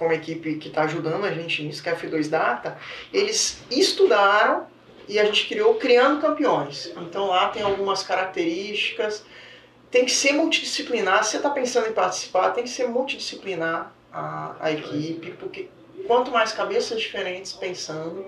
com 0.00 0.06
uma 0.06 0.14
equipe 0.14 0.54
que 0.54 0.68
está 0.68 0.84
ajudando 0.84 1.26
a 1.26 1.30
gente 1.30 1.62
nisso, 1.62 1.82
que 1.82 1.90
é 1.90 1.92
a 1.92 1.96
F2 1.96 2.30
Data, 2.30 2.78
eles 3.12 3.62
estudaram 3.70 4.66
e 5.06 5.18
a 5.18 5.24
gente 5.26 5.46
criou 5.46 5.74
Criando 5.74 6.22
Campeões. 6.22 6.90
Então 6.96 7.26
lá 7.26 7.50
tem 7.50 7.62
algumas 7.62 8.02
características, 8.02 9.22
tem 9.90 10.06
que 10.06 10.10
ser 10.10 10.32
multidisciplinar. 10.32 11.22
Se 11.22 11.32
você 11.32 11.36
está 11.36 11.50
pensando 11.50 11.88
em 11.88 11.92
participar, 11.92 12.52
tem 12.52 12.64
que 12.64 12.70
ser 12.70 12.88
multidisciplinar 12.88 13.92
a, 14.10 14.56
a 14.58 14.72
equipe, 14.72 15.32
porque 15.32 15.68
quanto 16.06 16.30
mais 16.30 16.50
cabeças 16.50 16.98
diferentes 16.98 17.52
pensando, 17.52 18.24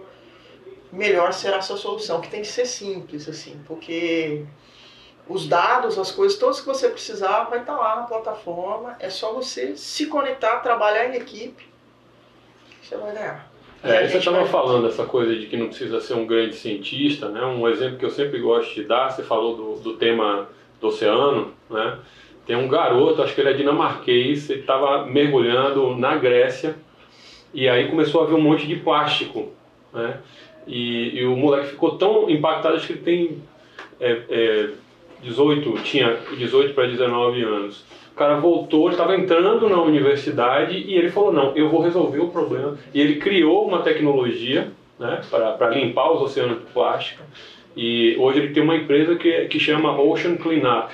melhor 0.92 1.32
será 1.32 1.56
a 1.56 1.62
sua 1.62 1.78
solução, 1.78 2.20
que 2.20 2.28
tem 2.28 2.42
que 2.42 2.48
ser 2.48 2.66
simples, 2.66 3.26
assim, 3.26 3.58
porque 3.66 4.44
os 5.28 5.46
dados, 5.46 5.98
as 5.98 6.11
coisas, 6.11 6.38
todas 6.38 6.61
que 6.61 6.66
você 6.66 6.88
precisar 6.88 7.44
vai 7.44 7.61
estar 7.61 7.76
lá 7.76 7.96
na 7.96 8.02
plataforma, 8.02 8.96
é 8.98 9.08
só 9.08 9.32
você 9.32 9.76
se 9.76 10.06
conectar, 10.06 10.61
trabalhar 10.61 11.06
em 11.08 11.16
equipe, 11.16 11.64
você 12.82 12.96
vai 12.96 13.12
ganhar. 13.12 13.50
É, 13.82 14.06
você 14.06 14.18
estava 14.18 14.38
vai... 14.38 14.48
falando 14.48 14.87
essa 14.87 15.04
coisa 15.04 15.35
de 15.35 15.46
que 15.46 15.56
não 15.56 15.66
precisa 15.68 16.00
ser 16.00 16.14
um 16.14 16.26
grande 16.26 16.54
cientista, 16.54 17.28
né? 17.28 17.44
Um 17.44 17.68
exemplo 17.68 17.98
que 17.98 18.04
eu 18.04 18.11
sempre 18.11 18.38
gosto 18.38 18.74
de 18.74 18.85
dar, 18.85 19.11
você 19.11 19.22
falou 19.22 19.56
do, 19.56 19.80
do 19.80 19.96
tema 19.96 20.48
do 20.80 20.88
oceano, 20.88 21.52
né? 21.68 21.98
Tem 22.46 22.56
um 22.56 22.68
garoto, 22.68 23.22
acho 23.22 23.35
que 23.35 23.40
ele 23.40 23.50
é 23.50 23.54
dinamarquês, 23.54 24.50
ele 24.50 24.61
estava 24.61 25.06
mergulhando 25.06 25.96
na 25.96 26.16
Grécia 26.16 26.76
e 27.54 27.68
aí 27.68 27.88
começou 27.88 28.22
a 28.22 28.26
ver 28.26 28.35
um 28.35 28.40
monte 28.40 28.66
de 28.66 28.76
plástico, 28.76 29.50
né? 29.92 30.20
E, 30.66 31.18
e 31.18 31.24
o 31.24 31.37
moleque 31.37 31.70
ficou 31.70 31.96
tão 31.98 32.30
impactado, 32.30 32.76
acho 32.76 32.87
que 32.87 32.92
ele 32.92 33.02
tem 33.02 33.42
é, 34.00 34.22
é, 34.28 34.70
18, 35.22 35.72
tinha 35.82 36.16
18 36.37 36.74
para 36.74 36.87
19 36.87 37.42
anos. 37.42 37.85
O 38.12 38.14
cara 38.14 38.37
voltou, 38.37 38.90
estava 38.90 39.16
entrando 39.16 39.68
na 39.68 39.80
universidade 39.80 40.76
e 40.76 40.94
ele 40.94 41.11
falou: 41.11 41.32
Não, 41.32 41.56
eu 41.56 41.68
vou 41.68 41.80
resolver 41.80 42.20
o 42.20 42.28
problema. 42.28 42.76
E 42.92 43.00
ele 43.00 43.16
criou 43.16 43.66
uma 43.66 43.82
tecnologia 43.82 44.70
né, 44.98 45.20
para 45.30 45.70
limpar 45.70 46.12
os 46.12 46.22
oceanos 46.22 46.58
de 46.58 46.66
plástico. 46.72 47.22
E 47.74 48.14
hoje 48.18 48.40
ele 48.40 48.52
tem 48.52 48.62
uma 48.62 48.76
empresa 48.76 49.16
que, 49.16 49.46
que 49.46 49.58
chama 49.58 49.98
Ocean 49.98 50.37
Cleanup. 50.37 50.92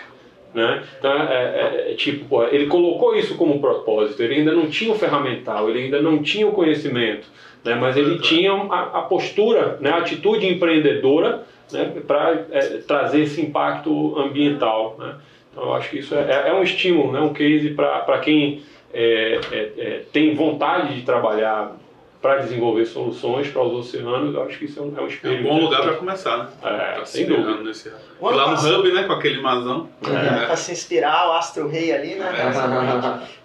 Né? 0.54 0.82
Então, 0.98 1.12
é, 1.12 1.86
é, 1.86 1.92
é 1.92 1.94
tipo, 1.94 2.42
ele 2.44 2.66
colocou 2.66 3.14
isso 3.14 3.36
como 3.36 3.60
propósito. 3.60 4.22
Ele 4.22 4.36
ainda 4.36 4.52
não 4.52 4.68
tinha 4.68 4.92
o 4.92 4.98
ferramental, 4.98 5.68
ele 5.68 5.84
ainda 5.84 6.00
não 6.00 6.22
tinha 6.22 6.46
o 6.46 6.52
conhecimento, 6.52 7.26
né? 7.64 7.74
mas 7.74 7.96
ele 7.96 8.18
tinha 8.20 8.52
a, 8.52 8.98
a 8.98 9.02
postura, 9.02 9.76
né? 9.80 9.90
a 9.90 9.98
atitude 9.98 10.46
empreendedora 10.46 11.44
né? 11.72 12.00
para 12.07 12.46
é, 12.50 12.78
trazer 12.78 13.22
esse 13.22 13.40
impacto 13.40 14.18
ambiental. 14.18 14.96
Né? 14.98 15.14
Então, 15.50 15.64
eu 15.64 15.74
acho 15.74 15.90
que 15.90 15.98
isso 15.98 16.14
é, 16.14 16.31
é, 16.31 16.48
é 16.48 16.54
um 16.54 16.62
estímulo, 16.62 17.12
né? 17.12 17.20
um 17.20 17.33
case 17.33 17.70
para 17.70 18.18
quem 18.20 18.62
é, 18.92 19.40
é, 19.52 20.02
tem 20.12 20.35
vontade 20.35 20.94
de 20.94 21.02
trabalhar 21.02 21.76
para 22.20 22.38
desenvolver 22.38 22.85
soluções 22.85 23.48
para 23.48 23.62
os 23.62 23.72
oceanos, 23.72 24.35
eu 24.35 24.42
acho 24.42 24.59
que 24.59 24.64
isso 24.64 24.81
é 24.81 24.83
um, 24.83 24.94
é 24.96 25.00
um 25.00 25.07
espelho. 25.07 25.37
É 25.37 25.40
um 25.40 25.54
bom 25.54 25.61
lugar 25.61 25.83
para 25.83 25.94
começar, 25.94 26.37
né? 26.38 26.48
É, 26.62 26.98
tá 26.98 27.04
sem 27.04 27.26
dúvida. 27.26 27.62
Nesse... 27.62 27.92
Lá 28.20 28.50
no 28.50 28.78
Hub, 28.78 28.92
né, 28.92 29.04
com 29.04 29.12
aquele 29.12 29.40
mazão. 29.40 29.88
É. 30.02 30.46
Para 30.46 30.57
se 30.57 30.72
inspirar, 30.72 31.28
o 31.28 31.33
Astro 31.35 31.68
Rei 31.68 31.92
ali, 31.92 32.16
né? 32.16 32.28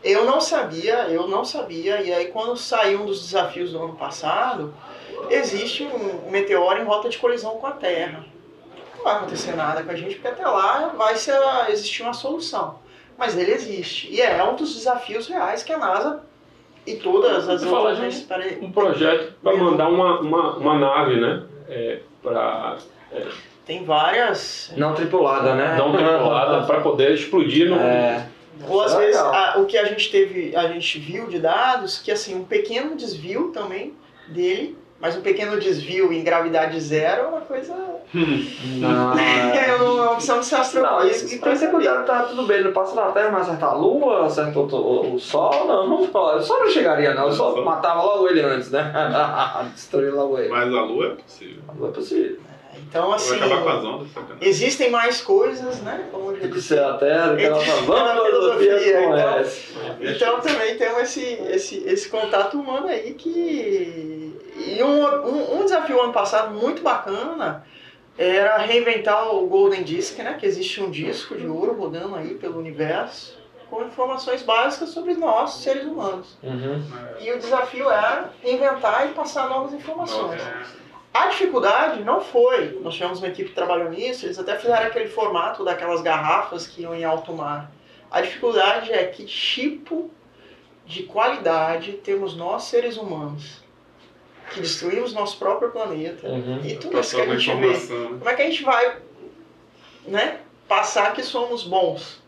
É, 0.03 0.11
eu 0.11 0.25
não 0.25 0.41
sabia, 0.41 1.07
eu 1.09 1.27
não 1.27 1.45
sabia, 1.45 2.01
e 2.01 2.11
aí 2.11 2.25
quando 2.27 2.57
saiu 2.57 3.01
um 3.01 3.05
dos 3.05 3.21
desafios 3.21 3.71
do 3.71 3.83
ano 3.83 3.95
passado, 3.95 4.73
existe 5.29 5.83
um 5.83 6.29
meteoro 6.31 6.81
em 6.81 6.85
rota 6.85 7.09
de 7.09 7.17
colisão 7.17 7.57
com 7.57 7.67
a 7.67 7.71
Terra. 7.71 8.25
Não 8.95 9.03
vai 9.03 9.15
acontecer 9.15 9.55
nada 9.55 9.83
com 9.83 9.91
a 9.91 9.95
gente, 9.95 10.15
porque 10.15 10.27
até 10.27 10.45
lá 10.45 10.93
vai 10.97 11.15
ser, 11.15 11.37
existir 11.69 12.03
uma 12.03 12.13
solução. 12.13 12.79
Mas 13.17 13.37
ele 13.37 13.51
existe. 13.51 14.11
E 14.11 14.21
é 14.21 14.43
um 14.43 14.55
dos 14.55 14.73
desafios 14.75 15.27
reais 15.27 15.63
que 15.63 15.71
a 15.71 15.77
NASA 15.77 16.23
e 16.85 16.95
todas 16.95 17.47
as 17.47 17.63
outras 17.63 17.99
agências 17.99 18.23
para 18.23 18.43
um 18.61 18.71
projeto 18.71 19.33
para 19.41 19.55
mandar 19.55 19.87
uma, 19.87 20.19
uma, 20.19 20.57
uma 20.57 20.77
nave, 20.77 21.19
né? 21.19 21.43
É, 21.69 21.99
para 22.21 22.77
é, 23.11 23.27
tem 23.65 23.85
várias 23.85 24.73
não 24.75 24.93
tripulada, 24.93 25.55
né? 25.55 25.77
Não 25.77 25.91
tripulada 25.93 26.65
para 26.65 26.81
poder 26.81 27.13
explodir 27.13 27.69
no 27.69 27.77
é. 27.77 28.27
Ou 28.67 28.81
às 28.81 28.95
vezes 28.95 29.19
a, 29.19 29.55
o 29.57 29.65
que 29.65 29.77
a 29.77 29.85
gente 29.85 30.11
teve, 30.11 30.55
a 30.55 30.67
gente 30.67 30.99
viu 30.99 31.27
de 31.27 31.39
dados 31.39 31.99
que 31.99 32.11
assim 32.11 32.35
um 32.35 32.43
pequeno 32.43 32.95
desvio 32.95 33.51
também 33.51 33.93
dele 34.27 34.77
mas 34.99 35.17
um 35.17 35.21
pequeno 35.21 35.59
desvio 35.59 36.13
em 36.13 36.23
gravidade 36.23 36.79
zero 36.79 37.23
é 37.23 37.27
uma 37.27 37.41
coisa. 37.41 37.75
Não, 38.13 39.13
é 39.19 39.75
uma 39.75 40.11
opção 40.11 40.39
de 40.39 40.45
ser 40.45 40.55
astronauta. 40.55 41.07
Isso, 41.07 41.25
e 41.25 41.39
tem 41.39 41.57
que 41.57 41.67
cuidado, 41.67 42.05
tá 42.05 42.23
tudo 42.23 42.45
bem. 42.45 42.63
Não 42.63 42.71
passa 42.71 42.95
na 42.95 43.11
Terra, 43.11 43.29
mas 43.31 43.41
acerta 43.43 43.65
a 43.65 43.73
Lua, 43.73 44.25
acerta 44.25 44.59
o, 44.59 44.63
o, 44.63 45.15
o, 45.15 45.19
Sol. 45.19 45.67
Não, 45.67 45.87
não 45.89 46.03
O 46.03 46.41
Sol 46.41 46.59
não 46.61 46.69
chegaria, 46.69 47.13
não. 47.13 47.27
O 47.27 47.31
Sol 47.33 47.63
matava 47.63 48.01
logo 48.01 48.27
ele 48.29 48.41
antes, 48.41 48.71
né? 48.71 48.93
Destruir 49.73 50.13
logo 50.13 50.37
ele. 50.39 50.49
Mas 50.49 50.73
a 50.73 50.81
Lua 50.81 51.05
é 51.07 51.09
possível. 51.09 51.63
A 51.67 51.71
Lua 51.73 51.89
é 51.89 51.91
possível. 51.91 52.39
Então, 52.75 53.11
assim. 53.11 53.37
Vai 53.37 53.49
acabar 53.49 53.63
com 53.63 53.69
as 53.69 53.83
ondas, 53.83 54.07
existem 54.41 54.89
mais 54.89 55.21
coisas, 55.21 55.81
né? 55.81 56.07
Como 56.11 56.31
eu 56.31 56.47
disse. 56.49 56.77
a 56.77 56.93
Terra, 56.93 57.35
que 57.35 57.49
vamos 57.85 58.25
filosofia 58.25 59.03
então, 59.03 60.09
então 60.11 60.41
também 60.41 60.77
temos 60.77 61.01
esse, 61.03 61.23
esse, 61.49 61.83
esse 61.85 62.09
contato 62.09 62.59
humano 62.59 62.87
aí 62.87 63.13
que 63.13 64.22
e 64.55 64.83
um, 64.83 65.05
um, 65.05 65.59
um, 65.59 65.63
desafio 65.63 66.01
ano 66.01 66.13
passado 66.13 66.53
muito 66.53 66.81
bacana 66.81 67.65
era 68.17 68.57
reinventar 68.57 69.33
o 69.33 69.47
Golden 69.47 69.83
Disc, 69.83 70.17
né? 70.19 70.35
Que 70.39 70.45
existe 70.45 70.81
um 70.81 70.91
disco 70.91 71.35
de 71.35 71.47
ouro 71.47 71.73
rodando 71.73 72.15
aí 72.15 72.35
pelo 72.35 72.59
universo 72.59 73.41
com 73.69 73.83
informações 73.83 74.43
básicas 74.43 74.89
sobre 74.89 75.15
nós, 75.15 75.55
seres 75.55 75.85
humanos. 75.85 76.37
Uhum. 76.43 76.83
E 77.19 77.31
o 77.31 77.39
desafio 77.39 77.89
era 77.89 78.31
reinventar 78.43 79.09
e 79.09 79.13
passar 79.13 79.49
novas 79.49 79.73
informações. 79.73 80.41
A 81.11 81.27
dificuldade 81.27 82.03
não 82.03 82.21
foi, 82.21 82.79
nós 82.83 82.93
tivemos 82.93 83.17
uma 83.19 83.27
equipe 83.27 83.49
que 83.49 83.55
trabalhou 83.55 83.89
nisso, 83.89 84.25
eles 84.25 84.37
até 84.37 84.55
fizeram 84.57 84.85
aquele 84.85 85.07
formato 85.07 85.63
daquelas 85.63 86.01
garrafas 86.01 86.67
que 86.67 86.83
iam 86.83 86.93
em 86.93 87.03
alto 87.03 87.33
mar. 87.33 87.71
A 88.11 88.21
dificuldade 88.21 88.91
é 88.91 89.05
que 89.05 89.25
tipo 89.25 90.11
de 90.85 91.03
qualidade 91.03 91.93
temos 91.93 92.35
nós, 92.35 92.63
seres 92.63 92.97
humanos 92.97 93.63
que 94.51 94.61
destruímos 94.61 95.13
nosso 95.13 95.37
próprio 95.37 95.71
planeta 95.71 96.27
uhum. 96.27 96.61
e 96.63 96.75
tudo 96.75 96.99
isso 96.99 97.15
que 97.15 97.21
a 97.21 97.37
gente 97.37 97.55
vê. 97.55 97.87
Como 97.87 98.29
é 98.29 98.33
que 98.33 98.41
a 98.41 98.45
gente 98.45 98.63
vai 98.63 98.97
né, 100.07 100.39
passar 100.67 101.13
que 101.13 101.23
somos 101.23 101.63
bons? 101.63 102.21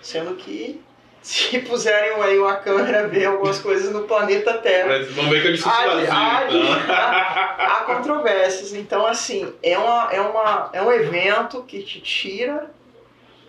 Sendo 0.00 0.34
que 0.34 0.80
se 1.22 1.60
puserem 1.62 2.20
aí 2.20 2.38
uma 2.38 2.56
câmera 2.56 3.06
ver 3.06 3.26
algumas 3.26 3.60
coisas 3.60 3.92
no 3.92 4.02
planeta 4.02 4.54
Terra. 4.58 4.88
Mas 4.88 5.12
vamos 5.12 5.30
ver 5.30 5.42
que 5.42 5.48
eu 5.48 5.52
disse 5.52 5.64
vazio, 5.64 6.12
há, 6.12 6.44
então. 6.48 6.72
há, 6.94 7.76
há 7.78 7.84
controvérsias. 7.84 8.74
Então, 8.74 9.06
assim, 9.06 9.52
é, 9.62 9.78
uma, 9.78 10.12
é, 10.12 10.20
uma, 10.20 10.70
é 10.72 10.82
um 10.82 10.92
evento 10.92 11.62
que 11.62 11.82
te 11.82 12.00
tira 12.00 12.70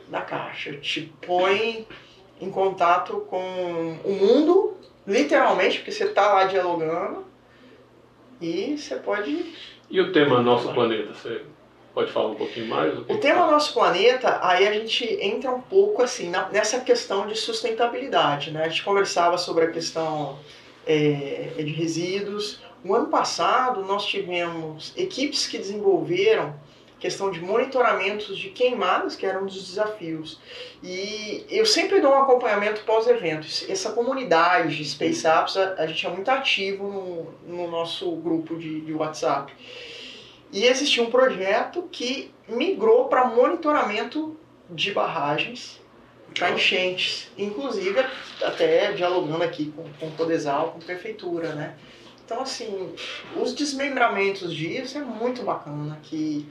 da 0.08 0.22
caixa, 0.22 0.74
te 0.74 1.12
põe 1.26 1.88
em 2.40 2.52
contato 2.52 3.26
com 3.30 3.98
o 4.04 4.12
mundo, 4.12 4.78
literalmente, 5.08 5.80
porque 5.80 5.92
você 5.92 6.06
está 6.06 6.34
lá 6.34 6.44
dialogando, 6.46 7.26
e 8.44 8.78
você 8.78 8.96
pode. 8.98 9.54
E 9.90 10.02
o 10.02 10.12
tema 10.12 10.42
Nosso 10.42 10.74
Planeta? 10.74 11.14
Você 11.14 11.42
pode 11.94 12.12
falar 12.12 12.32
um 12.32 12.36
pouquinho 12.36 12.68
mais? 12.68 12.98
O 13.00 13.18
tema 13.18 13.50
Nosso 13.50 13.74
Planeta, 13.74 14.40
aí 14.42 14.68
a 14.68 14.74
gente 14.74 15.06
entra 15.22 15.52
um 15.52 15.62
pouco 15.62 16.02
assim 16.02 16.30
nessa 16.52 16.82
questão 16.82 17.26
de 17.26 17.38
sustentabilidade. 17.38 18.52
Né? 18.52 18.66
A 18.66 18.68
gente 18.68 18.84
conversava 18.84 19.38
sobre 19.38 19.66
a 19.66 19.72
questão 19.72 20.38
é, 20.86 21.52
de 21.56 21.72
resíduos. 21.72 22.62
No 22.84 22.94
ano 22.96 23.08
passado, 23.08 23.82
nós 23.84 24.06
tivemos 24.06 24.92
equipes 24.98 25.48
que 25.48 25.58
desenvolveram 25.58 26.54
questão 27.04 27.30
de 27.30 27.42
monitoramentos 27.42 28.38
de 28.38 28.50
queimadas, 28.50 29.14
que 29.14 29.26
era 29.26 29.38
um 29.38 29.46
dos 29.46 29.68
desafios. 29.68 30.40
E 30.82 31.46
eu 31.50 31.66
sempre 31.66 32.00
dou 32.00 32.14
um 32.14 32.22
acompanhamento 32.22 32.82
pós-evento. 32.86 33.46
Essa 33.68 33.92
comunidade 33.92 34.78
de 34.78 34.86
Space 34.86 35.28
Apps, 35.28 35.58
a, 35.58 35.74
a 35.80 35.86
gente 35.86 36.08
é 36.08 36.10
muito 36.10 36.32
ativo 36.32 36.88
no, 37.46 37.58
no 37.58 37.70
nosso 37.70 38.10
grupo 38.16 38.56
de, 38.56 38.80
de 38.80 38.94
WhatsApp. 38.94 39.54
E 40.50 40.64
existia 40.64 41.04
um 41.04 41.12
projeto 41.12 41.90
que 41.92 42.32
migrou 42.48 43.10
para 43.10 43.26
monitoramento 43.26 44.40
de 44.70 44.94
barragens 44.94 45.82
para 46.34 46.52
enchentes, 46.52 47.30
inclusive 47.38 48.00
até 48.42 48.94
dialogando 48.94 49.44
aqui 49.44 49.74
com, 49.76 49.84
com 50.00 50.08
o 50.08 50.12
Podesal, 50.12 50.72
com 50.72 50.78
a 50.78 50.82
prefeitura, 50.82 51.54
né? 51.54 51.76
Então, 52.26 52.42
assim, 52.42 52.96
os 53.36 53.54
desmembramentos 53.54 54.56
disso 54.56 54.98
é 54.98 55.02
muito 55.02 55.44
bacana, 55.44 56.00
que 56.02 56.48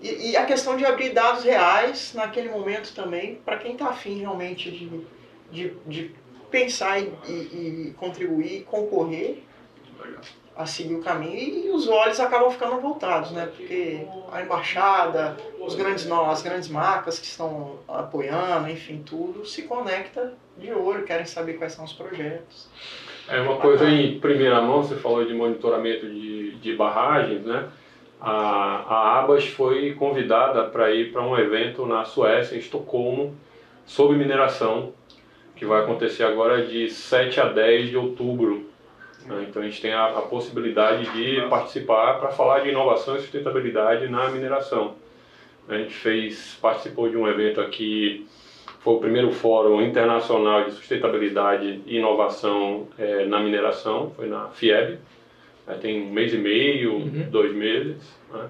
e, 0.00 0.30
e, 0.30 0.36
a 0.36 0.44
questão 0.44 0.76
de 0.76 0.84
abrir 0.84 1.10
dados 1.10 1.44
reais 1.44 2.12
naquele 2.14 2.48
momento 2.48 2.94
também, 2.94 3.36
para 3.36 3.56
quem 3.56 3.72
está 3.72 3.88
afim 3.88 4.18
realmente 4.18 4.70
de, 4.70 5.06
de, 5.50 5.72
de 5.86 6.14
pensar 6.50 7.00
e, 7.00 7.10
e, 7.26 7.88
e 7.88 7.94
contribuir, 7.96 8.64
concorrer 8.64 9.42
a 10.56 10.66
seguir 10.66 10.94
o 10.94 11.02
caminho. 11.02 11.34
E, 11.34 11.70
os 11.70 11.88
olhos 11.88 12.20
acabam 12.20 12.50
ficando 12.50 12.80
voltados, 12.80 13.30
né? 13.32 13.48
Porque 13.56 14.06
a 14.30 14.42
embaixada, 14.42 15.36
os 15.58 15.74
grandes 15.74 16.06
nós, 16.06 16.38
as 16.38 16.42
grandes 16.42 16.68
marcas 16.68 17.18
que 17.18 17.26
estão 17.26 17.78
apoiando, 17.88 18.68
enfim, 18.68 19.02
tudo, 19.04 19.44
se 19.44 19.62
conecta 19.62 20.34
de 20.56 20.72
olho, 20.72 21.04
querem 21.04 21.26
saber 21.26 21.54
quais 21.54 21.72
são 21.72 21.84
os 21.84 21.92
projetos. 21.92 22.68
É 23.28 23.40
uma 23.40 23.56
coisa 23.56 23.88
em 23.88 24.20
primeira 24.20 24.60
mão, 24.60 24.82
você 24.82 24.96
falou 24.96 25.24
de 25.24 25.32
monitoramento 25.32 26.06
de, 26.06 26.56
de 26.56 26.76
barragens, 26.76 27.42
né? 27.44 27.68
A, 28.24 28.84
a 28.88 29.18
Abas 29.18 29.46
foi 29.46 29.92
convidada 29.92 30.64
para 30.64 30.90
ir 30.90 31.12
para 31.12 31.22
um 31.22 31.38
evento 31.38 31.84
na 31.84 32.04
Suécia, 32.06 32.56
em 32.56 32.58
Estocolmo, 32.58 33.36
sobre 33.84 34.16
mineração, 34.16 34.94
que 35.54 35.66
vai 35.66 35.82
acontecer 35.82 36.24
agora 36.24 36.64
de 36.64 36.88
7 36.88 37.38
a 37.38 37.44
10 37.50 37.90
de 37.90 37.96
outubro. 37.98 38.66
né? 39.26 39.46
Então 39.48 39.60
a 39.60 39.64
gente 39.66 39.80
tem 39.80 39.92
a, 39.92 40.06
a 40.06 40.22
possibilidade 40.22 41.04
de 41.12 41.46
participar 41.48 42.18
para 42.18 42.30
falar 42.30 42.60
de 42.60 42.70
inovação 42.70 43.14
e 43.16 43.20
sustentabilidade 43.20 44.08
na 44.08 44.30
mineração. 44.30 44.94
A 45.68 45.76
gente 45.76 45.94
fez, 45.94 46.58
participou 46.60 47.10
de 47.10 47.16
um 47.18 47.28
evento 47.28 47.60
aqui, 47.60 48.26
foi 48.80 48.94
o 48.94 48.98
primeiro 48.98 49.32
fórum 49.32 49.82
internacional 49.82 50.64
de 50.64 50.72
sustentabilidade 50.72 51.82
e 51.86 51.98
inovação 51.98 52.88
eh, 52.98 53.24
na 53.26 53.40
mineração, 53.40 54.12
foi 54.14 54.28
na 54.28 54.48
FIEB, 54.48 54.98
Aí 55.66 55.78
tem 55.78 56.02
um 56.02 56.10
mês 56.10 56.32
e 56.34 56.38
meio, 56.38 56.94
Uhum. 56.94 57.26
dois 57.30 57.54
meses. 57.54 57.96
Né? 58.32 58.48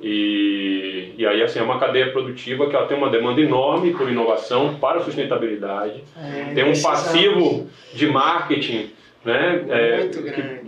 E, 0.00 1.12
e 1.18 1.26
aí, 1.26 1.42
assim, 1.42 1.58
é 1.58 1.62
uma 1.62 1.78
cadeia 1.78 2.12
produtiva 2.12 2.68
que 2.70 2.76
ela 2.76 2.86
tem 2.86 2.96
uma 2.96 3.10
demanda 3.10 3.40
enorme 3.40 3.92
por 3.92 4.08
inovação 4.08 4.76
para 4.76 5.00
a 5.00 5.02
sustentabilidade. 5.04 6.04
É, 6.16 6.54
Tem 6.54 6.64
um 6.64 6.80
passivo 6.80 7.68
de 7.92 8.06
marketing 8.06 8.90
né, 9.24 9.64
é, 9.68 10.06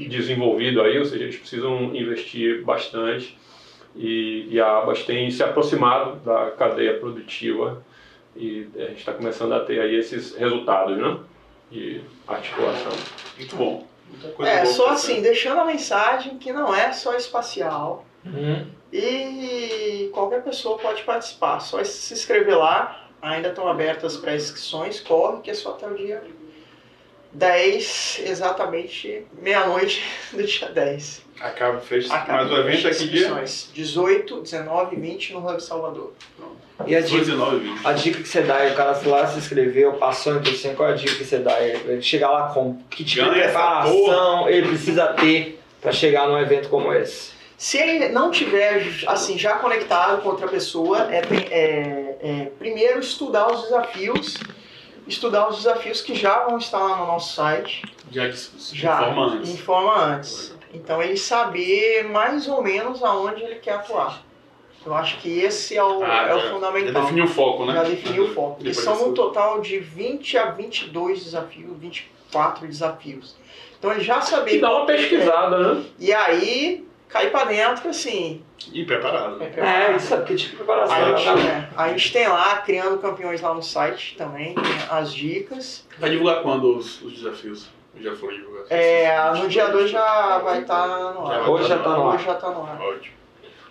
desenvolvido 0.09 0.83
aí, 0.83 0.99
ou 0.99 1.05
seja, 1.05 1.25
eles 1.25 1.37
precisam 1.37 1.95
investir 1.95 2.63
bastante. 2.65 3.39
E, 3.95 4.49
e 4.51 4.61
a 4.61 4.79
Abas 4.79 5.05
tem 5.05 5.31
se 5.31 5.43
aproximado 5.43 6.17
da 6.25 6.51
cadeia 6.53 6.95
produtiva 6.95 7.83
e 8.37 8.67
a 8.77 8.83
gente 8.83 8.99
está 8.99 9.13
começando 9.13 9.53
a 9.53 9.61
ter 9.61 9.81
aí 9.81 9.97
esses 9.97 10.37
resultados 10.37 10.97
né, 10.97 11.17
de 11.71 12.01
articulação. 12.27 12.93
Muito 13.39 13.57
bom. 13.57 13.90
É, 14.41 14.65
só 14.65 14.91
assim, 14.91 15.21
deixando 15.23 15.61
a 15.61 15.65
mensagem 15.65 16.39
que 16.39 16.53
não 16.53 16.75
é 16.75 16.93
só 16.93 17.15
espacial 17.15 18.05
Uhum. 18.25 18.67
e 18.93 20.11
qualquer 20.13 20.43
pessoa 20.43 20.79
pode 20.79 21.03
participar. 21.05 21.61
Só 21.61 21.83
se 21.85 22.13
inscrever 22.13 22.57
lá, 22.57 23.09
ainda 23.23 23.49
estão 23.49 23.67
abertas 23.69 24.17
para 24.17 24.35
inscrições, 24.35 25.01
corre 25.01 25.41
que 25.41 25.51
é 25.51 25.55
só 25.55 25.71
até 25.71 25.87
o 25.87 25.95
dia 25.95 26.23
10, 27.33 28.23
exatamente 28.27 29.25
meia-noite 29.41 30.03
do 30.33 30.43
dia 30.43 30.69
10. 30.69 31.23
Acaba, 31.41 31.81
fecha. 31.81 32.13
Acaba 32.13 32.43
Mas 32.45 32.53
o 32.53 32.57
evento 32.59 32.87
é 32.87 32.91
as 32.91 32.99
que 32.99 33.09
dia? 33.09 33.21
inscrições. 33.21 33.71
18, 33.73 34.41
19 34.43 34.97
e 34.97 35.01
20 35.01 35.33
no 35.33 35.39
Hub 35.49 35.63
Salvador. 35.63 36.13
E 36.87 36.95
a 36.95 37.01
18, 37.01 37.25
dica, 37.25 37.37
19 37.37 37.57
e 37.57 37.69
20. 37.71 37.87
a 37.87 37.93
dica 37.93 38.23
que 38.23 38.29
você 38.29 38.43
dá 38.43 38.57
aí, 38.57 38.73
o 38.73 38.75
cara 38.75 38.95
foi 38.95 39.13
lá, 39.13 39.27
se 39.27 39.39
inscreveu, 39.39 39.93
passou 39.95 40.35
em 40.37 40.41
assim, 40.41 40.75
qual 40.75 40.89
é 40.91 40.93
a 40.93 40.97
dica 40.97 41.15
que 41.15 41.25
você 41.25 41.39
dá 41.39 41.59
ele 41.63 42.03
chegar 42.03 42.31
lá 42.31 42.49
com 42.53 42.77
que 42.91 43.05
tipo 43.05 43.25
de 43.25 43.31
Ganha 43.31 43.45
essa 43.45 43.53
preparação 43.59 44.49
ele 44.49 44.69
precisa 44.69 45.07
ter 45.15 45.61
para 45.81 45.93
chegar 45.93 46.29
num 46.29 46.39
evento 46.39 46.69
como 46.69 46.93
esse? 46.93 47.31
Se 47.57 47.77
ele 47.79 48.09
não 48.09 48.31
tiver 48.31 48.83
assim 49.07 49.39
já 49.39 49.55
conectado 49.55 50.23
com 50.23 50.31
outra 50.31 50.49
pessoa, 50.49 51.09
é, 51.13 51.21
é- 51.51 52.17
é 52.23 52.45
primeiro 52.59 53.01
estudar 53.01 53.51
os 53.53 53.63
desafios, 53.65 54.39
estudar 55.11 55.49
os 55.49 55.57
desafios 55.59 56.01
que 56.01 56.15
já 56.15 56.45
vão 56.45 56.57
estar 56.59 56.79
lá 56.79 56.97
no 56.97 57.07
nosso 57.07 57.35
site, 57.35 57.83
Já 58.11 58.33
se 58.33 58.77
já 58.77 58.95
informa 59.03 59.27
antes. 59.35 59.51
informa 59.51 60.05
antes. 60.05 60.57
Então 60.73 61.03
ele 61.03 61.17
saber 61.17 62.05
mais 62.09 62.49
ou 62.49 62.63
menos 62.63 63.03
aonde 63.03 63.43
ele 63.43 63.57
quer 63.57 63.73
atuar. 63.75 64.23
Eu 64.87 64.95
acho 64.95 65.19
que 65.19 65.41
esse 65.41 65.77
é 65.77 65.83
o, 65.85 66.03
Ah, 66.03 66.27
é 66.29 66.35
o 66.35 66.39
já- 66.39 66.47
Já 66.47 66.53
fundamental. 66.55 67.03
definiu 67.03 67.25
o 67.25 67.29
foco, 67.29 67.67
né? 67.67 67.75
Já 67.75 67.83
definiu 67.83 68.25
o 68.25 68.29
foco. 68.35 68.55
Porque 68.57 68.73
são 68.73 69.09
um 69.11 69.13
total 69.15 69.61
de 69.61 69.79
20 69.79 70.39
a 70.39 70.47
22 70.53 71.23
desafios, 71.25 71.77
24 71.79 72.67
desafios. 72.67 73.37
Então 73.79 73.93
ele 73.93 74.01
já 74.03 74.21
saber. 74.23 74.57
E 74.57 74.61
dá 74.61 74.71
uma 74.75 74.87
quer. 74.87 74.97
pesquisada, 74.97 75.75
né? 75.75 75.85
E 75.99 76.13
aí, 76.13 76.87
cair 77.11 77.31
pra 77.31 77.45
dentro, 77.45 77.91
assim. 77.91 78.43
E 78.73 78.85
preparado. 78.85 79.37
né? 79.37 79.53
É, 79.57 79.97
isso 79.97 80.15
é 80.15 80.23
que 80.23 80.35
tipo 80.37 80.51
de 80.51 80.57
preparação. 80.57 80.97
A 80.97 81.17
gente, 81.17 81.45
né? 81.45 81.69
é, 81.77 81.81
a 81.81 81.89
gente 81.89 82.13
tem 82.13 82.29
lá, 82.29 82.57
criando 82.59 82.99
campeões 82.99 83.41
lá 83.41 83.53
no 83.53 83.63
site 83.63 84.17
também, 84.17 84.55
as 84.91 85.13
dicas. 85.13 85.87
Vai 85.99 86.11
divulgar 86.11 86.43
quando 86.43 86.77
os, 86.77 87.03
os 87.03 87.13
desafios? 87.13 87.69
Já 88.01 88.15
foram 88.15 88.37
divulgados? 88.37 88.71
É, 88.71 89.33
no 89.35 89.49
dia 89.49 89.69
2 89.69 89.91
já 89.91 90.39
vai 90.39 90.61
estar 90.63 90.87
no 90.87 91.27
Já 91.27 91.35
ar. 91.35 91.51
Hoje 91.51 91.69
já 91.69 91.79
tá 91.79 91.89
no 91.91 92.09
ar. 92.09 92.15
Hoje 92.15 92.25
já 92.25 92.35
tá 92.35 92.51
no 92.51 92.63
ar. 92.65 92.81
Ótimo. 92.81 93.20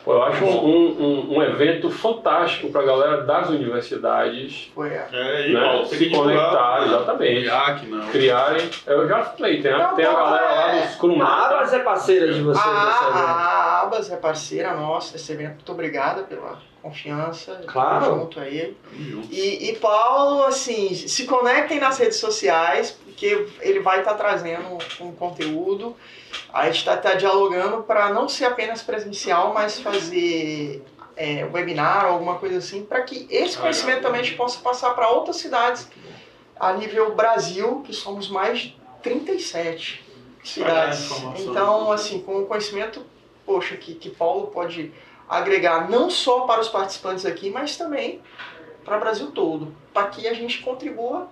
Pô, 0.10 0.16
eu 0.16 0.24
acho 0.24 0.44
um, 0.44 0.88
um, 1.00 1.38
um 1.38 1.44
evento 1.44 1.88
fantástico 1.92 2.72
para 2.72 2.82
a 2.82 2.86
galera 2.86 3.22
das 3.22 3.48
universidades 3.50 4.72
Foi 4.74 4.90
é. 4.90 5.08
É, 5.12 5.50
e 5.50 5.54
né, 5.54 5.60
Paulo, 5.62 5.86
se 5.86 6.10
conectar, 6.10 6.84
exatamente. 6.88 7.46
IAC, 7.46 7.86
não. 7.86 8.08
criarem. 8.08 8.70
Eu 8.88 9.08
já 9.08 9.24
falei, 9.24 9.62
tem 9.62 9.72
a, 9.72 9.78
Não, 9.78 9.96
tem 9.96 10.06
a 10.06 10.12
galera 10.12 10.46
lá 10.46 10.74
é. 10.74 10.82
do 10.82 10.88
Scrum 10.94 11.22
A. 11.22 11.46
Abas 11.46 11.74
é 11.74 11.80
parceira 11.80 12.34
de 12.34 12.42
vocês 12.42 12.66
A, 12.66 12.86
nesse 12.86 13.04
evento. 13.04 13.30
a 13.30 13.79
Abas 13.90 14.12
é 14.12 14.16
parceira 14.16 14.76
nossa 14.76 15.14
desse 15.14 15.32
evento. 15.32 15.56
Muito 15.56 15.72
obrigada 15.72 16.22
pela 16.24 16.62
confiança. 16.80 17.64
Claro. 17.66 18.20
Junto 18.20 18.40
aí. 18.40 18.78
E, 19.32 19.72
e 19.72 19.76
Paulo, 19.78 20.44
assim, 20.44 20.94
se 20.94 21.26
conectem 21.26 21.80
nas 21.80 21.98
redes 21.98 22.18
sociais, 22.18 22.92
porque 22.92 23.48
ele 23.62 23.80
vai 23.80 24.00
estar 24.00 24.14
trazendo 24.14 24.78
um 25.02 25.12
conteúdo. 25.12 25.96
A 26.54 26.68
gente 26.68 26.88
está 26.88 27.16
dialogando 27.16 27.82
para 27.82 28.14
não 28.14 28.30
ser 28.30 28.46
apenas 28.46 28.84
presencial, 28.84 29.54
mas 29.56 29.80
fazer 29.80 30.84
é, 31.18 31.44
webinar 31.46 32.06
ou 32.06 32.14
alguma 32.14 32.36
coisa 32.36 32.60
assim, 32.60 32.86
para 32.86 33.02
que 33.02 33.28
esse 33.32 33.58
Ah, 33.58 33.62
conhecimento 33.62 34.04
também 34.04 34.22
a 34.22 34.24
gente 34.24 34.38
possa 34.38 34.60
passar 34.60 34.92
para 34.92 35.10
outras 35.10 35.38
cidades 35.38 35.90
a 36.60 36.74
nível 36.74 37.16
Brasil, 37.16 37.82
que 37.84 37.94
somos 37.94 38.30
mais 38.30 38.60
de 38.60 38.80
37 39.02 40.06
Espalhar 40.44 40.90
a 40.90 40.94
cidades. 40.94 41.42
Então, 41.42 41.92
assim, 41.92 42.22
com 42.22 42.40
o 42.40 42.46
conhecimento, 42.46 43.06
poxa, 43.50 43.76
que, 43.76 43.96
que 43.96 44.12
Paulo 44.12 44.48
pode 44.48 44.92
agregar 45.28 45.90
não 45.90 46.08
só 46.08 46.42
para 46.42 46.62
os 46.62 46.68
participantes 46.68 47.26
aqui, 47.26 47.50
mas 47.50 47.76
também 47.76 48.22
para 48.86 48.98
o 48.98 49.00
Brasil 49.00 49.32
todo, 49.32 49.74
para 49.92 50.08
que 50.08 50.28
a 50.28 50.34
gente 50.36 50.60
contribua 50.62 51.28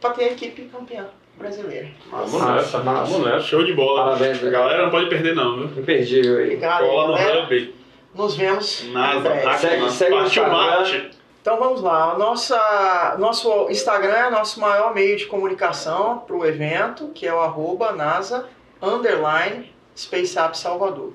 para 0.00 0.10
ter 0.14 0.24
a 0.24 0.32
equipe 0.32 0.62
campeã 0.62 1.08
brasileira. 1.36 1.88
Vamos 2.10 2.32
Massa, 2.32 2.52
nessa, 2.54 2.78
massa. 2.78 3.12
vamos 3.12 3.26
nessa. 3.26 3.40
Show 3.46 3.62
de 3.64 3.74
bola. 3.74 4.04
Parabéns, 4.04 4.42
A 4.42 4.48
galera 4.50 4.82
não 4.84 4.90
pode 4.90 5.10
perder, 5.10 5.34
não, 5.34 5.56
viu? 5.58 5.82
Imperdível 5.82 6.38
aí. 6.38 6.44
Obrigado, 6.44 6.86
Cola 6.86 7.06
no. 7.18 7.42
Hub. 7.44 7.74
Nos 8.14 8.34
vemos. 8.36 8.86
Hack, 8.94 9.58
Segue- 9.58 9.90
segue 9.90 10.14
o 10.14 10.18
Partiu. 10.18 10.48
Marte. 10.48 11.10
Então 11.42 11.58
vamos 11.58 11.80
lá. 11.82 12.16
Nossa, 12.18 13.16
nosso 13.18 13.68
Instagram 13.70 14.14
é 14.26 14.30
nosso 14.30 14.58
maior 14.60 14.94
meio 14.94 15.16
de 15.18 15.26
comunicação 15.26 16.18
para 16.26 16.36
o 16.36 16.44
evento, 16.46 17.08
que 17.14 17.26
é 17.26 17.32
o 17.34 17.40
arroba 17.40 17.92
NASA 17.92 18.48
underline 18.82 19.70
Space 19.96 20.38
App 20.38 20.56
Salvador. 20.58 21.12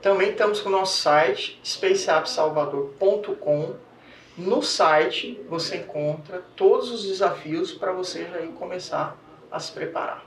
Também 0.00 0.30
estamos 0.30 0.60
com 0.60 0.68
o 0.68 0.72
nosso 0.72 1.00
site, 1.00 1.60
spaceappsalvador.com. 1.64 3.74
No 4.36 4.62
site 4.62 5.40
você 5.48 5.76
encontra 5.76 6.42
todos 6.56 6.90
os 6.90 7.06
desafios 7.06 7.72
para 7.72 7.92
você 7.92 8.24
já 8.24 8.40
ir 8.40 8.48
começar 8.48 9.16
a 9.50 9.60
se 9.60 9.70
preparar. 9.72 10.24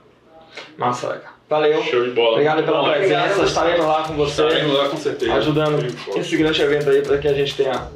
Massa, 0.76 1.08
legal. 1.08 1.32
Valeu. 1.48 1.82
Show 1.82 2.04
de 2.04 2.10
bola. 2.12 2.30
Obrigado 2.32 2.64
pela 2.64 2.82
Bom, 2.82 2.92
presença. 2.92 3.42
Estaremos 3.44 3.86
lá 3.86 4.04
com 4.04 4.14
você, 4.14 4.46
Estaremos 4.46 4.78
lá 4.78 4.88
com 4.88 4.96
certeza. 4.96 5.34
ajudando 5.34 5.84
esse 6.16 6.36
grande 6.36 6.62
evento 6.62 6.90
aí 6.90 7.02
para 7.02 7.18
que 7.18 7.28
a 7.28 7.34
gente 7.34 7.56
tenha 7.56 7.90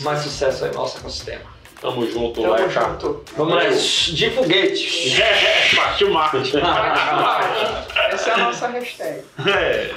mais 0.00 0.20
sucesso 0.20 0.64
aí 0.64 0.70
no 0.70 0.76
nosso 0.78 0.98
ecossistema. 0.98 1.53
Tamo 1.84 2.06
junto, 2.06 2.40
Tamo 2.40 2.54
Leca. 2.54 2.68
junto. 2.70 3.22
Vamos 3.36 3.56
nessa. 3.56 4.12
De 4.12 4.30
foguete. 4.30 5.20
É, 5.20 5.76
partiu 5.76 6.10
Marte. 6.10 6.56
Essa 8.10 8.30
é 8.30 8.32
a 8.32 8.36
nossa 8.38 8.68
hashtag. 8.68 9.20
É. 9.46 9.92